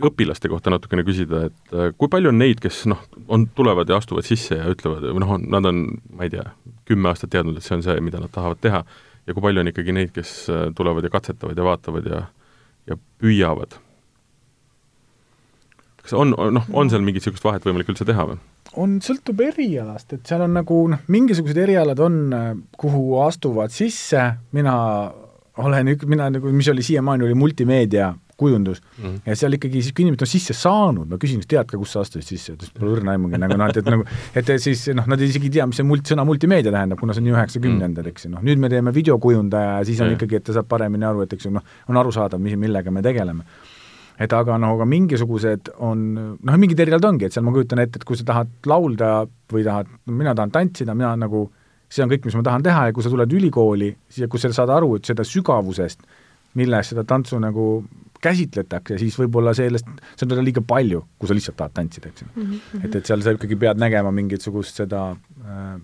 [0.05, 3.01] õpilaste kohta natukene küsida, et äh, kui palju on neid, kes noh,
[3.33, 6.45] on, tulevad ja astuvad sisse ja ütlevad, või noh, nad on, ma ei tea,
[6.89, 8.83] kümme aastat teadnud, et see on see, mida nad tahavad teha,
[9.25, 12.23] ja kui palju on ikkagi neid, kes äh, tulevad ja katsetavad ja vaatavad ja,
[12.91, 13.81] ja püüavad?
[16.05, 18.41] kas on, noh, on seal mingit niisugust vahet võimalik üldse teha või?
[18.81, 22.51] on, sõltub erialast, et seal on nagu noh, mingisugused erialad on, äh,
[22.81, 24.75] kuhu astuvad sisse, mina
[25.59, 29.05] olen ük-, mina nagu, mis oli siiamaani, oli multimeedia kujundus mm.
[29.05, 29.21] -hmm.
[29.27, 31.93] ja seal ikkagi siis, kui inimesed on sisse saanud, ma küsin, kas tead ka, kus
[31.95, 34.83] sa astusid sisse, ta ütles, pole õrna aimugi, nagu noh, et, et nagu, et siis
[34.99, 37.37] noh, nad isegi ei tea, mis see mult-, sõna multimeedia tähendab, kuna see on nii
[37.37, 40.19] üheksakümnendad, eks ju, noh, nüüd me teeme videokujundaja ja siis on mm.
[40.19, 43.03] ikkagi, et ta saab paremini aru, et eks ju noh, on arusaadav, mis, millega me
[43.07, 43.47] tegeleme.
[44.19, 46.03] et aga noh, aga mingisugused on,
[46.39, 49.65] noh, mingid erialad ongi, et seal ma kujutan ette, et kui sa tahad laulda või
[49.67, 51.49] tahad, mina tahan tantsida, mina nagu
[51.89, 54.51] see on kõik, mis ma tahan teha ja kui sa tuled ülikooli, siis kui sa
[54.53, 56.07] saad aru, et seda sügavusest,
[56.59, 57.85] milles seda tantsu nagu
[58.25, 62.29] käsitletakse, siis võib-olla sellest, seda on liiga palju, kui sa lihtsalt tahad tantsida, eks ju.
[62.35, 62.85] -hmm.
[62.85, 65.11] et, et seal sa ikkagi pead nägema mingisugust seda
[65.45, 65.77] äh,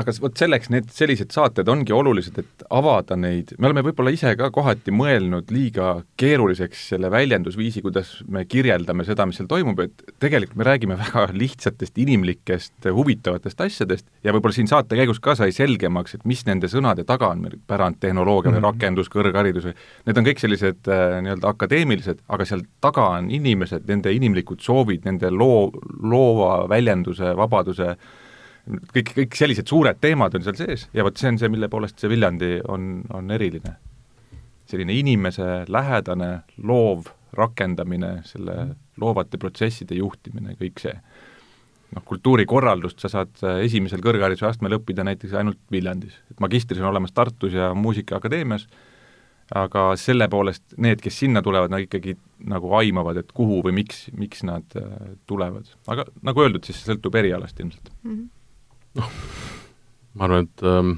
[0.00, 4.30] aga vot selleks need sellised saated ongi olulised, et avada neid, me oleme võib-olla ise
[4.40, 5.90] ka kohati mõelnud liiga
[6.20, 11.26] keeruliseks selle väljendusviisi, kuidas me kirjeldame seda, mis seal toimub, et tegelikult me räägime väga
[11.36, 16.72] lihtsatest, inimlikest, huvitavatest asjadest ja võib-olla siin saate käigus ka sai selgemaks, et mis nende
[16.72, 18.64] sõnade taga on, pärandtehnoloogia mm -hmm.
[18.64, 19.76] või rakendus, kõrgharidus või
[20.08, 25.04] need on kõik sellised äh, nii-öelda akadeemilised, aga seal taga on inimesed, nende inimlikud soovid,
[25.04, 25.68] nende loo,
[26.00, 28.20] loova väljenduse, vabaduse äh,
[28.66, 32.02] kõik, kõik sellised suured teemad on seal sees ja vot see on see, mille poolest
[32.02, 33.76] see Viljandi on, on eriline.
[34.70, 36.30] selline inimese lähedane
[36.62, 40.94] loov rakendamine, selle loovate protsesside juhtimine, kõik see.
[41.92, 47.12] noh, kultuurikorraldust sa saad esimesel kõrghariduse astmel õppida näiteks ainult Viljandis, et magistris on olemas
[47.12, 48.68] Tartus ja Muusikaakadeemias,
[49.58, 52.14] aga selle poolest need, kes sinna tulevad, nad ikkagi
[52.48, 54.86] nagu aimavad, et kuhu või miks, miks nad äh,
[55.28, 55.68] tulevad.
[55.92, 58.14] aga nagu öeldud, siis see sõltub erialast ilmselt mm.
[58.14, 58.30] -hmm
[58.98, 59.16] noh,
[60.18, 60.96] ma arvan, et ähm,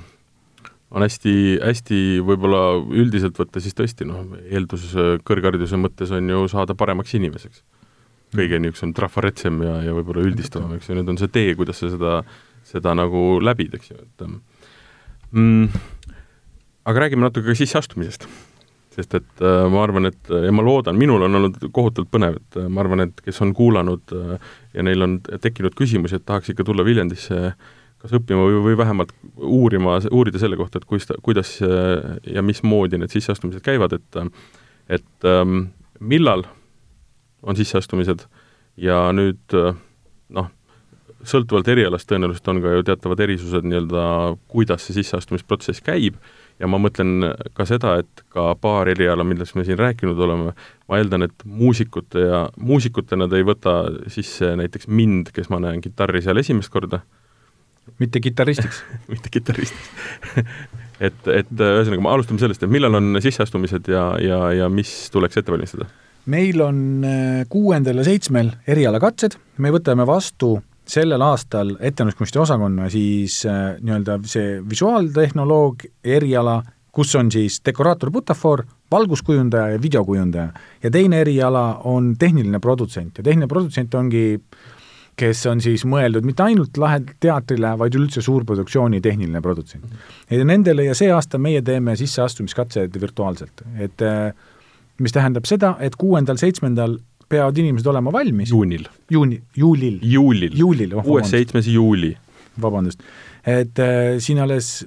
[0.94, 6.46] on hästi, hästi võib-olla üldiselt võtta siis tõesti noh, eeldus äh, kõrghariduse mõttes on ju
[6.50, 7.64] saada paremaks inimeseks.
[8.34, 11.90] kõige niisugusem trafaretsem ja, ja võib-olla üldistavam, eks ju, nüüd on see tee, kuidas sa
[11.92, 12.16] seda,
[12.66, 14.40] seda nagu läbid, eks ju, et ähm,
[15.30, 16.16] mm,
[16.90, 18.26] aga räägime natuke ka sisseastumisest.
[18.94, 22.58] sest et äh, ma arvan, et ja ma loodan, minul on olnud kohutavalt põnev, et
[22.58, 24.36] äh, ma arvan, et kes on kuulanud äh,
[24.74, 27.72] ja neil on tekkinud küsimusi, et tahaks ikka tulla Viljandisse äh,
[28.04, 31.56] kas õppima või, või vähemalt uurima, uurida selle kohta, et kus, kuidas
[32.28, 34.20] ja mismoodi need sisseastumised käivad, et
[34.92, 35.70] et ähm,
[36.00, 36.44] millal
[37.42, 38.26] on sisseastumised
[38.76, 39.56] ja nüüd
[40.34, 40.50] noh,
[41.24, 44.04] sõltuvalt erialast tõenäoliselt on ka ju teatavad erisused nii-öelda,
[44.52, 46.18] kuidas see sisseastumisprotsess käib,
[46.60, 50.54] ja ma mõtlen ka seda, et ka paar eriala, millest me siin rääkinud oleme,
[50.88, 53.78] ma eeldan, et muusikute ja, muusikutena te ei võta
[54.12, 57.02] sisse näiteks mind, kes ma näen kitarri seal esimest korda
[57.98, 58.82] mitte kitarristiks
[59.12, 59.90] mitte kitarristiks
[61.08, 65.54] et, et ühesõnaga, alustame sellest, et millal on sisseastumised ja, ja, ja mis tuleks ette
[65.54, 65.88] valmistada?
[66.30, 70.56] meil on äh, kuuendal ja seitsmel erialakatsed, me võtame vastu
[70.88, 76.62] sellel aastal etenduskunsti osakonna siis äh, nii-öelda see visuaaltehnoloog eriala,
[76.94, 78.62] kus on siis dekoraator, butafoor,
[78.92, 80.48] valguskujundaja ja videokujundaja.
[80.82, 84.73] ja teine eriala on tehniline produtsent ja tehniline produtsent ongi äh,
[85.16, 89.84] kes on siis mõeldud mitte ainult lahedalt teatrile, vaid üldse suurproduktsiooni tehniline produtsent.
[90.30, 94.32] ja nendele ja see aasta meie teeme sisseastumiskatsed virtuaalselt, et äh,
[94.98, 98.50] mis tähendab seda, et kuuendal-seitsmendal peavad inimesed olema valmis.
[98.50, 98.88] juunil.
[99.10, 99.98] juuni, juulil.
[100.02, 100.58] juulil.
[100.58, 102.16] juulil, oh, kuues, seitsmes juuli.
[102.60, 103.02] vabandust.
[103.46, 104.86] et äh, siin alles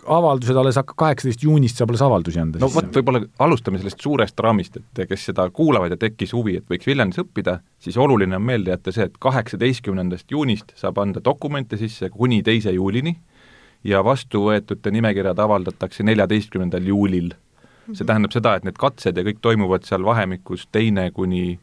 [0.00, 2.60] avaldused alles hakkab, kaheksateist juunist saab alles avaldusi anda.
[2.62, 6.68] no vot, võib-olla alustame sellest suurest raamist, et kes seda kuulavad ja tekkis huvi, et
[6.70, 11.76] võiks Viljandis õppida, siis oluline on meelde jätta see, et kaheksateistkümnendast juunist saab anda dokumente
[11.80, 13.18] sisse kuni teise juulini
[13.84, 17.32] ja vastuvõetute nimekirjad avaldatakse neljateistkümnendal juulil.
[17.92, 21.58] see tähendab seda, et need katsed ja kõik toimuvad seal vahemikus teine kuni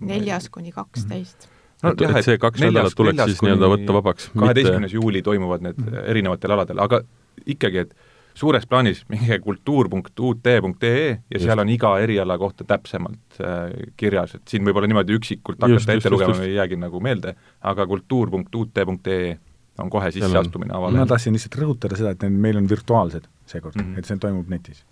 [0.00, 1.46] neljas kuni kaksteist
[1.82, 4.30] no, et, jah, et see kaks nädalat tuleks siis nii-öelda võtta vabaks.
[4.34, 7.02] kaheteistkümnes juuli toimuvad need erinevatel aladel, aga
[7.46, 7.94] ikkagi, et
[8.38, 11.44] suures plaanis minge kultuur.ut.ee ja Just.
[11.44, 16.12] seal on iga eriala kohta täpsemalt äh, kirjas, et siin võib-olla niimoodi üksikult hakata ette
[16.12, 17.36] lugema ei jäägi nagu meelde,
[17.72, 19.36] aga kultuur.ut.ee
[19.80, 21.00] on kohe sisseastumine avalik.
[21.00, 23.98] ma tahtsin lihtsalt rõhutada seda, et need meil on virtuaalsed, seekord mm, -hmm.
[23.98, 24.82] et see toimub netis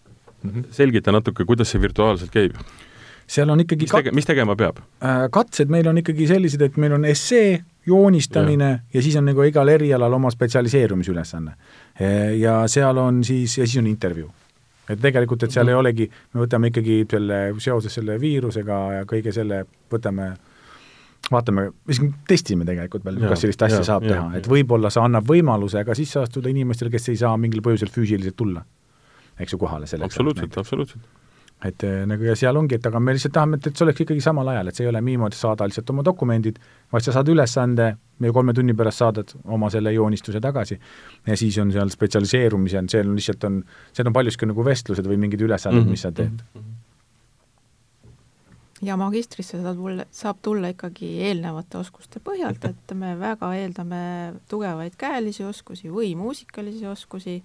[0.43, 0.51] mm.
[0.51, 0.71] -hmm.
[0.77, 2.57] selgita natuke, kuidas see virtuaalselt käib?
[3.31, 4.81] seal on ikkagi mis, tege-, mis tegema peab?
[5.05, 8.79] Äh, katsed meil on ikkagi sellised, et meil on essee, joonistamine ja.
[8.95, 11.55] ja siis on nagu igal erialal oma spetsialiseerumisülesanne.
[12.39, 14.31] ja seal on siis, ja siis on intervjuu
[14.91, 15.73] et tegelikult, et seal mm -hmm.
[15.73, 20.33] ei olegi, me võtame ikkagi selle, seoses selle viirusega ja kõige selle, võtame
[21.31, 21.71] vaatame,
[22.29, 25.85] testime tegelikult veel, kas sellist asja ja, saab ja, teha, et võib-olla see annab võimaluse
[25.85, 28.65] ka sisse astuda inimestele, kes ei saa mingil põhjusel füüsiliselt tulla,
[29.39, 30.15] eks ju, kohale selleks.
[30.15, 31.20] absoluutselt, absoluutselt
[31.65, 34.05] et eh, nagu ja seal ongi, et aga me lihtsalt tahame, et, et see oleks
[34.05, 36.61] ikkagi samal ajal, et see ei ole niimoodi saada lihtsalt oma dokumendid,
[36.93, 40.81] vaid sa saad ülesande ja kolme tunni pärast saadad oma selle joonistuse tagasi.
[41.27, 43.63] ja siis on seal spetsialiseerumise, seal on lihtsalt on,
[43.93, 45.99] seal on paljuski nagu vestlused või mingid ülesanded mm, -hmm.
[45.99, 46.61] mis sa teed mm.
[46.61, 46.79] -hmm
[48.83, 54.01] ja magistrisse saab tulla, saab tulla ikkagi eelnevate oskuste põhjalt, et me väga eeldame
[54.49, 57.43] tugevaid käelisi oskusi või muusikalisi oskusi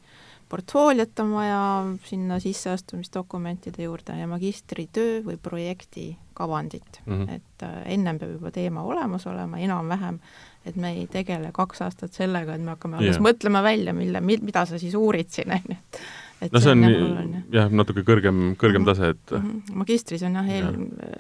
[0.56, 1.62] portfooliot on vaja
[2.08, 7.36] sinna sisseastumisdokumentide juurde ja magistritöö või projekti kavandit mm, -hmm.
[7.36, 10.20] et äh, ennem peab juba teema olemas olema enam-vähem,
[10.66, 13.26] et me ei tegele kaks aastat sellega, et me hakkame alles yeah.
[13.28, 16.02] mõtlema välja, mille, mida sa siis uurid siin, on ju, et
[16.46, 18.96] et no see on, on jah, natuke kõrgem, kõrgem mm -hmm.
[18.96, 19.76] tase, et mm -hmm.
[19.84, 20.74] magistris on jah, eel,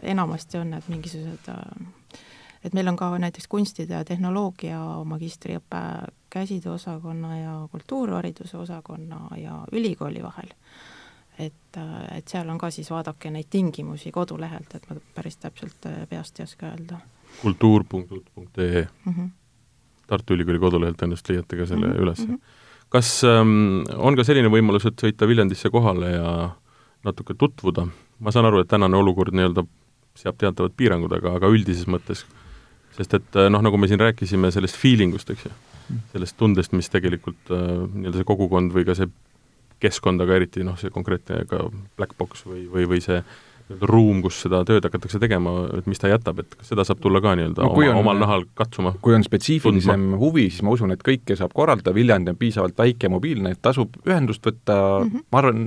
[0.04, 1.88] enamasti on need mingisugused äh,
[2.66, 5.82] et meil on ka näiteks kunstide ja tehnoloogia magistriõpe
[6.34, 10.52] käsitööosakonna ja kultuurhariduse osakonna ja ülikooli vahel.
[11.40, 11.78] et,
[12.16, 16.40] et seal on ka siis, vaadake neid tingimusi kodulehelt, et ma päris täpselt äh, peast
[16.40, 17.00] ei oska öelda.
[17.42, 19.30] kultuur.ut.ee mm -hmm.
[20.08, 22.02] Tartu Ülikooli kodulehelt tõenäoliselt leiate ka selle mm -hmm.
[22.02, 22.34] üles mm.
[22.34, 22.40] -hmm.
[22.90, 26.50] kas ähm, on ka selline võimalus, et sõita Viljandisse kohale ja
[27.04, 27.88] natuke tutvuda?
[28.20, 29.64] ma saan aru, et tänane olukord nii-öelda
[30.16, 32.26] seab teatavad piirangud, aga, aga üldises mõttes
[32.96, 35.54] sest et noh, nagu me siin rääkisime sellest feeling ust, eks ju,
[36.14, 39.10] sellest tundest, mis tegelikult äh, nii-öelda see kogukond või ka see
[39.84, 41.66] keskkond, aga eriti noh, see konkreetne ka
[41.98, 43.20] black box või, või, või see
[43.82, 47.22] ruum, kus seda tööd hakatakse tegema, et mis ta jätab, et kas seda saab tulla
[47.24, 48.94] ka nii-öelda no, oma, omal nahal katsuma?
[49.02, 50.20] kui on spetsiifilisem tundma.
[50.22, 53.98] huvi, siis ma usun, et kõike saab korraldada, Viljandi on piisavalt väike, mobiilne, et tasub
[54.06, 55.26] ühendust võtta mm, -hmm.
[55.34, 55.64] ma arvan,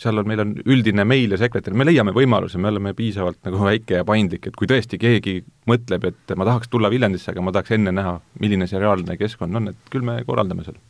[0.00, 3.60] seal on, meil on üldine meil ja sekretär, me leiame võimaluse, me oleme piisavalt nagu
[3.66, 7.52] väike ja paindlik, et kui tõesti keegi mõtleb, et ma tahaks tulla Viljandisse, aga ma
[7.52, 10.80] tahaks enne näha, milline see reaalne keskkond on, et küll me korraldame selle.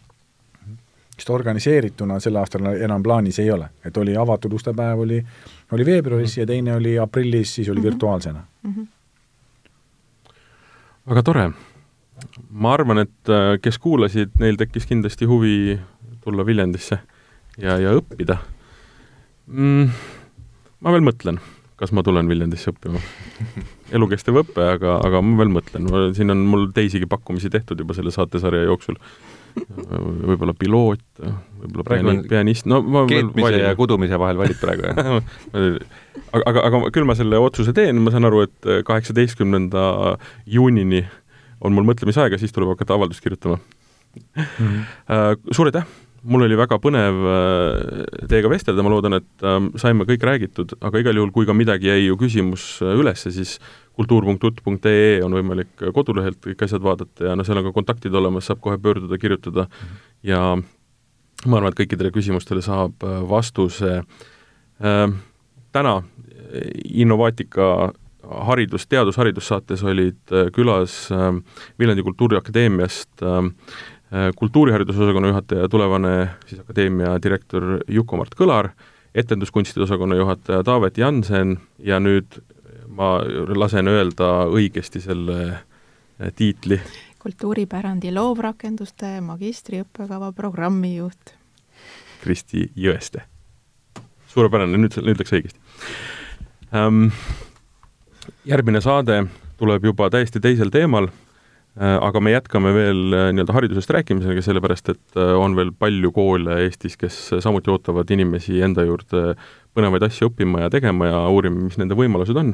[1.20, 5.18] sest organiseerituna sel aastal enam plaanis ei ole, et oli avatud ustepäev, oli,
[5.72, 6.40] oli veebruaris mm -hmm.
[6.40, 7.90] ja teine oli aprillis, siis oli mm -hmm.
[7.90, 8.74] virtuaalsena mm.
[8.74, 8.86] -hmm.
[11.08, 11.50] väga tore.
[12.50, 15.80] ma arvan, et äh, kes kuulasid, neil tekkis kindlasti huvi
[16.20, 16.98] tulla Viljandisse
[17.58, 18.36] ja, ja õppida
[19.50, 19.90] mm,?
[20.80, 21.40] ma veel mõtlen,
[21.80, 23.00] kas ma tulen Viljandisse õppima.
[23.96, 28.14] elukestev õpe, aga, aga ma veel mõtlen, siin on mul teisigi pakkumisi tehtud juba selle
[28.14, 28.98] saatesarja jooksul.
[29.50, 35.00] võib-olla piloot, võib-olla pianist, pianist, no ma keetmise ja kudumise vahel valid praegu, jah
[36.36, 39.88] aga, aga, aga küll ma selle otsuse teen, ma saan aru, et kaheksateistkümnenda
[40.46, 41.02] juunini
[41.60, 44.46] on mul mõtlemisaega, siis tuleb hakata avaldust kirjutama mm.
[44.46, 45.50] -hmm.
[45.50, 45.90] suur aitäh
[46.22, 51.00] mul oli väga põnev äh, teiega vestelda, ma loodan, et ähm, saime kõik räägitud, aga
[51.00, 53.56] igal juhul, kui ka midagi jäi ju küsimus äh, üles, siis
[53.96, 58.60] kultuur.ut.ee on võimalik kodulehelt kõik asjad vaadata ja noh, seal on ka kontaktid olemas, saab
[58.64, 60.04] kohe pöörduda, kirjutada -hmm.
[60.28, 60.42] ja
[61.46, 64.02] ma arvan, et kõikidele küsimustele saab äh, vastuse
[64.80, 65.08] äh,.
[65.72, 66.02] täna
[66.84, 67.92] Innovaatika
[68.26, 71.32] haridus, teadus-haridussaates olid külas äh,
[71.78, 73.22] Viljandi Kultuuriakadeemiast
[74.36, 78.72] kultuurihariduse osakonna juhataja, tulevane siis akadeemia direktor Juku-Mart Kõlar,
[79.14, 82.40] etenduskunstide osakonna juhataja Taavet Jansen ja nüüd
[82.90, 83.20] ma
[83.54, 86.80] lasen öelda õigesti selle äh, tiitli.
[87.22, 91.34] kultuuripärandi loovrakenduste magistriõppekava programmijuht.
[92.20, 93.22] Kristi Jõeste.
[94.26, 95.58] suurepärane, nüüd, nüüd läks õigesti
[96.74, 97.08] ähm,.
[98.44, 99.24] järgmine saade
[99.58, 101.29] tuleb juba täiesti teisel teemal Äh,
[101.80, 106.58] aga me jätkame veel äh, nii-öelda haridusest rääkimisega, sellepärast et äh, on veel palju koole
[106.66, 109.34] Eestis, kes samuti ootavad inimesi enda juurde
[109.76, 112.52] põnevaid asju õppima ja tegema ja uurima, mis nende võimalused on.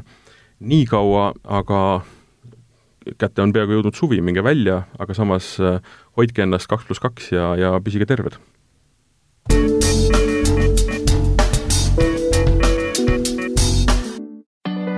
[0.61, 1.81] nii kaua aga
[3.19, 5.57] kätte on peaaegu jõudnud suvi, minge välja, aga samas
[6.17, 8.39] hoidke ennast kaks pluss kaks ja, ja püsige terved.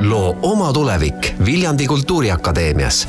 [0.09, 3.07] loo oma tulevik Viljandi Kultuuriakadeemias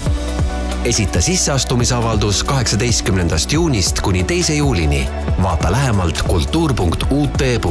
[0.85, 5.09] esita sisseastumisavaldus kaheksateistkümnendast juunist kuni teise juulini.
[5.43, 7.69] vaata lähemalt kultuur.ut.ee